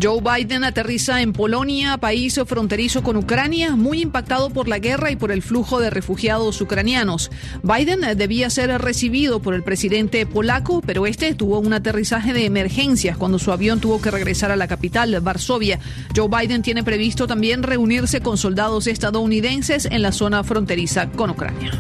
[0.02, 5.16] Joe Biden aterriza en Polonia, país fronterizo con Ucrania, muy impactado por la guerra y
[5.16, 7.32] por el flujo de refugiados ucranianos.
[7.64, 13.16] Biden debía ser recibido por el presidente polaco, pero este tuvo un aterrizaje de emergencia
[13.16, 15.80] cuando su avión tuvo que regresar a la capital, Varsovia.
[16.16, 21.72] Joe Biden tiene previsto también reunirse con soldados estadounidenses en la zona fronteriza con Ucrania.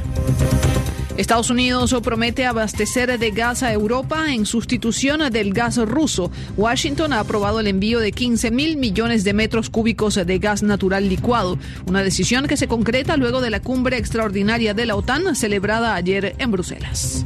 [1.20, 6.32] Estados Unidos promete abastecer de gas a Europa en sustitución del gas ruso.
[6.56, 11.10] Washington ha aprobado el envío de 15 mil millones de metros cúbicos de gas natural
[11.10, 15.94] licuado, una decisión que se concreta luego de la cumbre extraordinaria de la OTAN celebrada
[15.96, 17.26] ayer en Bruselas.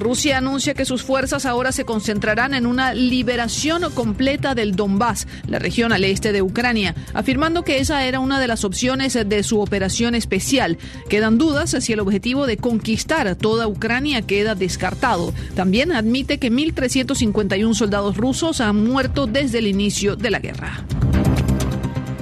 [0.00, 5.58] Rusia anuncia que sus fuerzas ahora se concentrarán en una liberación completa del Donbass, la
[5.58, 9.60] región al este de Ucrania, afirmando que esa era una de las opciones de su
[9.60, 10.78] operación especial.
[11.08, 15.32] Quedan dudas si el objetivo de conquistar toda Ucrania queda descartado.
[15.54, 20.84] También admite que 1.351 soldados rusos han muerto desde el inicio de la guerra.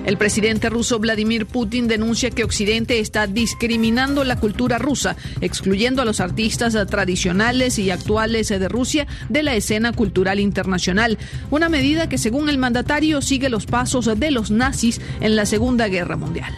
[0.08, 6.06] El presidente ruso Vladimir Putin denuncia que Occidente está discriminando la cultura rusa, excluyendo a
[6.06, 11.18] los artistas tradicionales y actuales de Rusia de la escena cultural internacional,
[11.50, 15.88] una medida que según el mandatario sigue los pasos de los nazis en la Segunda
[15.88, 16.54] Guerra Mundial.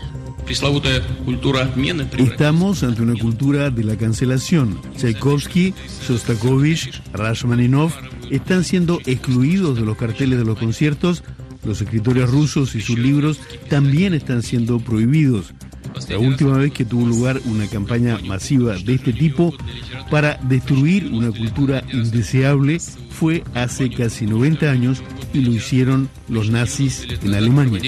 [2.19, 4.81] Estamos ante una cultura de la cancelación.
[4.97, 5.75] Tchaikovsky,
[6.07, 7.91] Shostakovich, Rashmaninov
[8.31, 11.25] están siendo excluidos de los carteles de los conciertos
[11.65, 15.53] los escritores rusos y sus libros también están siendo prohibidos.
[16.09, 19.53] La última vez que tuvo lugar una campaña masiva de este tipo
[20.11, 22.79] para destruir una cultura indeseable
[23.11, 25.03] fue hace casi 90 años
[25.35, 27.81] y lo hicieron los nazis en Alemania.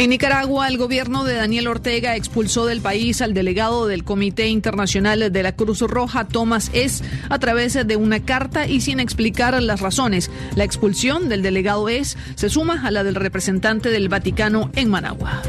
[0.00, 5.30] En Nicaragua, el gobierno de Daniel Ortega expulsó del país al delegado del Comité Internacional
[5.30, 9.80] de la Cruz Roja, Thomas S., a través de una carta y sin explicar las
[9.80, 10.30] razones.
[10.56, 12.16] La expulsión del delegado S.
[12.34, 15.42] se suma a la del representante del Vaticano en Managua.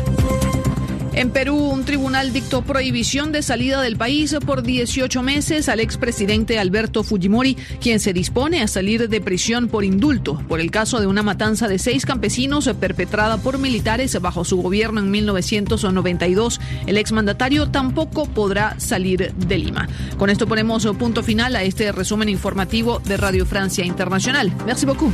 [1.14, 6.58] En Perú, un tribunal dictó prohibición de salida del país por 18 meses al expresidente
[6.58, 11.08] Alberto Fujimori, quien se dispone a salir de prisión por indulto por el caso de
[11.08, 16.62] una matanza de seis campesinos perpetrada por militares bajo su gobierno en 1992.
[16.88, 19.90] El exmandatario tampoco podrá salir de Lima.
[20.18, 24.52] Con esto ponemos punto final a este resumen informativo de Radio Francia Internacional.
[24.66, 25.14] Merci beaucoup.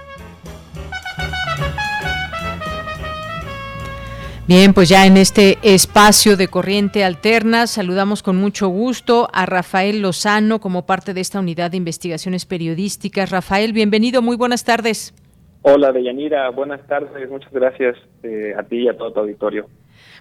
[4.53, 10.01] Bien, pues ya en este espacio de corriente alterna saludamos con mucho gusto a Rafael
[10.01, 13.31] Lozano como parte de esta unidad de investigaciones periodísticas.
[13.31, 15.13] Rafael, bienvenido, muy buenas tardes.
[15.61, 19.67] Hola, Deyanira, buenas tardes, muchas gracias eh, a ti y a todo tu auditorio.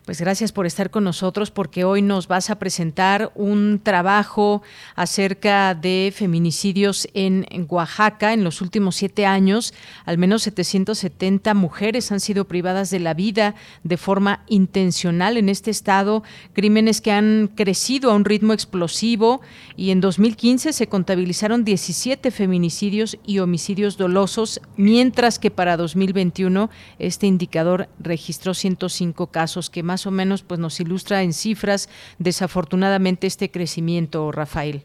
[0.06, 4.62] Pues gracias por estar con nosotros porque hoy nos vas a presentar un trabajo
[4.96, 8.32] acerca de feminicidios en, Oaxaca.
[8.32, 9.74] En los últimos siete años,
[10.06, 13.54] al menos 770 mujeres han sido privadas de la vida
[13.84, 16.22] de forma intencional en este estado,
[16.54, 19.42] crímenes que han crecido a un ritmo explosivo
[19.76, 27.26] y en 2015 se contabilizaron 17 feminicidios y homicidios dolosos, mientras que para 2021 este
[27.26, 31.88] indicador registró 105 casos que más o menos pues nos ilustra en cifras
[32.20, 34.82] desafortunadamente este crecimiento, Rafael.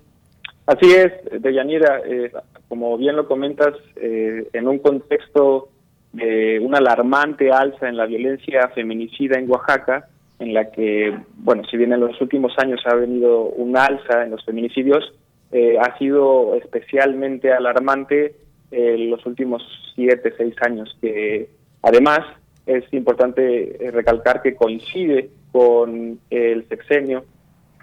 [0.65, 1.11] Así es,
[1.44, 2.32] Deyanira, eh,
[2.68, 5.69] como bien lo comentas, eh, en un contexto
[6.11, 10.07] de una alarmante alza en la violencia feminicida en Oaxaca,
[10.40, 14.32] en la que, bueno, si bien en los últimos años ha venido un alza en
[14.32, 15.03] los feminicidios,
[15.52, 18.34] eh, ha sido especialmente alarmante
[18.72, 19.61] en los últimos
[19.94, 21.48] siete, seis años, que
[21.84, 22.22] además
[22.66, 27.26] es importante eh, recalcar que coincide con el sexenio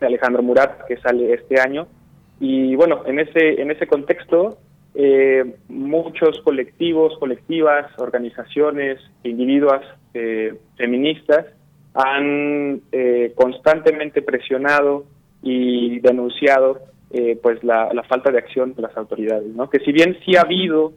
[0.00, 1.86] de Alejandro Murat que sale este año.
[2.40, 4.58] Y bueno en ese en ese contexto
[4.94, 9.82] eh, muchos colectivos colectivas organizaciones individuas
[10.14, 11.46] eh, feministas
[11.94, 12.80] han
[13.34, 15.04] constantemente presionado
[15.42, 16.80] y denunciado
[17.42, 20.40] pues la, la, falta de acción de las autoridades no que si bien sí ha
[20.40, 20.94] habido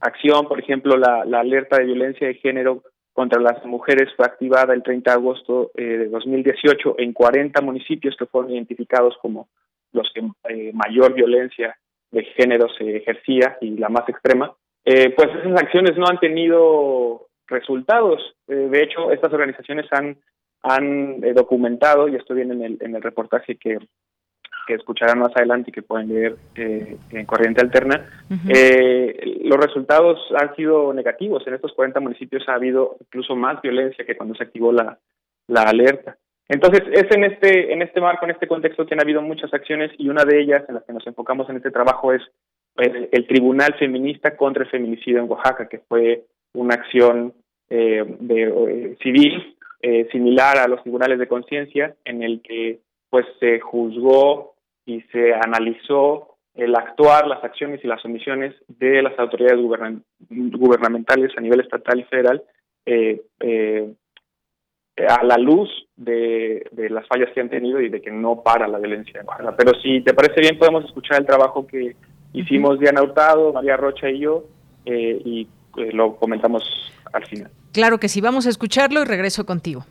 [0.00, 2.82] acción, por ejemplo, la, alerta de violencia de género
[3.12, 8.14] contra las mujeres fue activada el 30 de agosto eh, de 2018 en 40 municipios
[8.16, 9.48] que fueron identificados como
[9.92, 10.20] los que
[10.50, 11.76] eh, mayor violencia
[12.10, 14.54] de género se ejercía y la más extrema,
[14.84, 18.36] eh, pues esas acciones no han tenido resultados.
[18.46, 20.18] de hecho, estas organizaciones han,
[20.62, 23.78] han documentado, y esto viene en el, en el reportaje que
[24.66, 28.04] que escucharán más adelante y que pueden leer eh, en Corriente Alterna,
[28.48, 31.46] eh, los resultados han sido negativos.
[31.46, 34.98] En estos 40 municipios ha habido incluso más violencia que cuando se activó la,
[35.46, 36.16] la alerta.
[36.48, 39.90] Entonces, es en este, en este marco, en este contexto que han habido muchas acciones
[39.98, 42.22] y una de ellas en las que nos enfocamos en este trabajo es
[42.76, 47.32] el, Tribunal Feminista contra el Feminicidio en Oaxaca, que fue una acción
[47.70, 49.54] eh, de, civil
[50.10, 54.55] similar a los tribunales de conciencia en el que pues se juzgó
[54.86, 59.60] y se analizó el actuar, las acciones y las omisiones de las autoridades
[60.30, 62.42] gubernamentales a nivel estatal y federal
[62.86, 63.94] eh, eh,
[65.06, 68.78] a la luz de, las fallas que han tenido y de que no para la
[68.78, 69.26] violencia en
[69.56, 71.94] Pero si te parece bien, podemos escuchar el trabajo que
[72.32, 74.44] hicimos Diana Hurtado, María Rocha y yo,
[74.86, 75.48] eh, y
[75.92, 76.62] lo comentamos
[77.12, 77.50] al final.
[77.72, 79.84] Claro que sí, vamos a escucharlo y regreso contigo.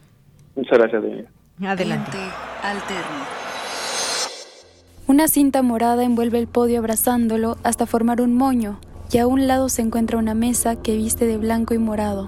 [0.55, 1.30] Muchas gracias, Diana.
[1.63, 2.17] Adelante.
[5.07, 8.80] Una cinta morada envuelve el podio abrazándolo hasta formar un moño,
[9.11, 12.26] y a un lado se encuentra una mesa que viste de blanco y morado.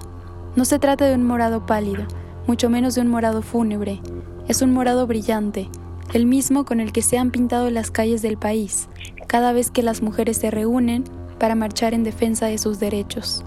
[0.54, 2.04] No se trata de un morado pálido,
[2.46, 4.00] mucho menos de un morado fúnebre,
[4.46, 5.68] es un morado brillante,
[6.14, 8.88] el mismo con el que se han pintado las calles del país,
[9.26, 11.02] cada vez que las mujeres se reúnen
[11.40, 13.44] para marchar en defensa de sus derechos.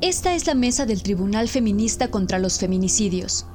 [0.00, 3.46] Esta es la mesa del Tribunal Feminista contra los Feminicidios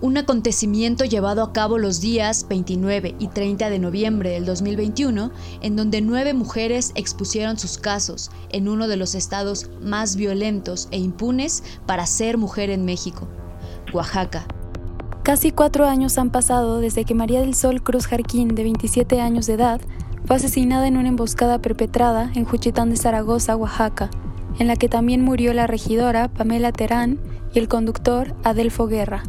[0.00, 5.76] un acontecimiento llevado a cabo los días 29 y 30 de noviembre del 2021, en
[5.76, 11.62] donde nueve mujeres expusieron sus casos en uno de los estados más violentos e impunes
[11.86, 13.28] para ser mujer en México,
[13.92, 14.46] Oaxaca.
[15.22, 19.46] Casi cuatro años han pasado desde que María del Sol Cruz Jarquín, de 27 años
[19.46, 19.80] de edad,
[20.24, 24.10] fue asesinada en una emboscada perpetrada en Juchitán de Zaragoza, Oaxaca,
[24.60, 27.18] en la que también murió la regidora Pamela Terán
[27.54, 29.22] y el conductor Adelfo Guerra.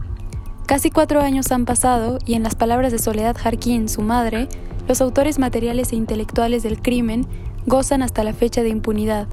[0.67, 4.49] Casi cuatro años han pasado y en las palabras de Soledad Jarquín, su madre,
[4.89, 7.25] los autores materiales e intelectuales del crimen
[7.65, 9.27] gozan hasta la fecha de impunidad,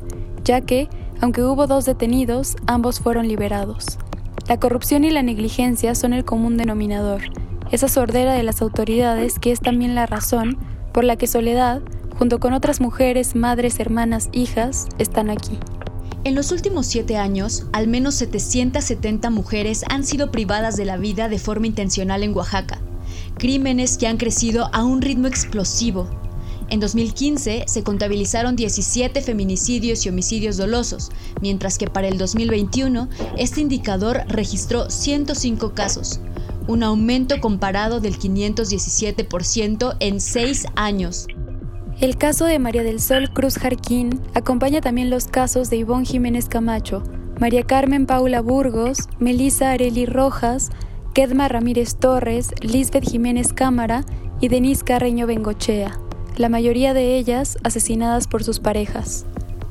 [0.44, 0.88] ya que,
[1.20, 3.98] aunque hubo dos detenidos, ambos fueron liberados.
[4.48, 7.22] La corrupción y la negligencia son el común denominador,
[7.72, 10.58] esa sordera de las autoridades que es también la razón
[10.92, 11.82] por la que Soledad,
[12.18, 15.58] junto con otras mujeres, madres, hermanas, hijas, están aquí.
[16.28, 21.30] En los últimos siete años, al menos 770 mujeres han sido privadas de la vida
[21.30, 22.82] de forma intencional en Oaxaca,
[23.38, 26.06] crímenes que han crecido a un ritmo explosivo.
[26.68, 31.08] En 2015 se contabilizaron 17 feminicidios y homicidios dolosos,
[31.40, 36.20] mientras que para el 2021 este indicador registró 105 casos,
[36.66, 41.26] un aumento comparado del 517% en seis años.
[42.00, 46.48] El caso de María del Sol Cruz Jarquín acompaña también los casos de Ivonne Jiménez
[46.48, 47.02] Camacho,
[47.40, 50.70] María Carmen Paula Burgos, Melisa Areli Rojas,
[51.12, 54.04] Kedma Ramírez Torres, Lisbeth Jiménez Cámara
[54.40, 55.98] y Denise Carreño Bengochea,
[56.36, 59.26] la mayoría de ellas asesinadas por sus parejas.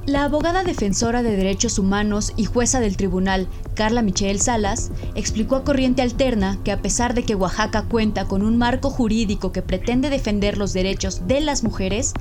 [0.08, 5.66] La abogada defensora de derechos humanos y jueza del tribunal, Carla Michelle Salas, explicó a
[5.66, 10.10] Corriente Alterna que a pesar de que Oaxaca cuenta con un marco jurídico que pretende
[10.10, 12.14] defender los derechos de las mujeres,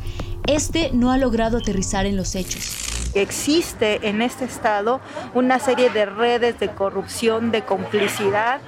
[0.49, 3.13] este no ha logrado aterrizar en los hechos.
[3.15, 5.01] Existe en este estado
[5.33, 8.59] una serie de redes de corrupción, de complicidad,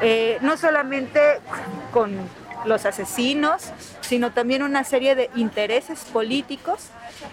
[0.00, 1.20] eh, no solamente
[1.90, 2.12] con
[2.64, 3.72] los asesinos,
[4.10, 6.88] sino también una serie de intereses políticos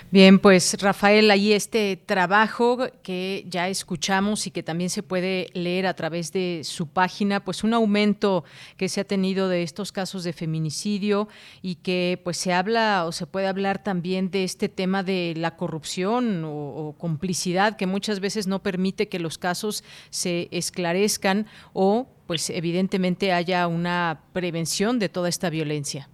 [0.10, 5.86] Bien, pues Rafael, ahí este trabajo que ya escuchamos y que también se puede leer
[5.86, 8.46] a través de su página, pues un aumento
[8.78, 11.28] que se ha tenido de estos casos de feminicidio
[11.62, 15.58] y que pues se habla o se puede hablar también de este tema de la
[15.58, 22.08] corrupción o, o complicidad que muchas veces no permite que los casos se esclarezcan o
[22.28, 26.08] pues evidentemente haya una prevención de toda esta violencia.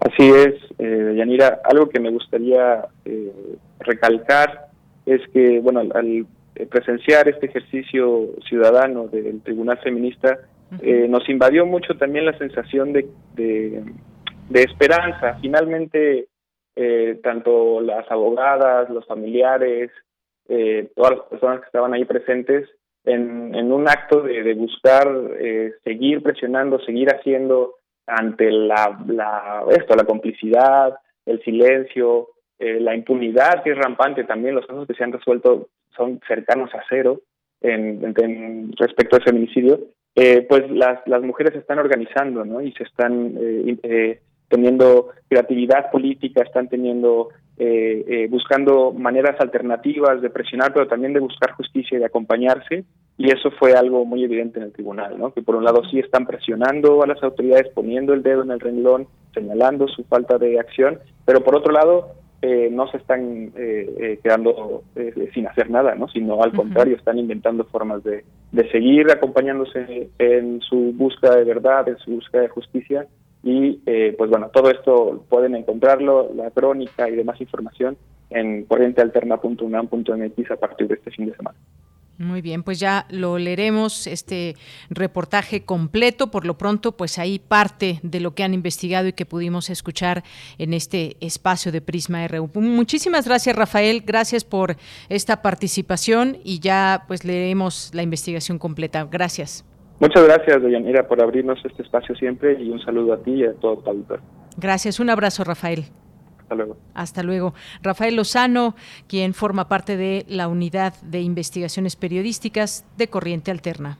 [0.00, 1.60] Así es, eh, Yanira.
[1.64, 3.32] Algo que me gustaría eh,
[3.80, 4.68] recalcar
[5.04, 6.26] es que, bueno, al,
[6.70, 10.38] presenciar este ejercicio ciudadano del Tribunal Feminista,
[10.82, 13.82] eh, nos invadió mucho también la sensación de, de,
[14.62, 15.38] esperanza.
[15.40, 16.28] Finalmente,
[16.76, 19.90] eh, tanto las abogadas, los familiares,
[20.96, 22.68] todas las personas que estaban ahí presentes,
[23.04, 25.08] en, en un acto de, de buscar
[25.84, 27.74] seguir presionando, seguir haciendo
[28.10, 32.28] ante la, la, esto, la complicidad, el silencio,
[32.58, 36.74] eh, la impunidad que es rampante también, los casos que se han resuelto son cercanos
[36.74, 37.20] a cero
[37.62, 38.14] en,
[38.78, 39.80] respecto al feminicidio,
[40.14, 42.60] eh, pues las, las mujeres se están organizando ¿no?
[42.60, 43.34] y se están
[43.82, 44.20] eh,
[44.50, 47.30] teniendo creatividad política, están teniendo
[48.30, 52.86] buscando maneras alternativas de presionar, pero también de buscar justicia y de acompañarse
[53.20, 55.34] y eso fue algo muy evidente en el tribunal, ¿no?
[55.34, 58.60] que por un lado sí están presionando a las autoridades, poniendo el dedo en el
[58.60, 63.94] renglón, señalando su falta de acción, pero por otro lado eh, no se están eh,
[64.00, 64.84] eh, quedando
[65.34, 66.08] sin hacer nada, ¿no?
[66.08, 71.90] sino al contrario, están inventando formas de, de seguir acompañándose en su búsqueda de verdad,
[71.90, 73.06] en su búsqueda de justicia
[73.42, 73.80] y
[74.18, 77.96] pues bueno, todo esto pueden encontrarlo, la crónica y demás información
[78.30, 81.58] en corrientealterna.unam.mx a partir de este fin de semana.
[82.18, 84.54] Muy bien, pues ya lo leeremos, este
[84.90, 86.30] reportaje completo.
[86.30, 90.22] Por lo pronto, pues ahí parte de lo que han investigado y que pudimos escuchar
[90.58, 92.50] en este espacio de Prisma RU.
[92.56, 94.02] Muchísimas gracias, Rafael.
[94.04, 94.76] Gracias por
[95.08, 99.08] esta participación y ya pues leeremos la investigación completa.
[99.10, 99.64] Gracias.
[100.00, 103.52] Muchas gracias, Deyanira, por abrirnos este espacio siempre y un saludo a ti y a
[103.52, 104.24] todo tu auditorio.
[104.56, 105.84] Gracias, un abrazo, Rafael.
[106.40, 106.76] Hasta luego.
[106.94, 107.54] Hasta luego.
[107.82, 108.74] Rafael Lozano,
[109.06, 113.98] quien forma parte de la Unidad de Investigaciones Periodísticas de Corriente Alterna.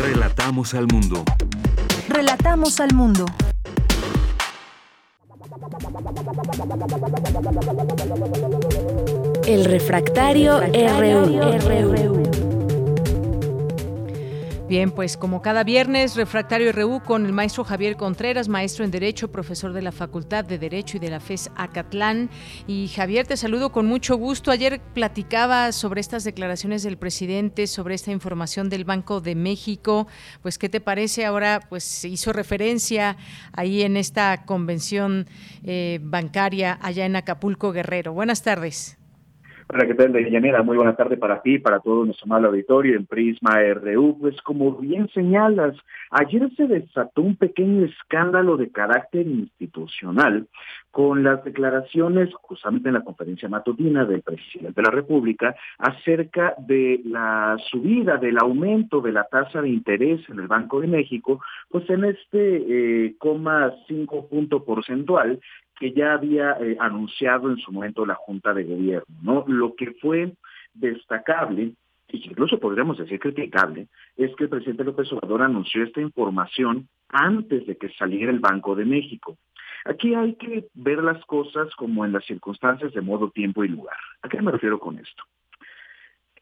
[0.00, 1.24] Relatamos al mundo.
[2.08, 3.26] Relatamos al mundo.
[9.46, 12.49] El refractario, RU.
[14.70, 19.32] Bien, pues como cada viernes, Refractario RU con el maestro Javier Contreras, maestro en Derecho,
[19.32, 22.30] profesor de la Facultad de Derecho y de la FES Acatlán.
[22.68, 24.52] Y Javier, te saludo con mucho gusto.
[24.52, 30.06] Ayer platicaba sobre estas declaraciones del presidente, sobre esta información del Banco de México.
[30.40, 31.24] Pues, ¿qué te parece?
[31.24, 33.16] Ahora, pues hizo referencia
[33.50, 35.26] ahí en esta convención
[35.64, 38.12] eh, bancaria allá en Acapulco, Guerrero.
[38.12, 38.99] Buenas tardes.
[39.72, 40.64] Hola, ¿qué tal, Deyanira?
[40.64, 44.18] Muy buena tarde para ti, para todo nuestro mal auditorio en Prisma RU.
[44.18, 45.76] Pues como bien señalas,
[46.10, 50.48] ayer se desató un pequeño escándalo de carácter institucional
[50.90, 57.00] con las declaraciones, justamente en la conferencia matutina del presidente de la República, acerca de
[57.04, 61.88] la subida, del aumento de la tasa de interés en el Banco de México, pues
[61.90, 65.40] en este eh, coma cinco punto porcentual
[65.78, 69.44] que ya había eh, anunciado en su momento la Junta de Gobierno, ¿no?
[69.46, 70.34] Lo que fue
[70.74, 71.72] destacable
[72.12, 77.66] y incluso podríamos decir criticable, es que el presidente López Obrador anunció esta información antes
[77.66, 79.36] de que saliera el Banco de México.
[79.84, 83.96] Aquí hay que ver las cosas como en las circunstancias de modo, tiempo y lugar.
[84.22, 85.22] ¿A qué me refiero con esto?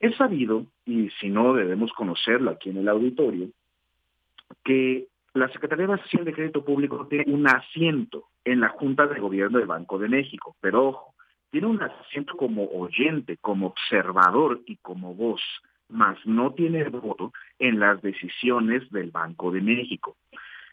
[0.01, 3.49] Es sabido, y si no debemos conocerlo aquí en el auditorio,
[4.65, 9.21] que la Secretaría de Hacienda de Crédito Público tiene un asiento en la Junta de
[9.21, 11.15] Gobierno del Banco de México, pero ojo,
[11.51, 15.41] tiene un asiento como oyente, como observador y como voz,
[15.89, 20.17] mas no tiene voto en las decisiones del Banco de México.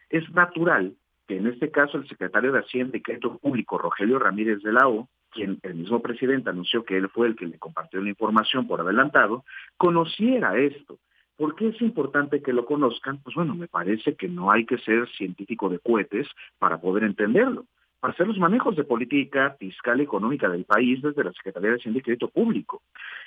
[0.10, 0.96] Es natural
[1.28, 4.88] que en este caso el secretario de Hacienda y Crédito Público, Rogelio Ramírez de la
[4.88, 8.68] O, quien el mismo presidente anunció que él fue el que le compartió la información
[8.68, 9.44] por adelantado,
[9.78, 10.98] conociera esto
[11.38, 13.22] ¿Por qué es importante que lo conozcan?
[13.22, 16.28] Pues bueno, me parece que no hay que ser científico de cohetes
[16.60, 17.66] para poder entenderlo.
[18.00, 21.76] Para hacer los manejos de política fiscal y económica del país desde la Secretaría de
[21.76, 22.84] Hacienda y Crédito Público.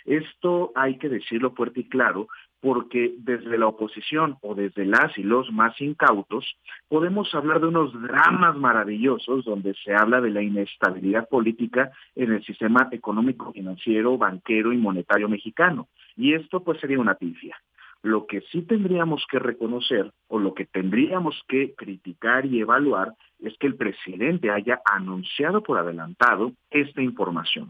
[0.06, 2.28] Esto hay que decirlo fuerte y claro
[2.60, 6.56] porque desde la oposición o desde las y los más incautos
[6.88, 12.44] podemos hablar de unos dramas maravillosos donde se habla de la inestabilidad política en el
[12.44, 15.88] sistema económico, financiero, banquero y monetario mexicano.
[16.16, 17.56] Y esto pues sería una pifia.
[18.02, 23.56] Lo que sí tendríamos que reconocer o lo que tendríamos que criticar y evaluar es
[23.58, 27.68] que el presidente haya anunciado por adelantado esta información.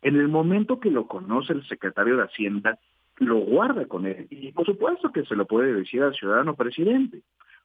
[0.00, 2.78] En el momento que lo conoce el secretario de Hacienda,
[3.18, 4.26] lo guarda con él.
[4.30, 7.22] Y por supuesto que se lo puede decir al ciudadano presidente,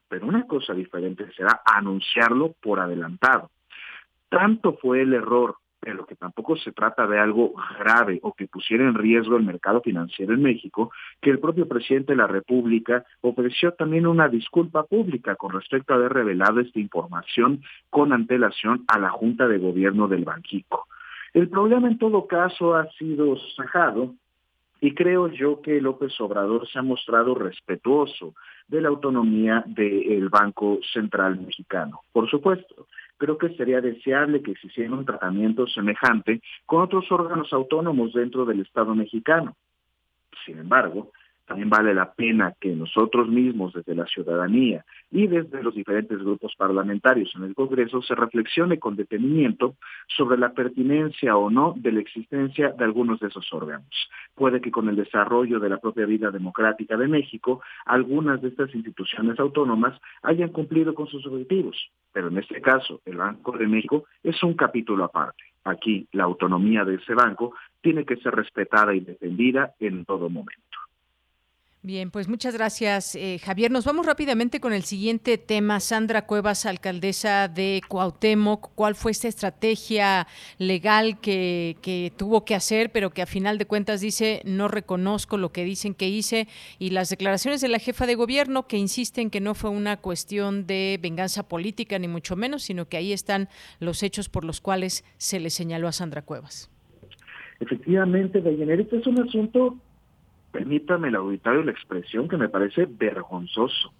[0.08, 3.50] pero una cosa diferente será anunciarlo por adelantado.
[4.30, 8.84] Tanto fue el error, pero que tampoco se trata de algo grave o que pusiera
[8.84, 13.74] en riesgo el mercado financiero en México, que el propio presidente de la República ofreció
[13.74, 19.10] también una disculpa pública con respecto a haber revelado esta información con antelación a la
[19.10, 20.88] Junta de Gobierno del Banquico.
[21.34, 24.14] El problema en todo caso ha sido sajado
[24.84, 28.36] y creo yo que López Obrador se ha mostrado respetuoso
[28.68, 32.02] de la autonomía del Banco Central Mexicano.
[32.12, 32.88] Por supuesto,
[33.18, 38.44] creo que sería deseable que se hiciera un tratamiento semejante con otros órganos autónomos dentro
[38.44, 39.56] del Estado mexicano.
[40.46, 41.14] Sin embargo,
[41.46, 46.54] también vale la pena que nosotros mismos desde la ciudadanía y desde los diferentes grupos
[46.58, 49.76] parlamentarios en el Congreso se reflexione con detenimiento
[50.08, 54.10] sobre la pertinencia o no de la existencia de algunos de esos órganos.
[54.36, 58.74] Puede que con el desarrollo de la propia vida democrática de México, algunas de estas
[58.74, 61.76] instituciones autónomas hayan cumplido con sus objetivos,
[62.12, 65.44] pero en este caso el Banco de México es un capítulo aparte.
[65.66, 70.83] Aquí la autonomía de ese banco tiene que ser respetada y defendida en todo momento.
[71.86, 73.70] Bien, pues muchas gracias, eh, Javier.
[73.70, 75.82] Nos vamos rápidamente con el siguiente tema.
[75.82, 80.26] Sandra Cuevas, alcaldesa de Cuauhtémoc, ¿cuál fue esta estrategia
[80.60, 85.36] legal que, que, tuvo que hacer, pero que a final de cuentas dice no reconozco
[85.36, 86.48] lo que dicen que hice?
[86.80, 90.66] Y las declaraciones de la jefa de gobierno que insisten que no fue una cuestión
[90.66, 93.50] de venganza política, ni mucho menos, sino que ahí están
[93.82, 96.72] los hechos por los cuales se le señaló a Sandra Cuevas.
[97.60, 99.78] Efectivamente, Dayaner, este es un asunto
[100.54, 103.92] permítame el auditorio la expresión que me parece vergonzoso.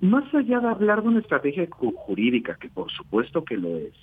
[0.00, 3.94] Más allá de hablar de una estrategia jurídica, que por supuesto que lo es,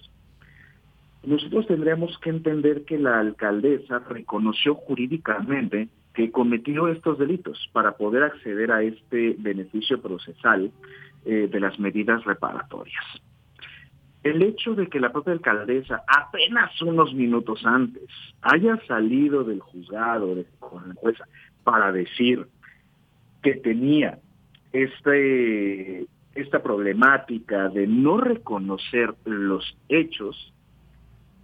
[1.24, 8.24] nosotros tendríamos que entender que la alcaldesa reconoció jurídicamente que cometió estos delitos para poder
[8.24, 10.72] acceder a este beneficio procesal
[11.26, 13.04] eh, de las medidas reparatorias
[14.24, 18.04] el hecho de que la propia alcaldesa apenas unos minutos antes
[18.42, 21.26] haya salido del juzgado de, con la jueza
[21.64, 22.48] para decir
[23.42, 24.20] que tenía
[24.74, 26.06] este,
[26.36, 30.54] esta problemática de no reconocer los hechos,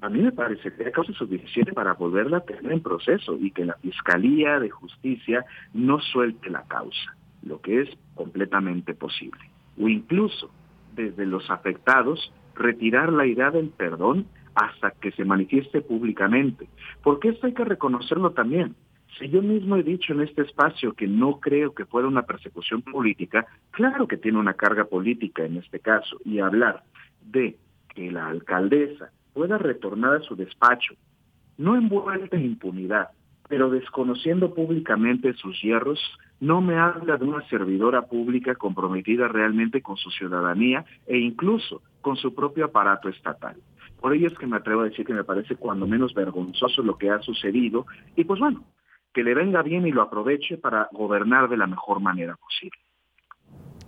[0.02, 3.66] a mí me parece que causa suficiente para volverla a tener en proceso y que
[3.66, 9.40] la Fiscalía de Justicia no suelte la causa, lo que es completamente posible.
[9.82, 10.52] O incluso
[10.94, 14.26] desde los afectados retirar la idea del perdón
[14.56, 16.68] hasta que se manifieste públicamente,
[17.04, 18.76] porque esto hay que reconocerlo también.
[19.20, 22.82] Si yo mismo he dicho en este espacio que no creo que fuera una persecución
[22.82, 26.84] política, claro que tiene una carga política en este caso, y hablar
[27.22, 27.58] de
[27.94, 30.96] que la alcaldesa pueda retornar a su despacho,
[31.58, 33.10] no envuelta en impunidad,
[33.48, 36.00] pero desconociendo públicamente sus hierros,
[36.40, 42.18] no me habla de una servidora pública comprometida realmente con su ciudadanía e incluso con
[42.18, 43.56] su propio aparato estatal.
[44.00, 47.00] Por ello es que me atrevo a decir que me parece cuando menos vergonzoso lo
[47.00, 48.64] que ha sucedido y pues bueno,
[49.12, 52.78] que le venga bien y lo aproveche para gobernar de la mejor manera posible.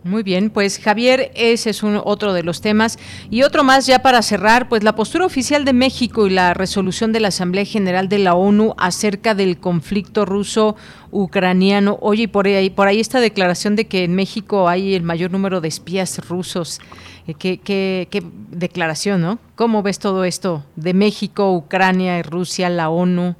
[0.03, 2.97] Muy bien, pues Javier, ese es un, otro de los temas.
[3.29, 7.11] Y otro más ya para cerrar, pues la postura oficial de México y la resolución
[7.11, 11.97] de la Asamblea General de la ONU acerca del conflicto ruso-ucraniano.
[11.99, 15.61] Oye, por ahí, por ahí esta declaración de que en México hay el mayor número
[15.61, 16.79] de espías rusos.
[17.27, 19.39] Eh, ¿Qué, qué, qué declaración, no?
[19.55, 23.35] ¿Cómo ves todo esto de México, Ucrania, Rusia, la ONU?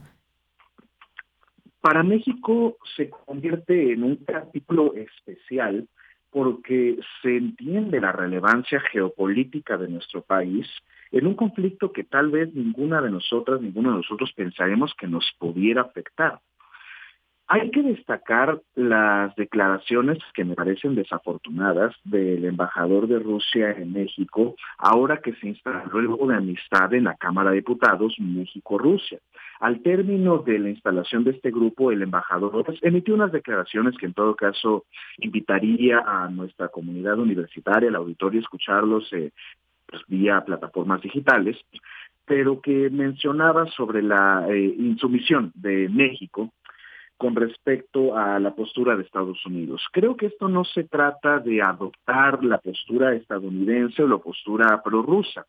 [1.80, 5.88] Para México se convierte en un capítulo especial
[6.32, 10.68] porque se entiende la relevancia geopolítica de nuestro país
[11.12, 15.26] en un conflicto que tal vez ninguna de nosotras, ninguno de nosotros pensaremos que nos
[15.40, 16.40] pudiera afectar.
[17.50, 24.56] Hay que destacar las declaraciones que me parecen desafortunadas del embajador de Rusia en México,
[24.78, 29.20] ahora que se instaló el grupo de amistad en la Cámara de Diputados México-Rusia.
[29.60, 34.14] Al término de la instalación de este grupo, el embajador emitió unas declaraciones que en
[34.14, 34.86] todo caso
[35.18, 39.32] invitaría a nuestra comunidad universitaria, al auditorio, a escucharlos eh,
[39.88, 41.58] pues, vía plataformas digitales,
[42.26, 46.52] pero que mencionaba sobre la eh, insumisión de México
[47.18, 49.82] con respecto a la postura de Estados Unidos.
[49.92, 55.48] Creo que esto no se trata de adoptar la postura estadounidense o la postura prorrusa.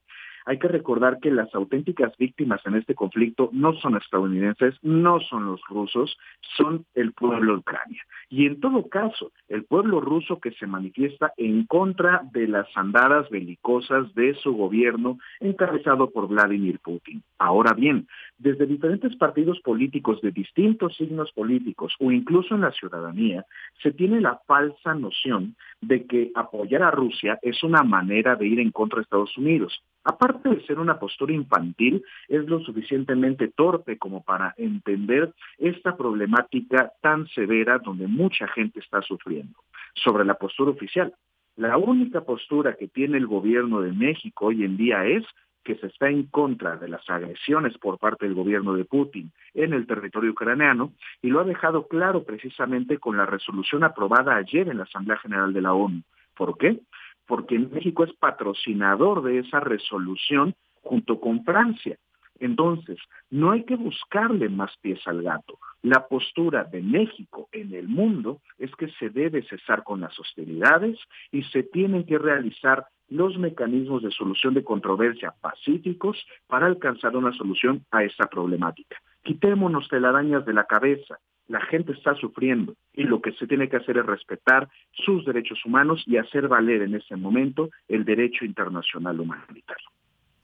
[0.49, 5.45] Hay que recordar que las auténticas víctimas en este conflicto no son estadounidenses, no son
[5.45, 6.17] los rusos,
[6.57, 8.03] son el pueblo de Ucrania.
[8.31, 13.29] Y en todo caso, el pueblo ruso que se manifiesta en contra de las andadas
[13.29, 17.23] belicosas de su gobierno encabezado por Vladimir Putin.
[17.39, 18.09] Ahora bien,
[18.39, 23.45] desde diferentes partidos políticos de distintos signos políticos o incluso en la ciudadanía,
[23.83, 28.61] se tiene la falsa noción de que apoyar a Rusia es una manera de ir
[28.61, 29.83] en contra de Estados Unidos.
[30.05, 36.93] Aparte de ser una postura infantil, es lo suficientemente torpe como para entender esta problemática
[37.03, 39.59] tan severa donde mucha gente está sufriendo.
[39.95, 41.13] Sobre la postura oficial,
[41.57, 45.25] la única postura que tiene el gobierno de México hoy en día es
[45.65, 49.75] que se está en contra de las agresiones por parte del gobierno de Putin en
[49.75, 54.79] el territorio ucraniano y lo ha dejado claro precisamente con la resolución aprobada ayer en
[54.79, 56.03] la Asamblea General de la ONU.
[56.35, 56.81] ¿Por qué?
[57.29, 61.97] Porque México es patrocinador de esa resolución junto con Francia.
[62.41, 62.99] Entonces,
[63.31, 65.59] no hay que buscarle más pies al gato.
[65.83, 70.99] La postura de México en el mundo es que se debe cesar con las hostilidades
[71.31, 77.33] y se tienen que realizar los mecanismos de solución de controversia pacíficos para alcanzar una
[77.33, 78.97] solución a esta problemática.
[79.23, 81.19] Quitémonos telarañas de la cabeza.
[81.49, 85.65] La gente está sufriendo y lo que se tiene que hacer es respetar sus derechos
[85.65, 89.89] humanos y hacer valer en ese momento el derecho internacional humanitario.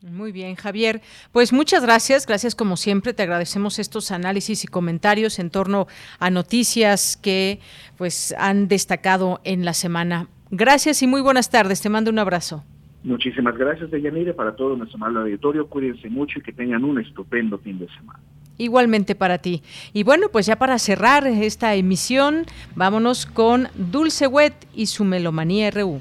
[0.03, 1.01] Muy bien, Javier.
[1.33, 2.27] Pues muchas gracias.
[2.27, 3.15] Gracias como siempre.
[3.15, 5.87] Te agradecemos estos análisis y comentarios en torno
[6.19, 7.61] a noticias que
[7.97, 10.29] pues han destacado en la semana.
[10.51, 11.81] Gracias y muy buenas tardes.
[11.81, 12.65] Te mando un abrazo.
[13.03, 15.69] Muchísimas gracias, Deyanire, para todo nuestro amable auditorio.
[15.69, 18.21] Cuídense mucho y que tengan un estupendo fin de semana.
[18.57, 19.63] Igualmente para ti.
[19.93, 25.71] Y bueno, pues ya para cerrar esta emisión, vámonos con Dulce Wet y su Melomanía
[25.71, 26.01] RU.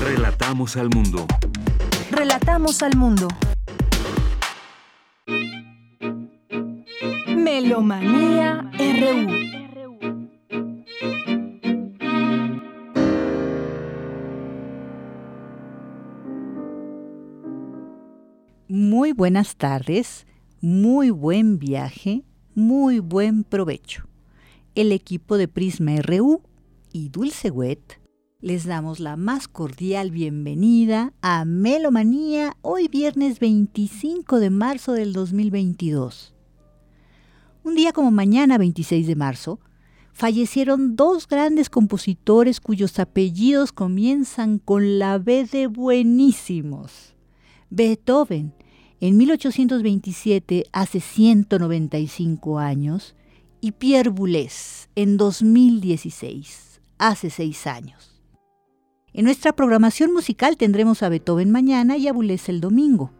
[0.00, 1.26] Relatamos al mundo.
[2.10, 3.28] Relatamos al mundo.
[7.26, 9.54] Melomanía RU.
[18.68, 20.26] Muy buenas tardes,
[20.64, 22.24] muy buen viaje,
[22.54, 24.08] muy buen provecho.
[24.74, 26.40] El equipo de Prisma RU
[26.90, 28.00] y Dulce Wet
[28.40, 36.34] les damos la más cordial bienvenida a Melomanía hoy viernes 25 de marzo del 2022.
[37.62, 39.60] Un día como mañana 26 de marzo,
[40.14, 47.14] fallecieron dos grandes compositores cuyos apellidos comienzan con la B de buenísimos.
[47.68, 48.54] Beethoven
[49.04, 53.14] en 1827, hace 195 años,
[53.60, 58.22] y Pierre Boulez en 2016, hace 6 años.
[59.12, 63.12] En nuestra programación musical tendremos a Beethoven mañana y a Boulez el domingo.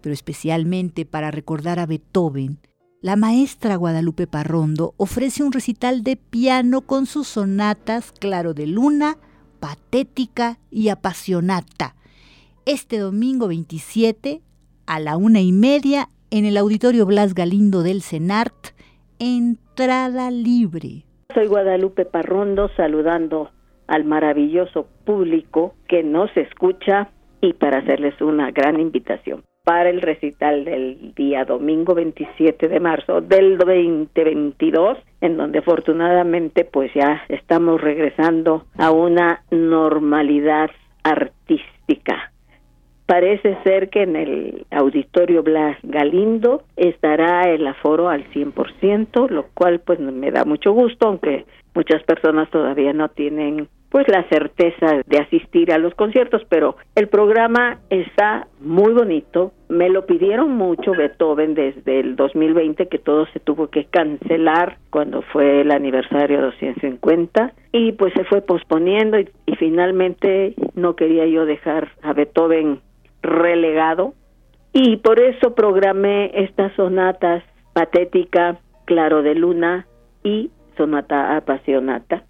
[0.00, 2.58] Pero especialmente para recordar a Beethoven,
[3.02, 9.18] la maestra Guadalupe Parrondo ofrece un recital de piano con sus sonatas Claro de Luna,
[9.60, 11.96] Patética y Apasionata.
[12.64, 14.40] Este domingo 27
[14.86, 18.74] a la una y media en el Auditorio Blas Galindo del CENART,
[19.18, 21.04] entrada libre.
[21.34, 23.50] Soy Guadalupe Parrondo saludando
[23.86, 27.10] al maravilloso público que nos escucha
[27.40, 33.20] y para hacerles una gran invitación para el recital del día domingo 27 de marzo
[33.20, 40.70] del 2022, en donde afortunadamente pues ya estamos regresando a una normalidad
[41.04, 42.31] artística
[43.12, 49.80] Parece ser que en el auditorio Blas Galindo estará el aforo al 100%, lo cual
[49.80, 51.44] pues me da mucho gusto, aunque
[51.74, 57.08] muchas personas todavía no tienen pues la certeza de asistir a los conciertos, pero el
[57.08, 59.52] programa está muy bonito.
[59.68, 65.20] Me lo pidieron mucho Beethoven desde el 2020 que todo se tuvo que cancelar cuando
[65.20, 71.44] fue el aniversario 250 y pues se fue posponiendo y, y finalmente no quería yo
[71.44, 72.80] dejar a Beethoven
[73.22, 74.14] relegado
[74.72, 77.42] y por eso programé estas sonatas
[77.72, 79.86] patética, claro de luna
[80.22, 82.24] y sonata apasionata.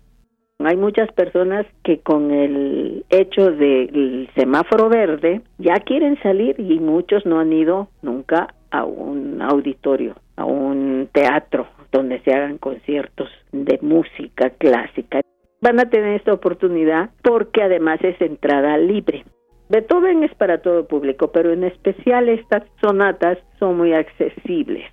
[0.64, 7.26] Hay muchas personas que con el hecho del semáforo verde ya quieren salir y muchos
[7.26, 13.78] no han ido nunca a un auditorio, a un teatro donde se hagan conciertos de
[13.82, 15.20] música clásica.
[15.60, 19.24] Van a tener esta oportunidad porque además es entrada libre.
[19.72, 24.84] Beethoven es para todo público, pero en especial estas sonatas son muy accesibles.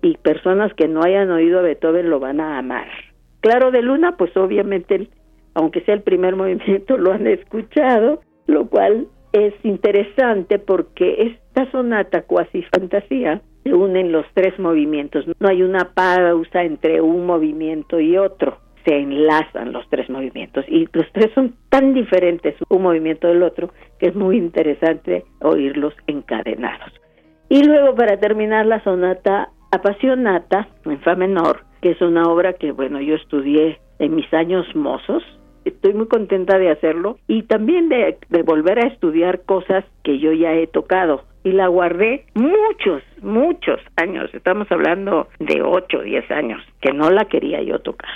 [0.00, 2.86] y personas que no hayan oído a Beethoven lo van a amar.
[3.40, 5.08] Claro de Luna, pues obviamente,
[5.54, 12.22] aunque sea el primer movimiento, lo han escuchado, lo cual es interesante porque esta sonata
[12.22, 18.16] cuasi fantasía se unen los tres movimientos, no hay una pausa entre un movimiento y
[18.18, 23.42] otro, se enlazan los tres movimientos y los tres son tan diferentes un movimiento del
[23.42, 26.92] otro que es muy interesante oírlos encadenados.
[27.48, 32.72] Y luego para terminar la sonata apasionata en fa menor, que es una obra que
[32.72, 35.22] bueno, yo estudié en mis años mozos,
[35.64, 40.32] estoy muy contenta de hacerlo y también de, de volver a estudiar cosas que yo
[40.32, 46.62] ya he tocado y la guardé muchos, muchos años, estamos hablando de 8, 10 años,
[46.80, 48.10] que no la quería yo tocar.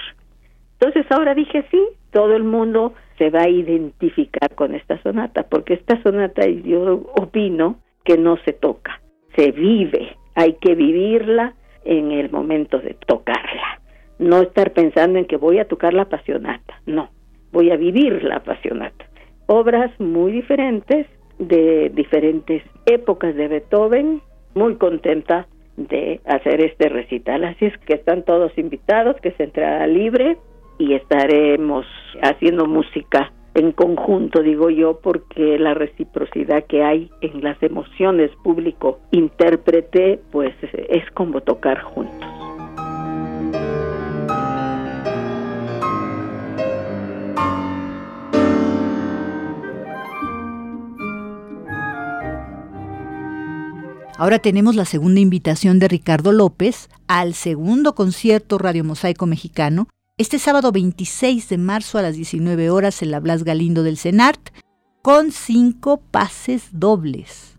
[0.83, 1.81] Entonces ahora dije, sí,
[2.11, 7.77] todo el mundo se va a identificar con esta sonata, porque esta sonata yo opino
[8.05, 9.01] que no se toca,
[9.37, 11.55] se vive, hay que vivirla
[11.85, 13.81] en el momento de tocarla,
[14.19, 17.11] no estar pensando en que voy a tocar la apasionata, no,
[17.53, 19.07] voy a vivir la apasionata.
[19.47, 21.07] Obras muy diferentes,
[21.39, 24.21] de diferentes épocas de Beethoven,
[24.57, 25.47] muy contenta
[25.77, 27.45] de hacer este recital.
[27.45, 30.39] Así es que están todos invitados, que se entrada libre
[30.78, 31.86] y estaremos
[32.23, 40.20] haciendo música en conjunto, digo yo, porque la reciprocidad que hay en las emociones público-intérprete,
[40.31, 42.28] pues es como tocar juntos.
[54.23, 59.89] Ahora tenemos la segunda invitación de Ricardo López al segundo concierto Radio Mosaico Mexicano,
[60.19, 64.51] este sábado 26 de marzo a las 19 horas en la Blas Galindo del CENART,
[65.03, 67.59] con cinco pases dobles.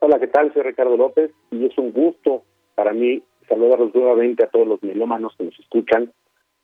[0.00, 0.52] Hola, ¿qué tal?
[0.52, 2.42] Soy Ricardo López y es un gusto
[2.74, 6.12] para mí saludarlos nuevamente a todos los melómanos que nos escuchan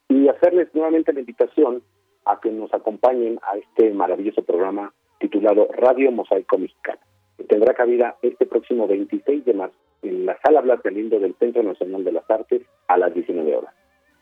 [0.09, 1.82] y hacerles nuevamente la invitación
[2.27, 7.01] a que nos acompañen a este maravilloso programa titulado Radio Mosaico Mexicano
[7.49, 12.05] tendrá cabida este próximo 26 de marzo en la Sala Blas Galindo del Centro Nacional
[12.05, 13.74] de las Artes a las 19 horas.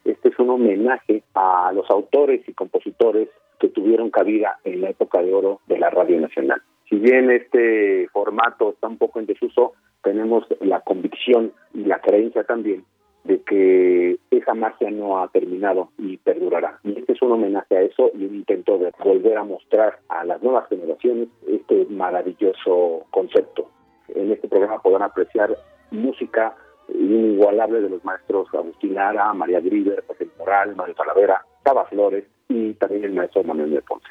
[0.05, 5.23] Este es un homenaje a los autores y compositores que tuvieron cabida en la época
[5.23, 6.63] de oro de la Radio Nacional.
[6.89, 9.73] Si bien este formato está un poco en desuso,
[10.03, 12.85] tenemos la convicción y la creencia también
[13.25, 16.81] de que esa magia no ha terminado y perdurará.
[16.83, 20.25] Y este es un homenaje a eso y un intento de volver a mostrar a
[20.25, 23.69] las nuevas generaciones este maravilloso concepto.
[24.09, 25.57] En este programa podrán apreciar
[25.91, 26.57] música
[26.95, 32.75] inigualable de los maestros Agustín Lara, María Griver, José Moral, Mario Talavera, Taba Flores y
[32.75, 34.09] también el maestro Manuel de Ponce.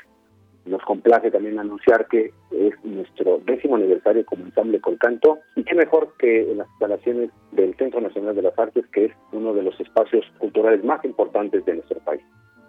[0.66, 5.74] Nos complace también anunciar que es nuestro décimo aniversario como ensamble con canto y qué
[5.74, 9.64] mejor que en las instalaciones del Centro Nacional de las Artes, que es uno de
[9.64, 12.22] los espacios culturales más importantes de nuestro país.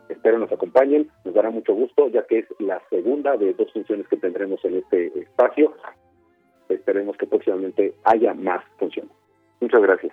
[0.09, 4.09] Espero nos acompañen, nos dará mucho gusto ya que es la segunda de dos funciones
[4.09, 5.75] que tendremos en este espacio.
[6.69, 9.22] Esperemos que próximamente haya más funciones.
[9.63, 10.13] Muchas gracias.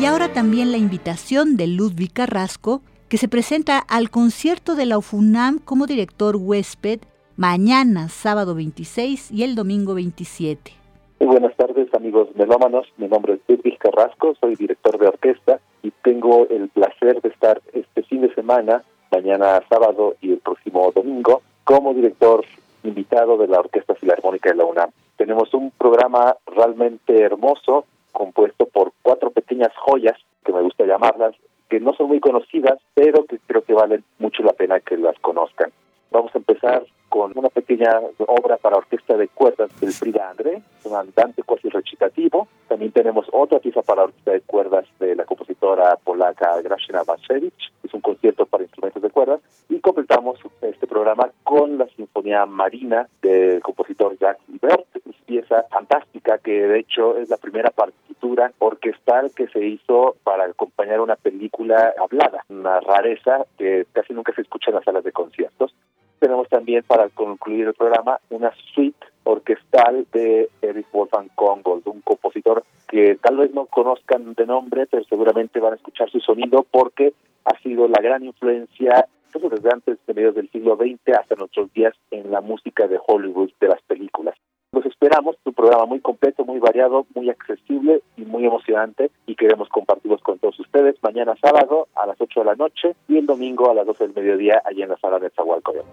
[0.00, 4.98] Y ahora también la invitación de Ludwig Carrasco, que se presenta al concierto de la
[4.98, 7.02] UFUNAM como director huésped
[7.36, 10.81] mañana, sábado 26 y el domingo 27.
[11.22, 12.92] Muy buenas tardes, amigos melómanos.
[12.96, 18.02] Mi nombre es Carrasco, soy director de orquesta y tengo el placer de estar este
[18.02, 18.82] fin de semana,
[19.12, 22.44] mañana sábado y el próximo domingo, como director
[22.82, 24.90] invitado de la Orquesta Filarmónica de la UNAM.
[25.16, 31.36] Tenemos un programa realmente hermoso compuesto por cuatro pequeñas joyas, que me gusta llamarlas,
[31.68, 35.16] que no son muy conocidas, pero que creo que valen mucho la pena que las
[35.20, 35.70] conozcan.
[36.10, 36.82] Vamos a empezar
[37.12, 42.48] con una pequeña obra para orquesta de cuerdas del Frida André, un andante cuasi recitativo.
[42.68, 47.92] También tenemos otra pieza para orquesta de cuerdas de la compositora polaca Grażyna Bacevich, es
[47.92, 49.42] un concierto para instrumentos de cuerdas.
[49.68, 54.86] Y completamos este programa con la Sinfonía Marina del compositor Jacques Ibert,
[55.32, 61.00] pieza fantástica que de hecho es la primera partitura orquestal que se hizo para acompañar
[61.00, 65.74] una película hablada, una rareza que casi nunca se escucha en las salas de conciertos.
[66.22, 72.62] Tenemos también para concluir el programa una suite orquestal de Eric Wolfgang Kongold, un compositor
[72.86, 77.12] que tal vez no conozcan de nombre, pero seguramente van a escuchar su sonido porque
[77.44, 81.92] ha sido la gran influencia desde antes de mediados del siglo XX hasta nuestros días
[82.12, 84.36] en la música de Hollywood de las películas.
[84.74, 89.34] Los esperamos, es un programa muy completo, muy variado, muy accesible y muy emocionante y
[89.34, 93.26] queremos compartirlos con todos ustedes mañana sábado a las 8 de la noche y el
[93.26, 95.84] domingo a las 12 del mediodía allí en la sala de Zahualcoyot.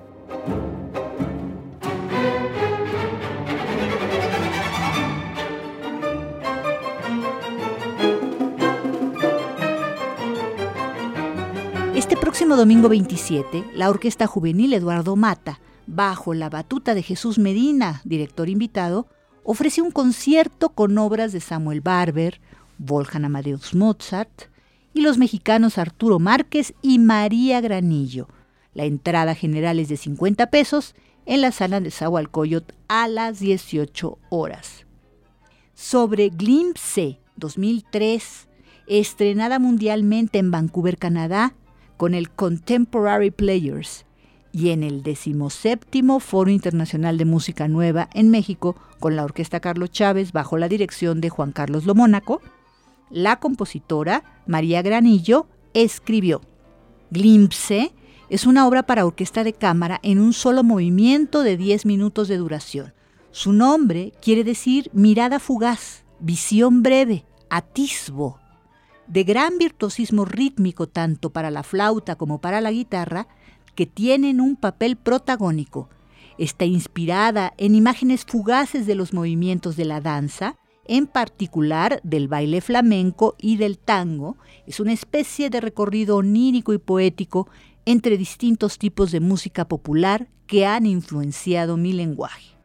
[11.97, 15.60] Este próximo domingo 27, la Orquesta Juvenil Eduardo Mata
[15.90, 19.07] bajo la batuta de Jesús Medina, director invitado,
[19.44, 22.40] ofrece un concierto con obras de Samuel Barber,
[22.78, 24.44] Wolfgang Amadeus Mozart
[24.94, 28.28] y los mexicanos Arturo Márquez y María Granillo.
[28.74, 30.94] La entrada general es de 50 pesos
[31.26, 34.86] en la sala de Zahualcoyot a las 18 horas.
[35.74, 38.48] Sobre Glimpse 2003,
[38.88, 41.56] estrenada mundialmente en Vancouver, Canadá,
[41.98, 44.06] con el Contemporary Players
[44.52, 45.88] y en el 17
[46.20, 51.22] Foro Internacional de Música Nueva en México con la Orquesta Carlos Chávez bajo la dirección
[51.22, 52.42] de Juan Carlos Lomónaco,
[53.10, 56.42] la compositora María Granillo escribió
[57.12, 57.94] Glimpse
[58.30, 62.38] es una obra para orquesta de cámara en un solo movimiento de 10 minutos de
[62.38, 62.94] duración.
[63.32, 68.40] Su nombre quiere decir mirada fugaz, visión breve, atisbo.
[69.08, 73.28] De gran virtuosismo rítmico tanto para la flauta como para la guitarra,
[73.80, 75.88] que tienen un papel protagónico.
[76.38, 82.60] Está inspirada en imágenes fugaces de los movimientos de la danza, en particular del baile
[82.60, 84.35] flamenco y del tango.
[84.68, 87.47] Es una especie de recorrido onírico y poético
[87.85, 92.57] entre distintos tipos de música popular que han influenciado mi lenguaje.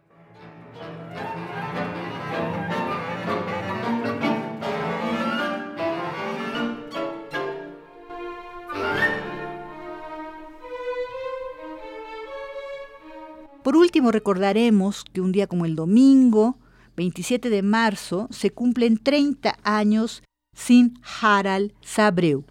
[13.64, 16.58] Por último, recordaremos que un día como el domingo,
[16.98, 20.22] 27 de marzo, se cumplen 30 años
[20.54, 22.44] sin Harald Sabreu.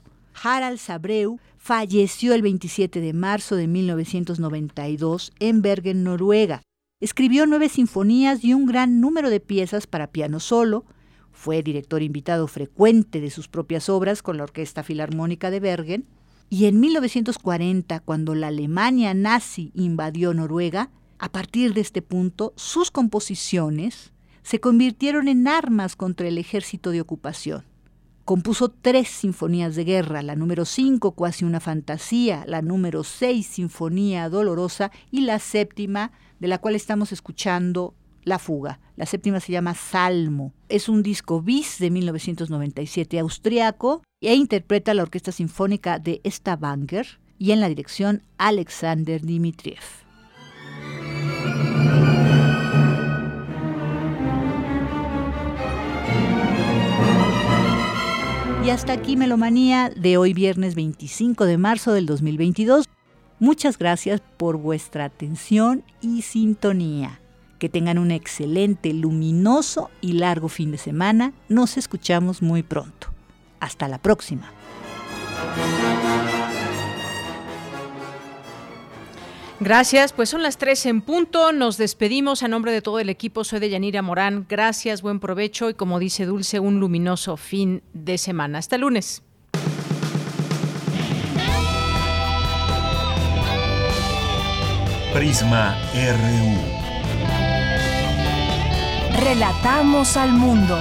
[0.43, 6.63] Harald Sabreu falleció el 27 de marzo de 1992 en Bergen, Noruega.
[6.99, 10.83] Escribió nueve sinfonías y un gran número de piezas para piano solo.
[11.31, 16.07] Fue director invitado frecuente de sus propias obras con la Orquesta Filarmónica de Bergen.
[16.49, 22.91] Y en 1940, cuando la Alemania nazi invadió Noruega, a partir de este punto, sus
[22.91, 24.13] composiciones
[24.43, 27.63] se convirtieron en armas contra el ejército de ocupación.
[28.25, 34.29] Compuso tres sinfonías de guerra, la número 5, Cuasi una fantasía, la número 6, Sinfonía
[34.29, 38.79] dolorosa, y la séptima, de la cual estamos escuchando La fuga.
[38.95, 40.53] La séptima se llama Salmo.
[40.69, 47.51] Es un disco bis de 1997 austriaco e interpreta la Orquesta Sinfónica de Stavanger y
[47.51, 50.02] en la dirección Alexander Dmitriev.
[58.63, 62.85] Y hasta aquí Melomanía de hoy viernes 25 de marzo del 2022.
[63.39, 67.19] Muchas gracias por vuestra atención y sintonía.
[67.59, 71.33] Que tengan un excelente, luminoso y largo fin de semana.
[71.49, 73.07] Nos escuchamos muy pronto.
[73.59, 74.49] Hasta la próxima.
[79.63, 81.53] Gracias, pues son las tres en punto.
[81.53, 83.45] Nos despedimos a nombre de todo el equipo.
[83.45, 84.45] Soy de Yanira Morán.
[84.49, 88.57] Gracias, buen provecho y como dice Dulce, un luminoso fin de semana.
[88.57, 89.23] Hasta lunes.
[95.13, 96.57] Prisma RU.
[99.23, 100.77] Relatamos al mundo.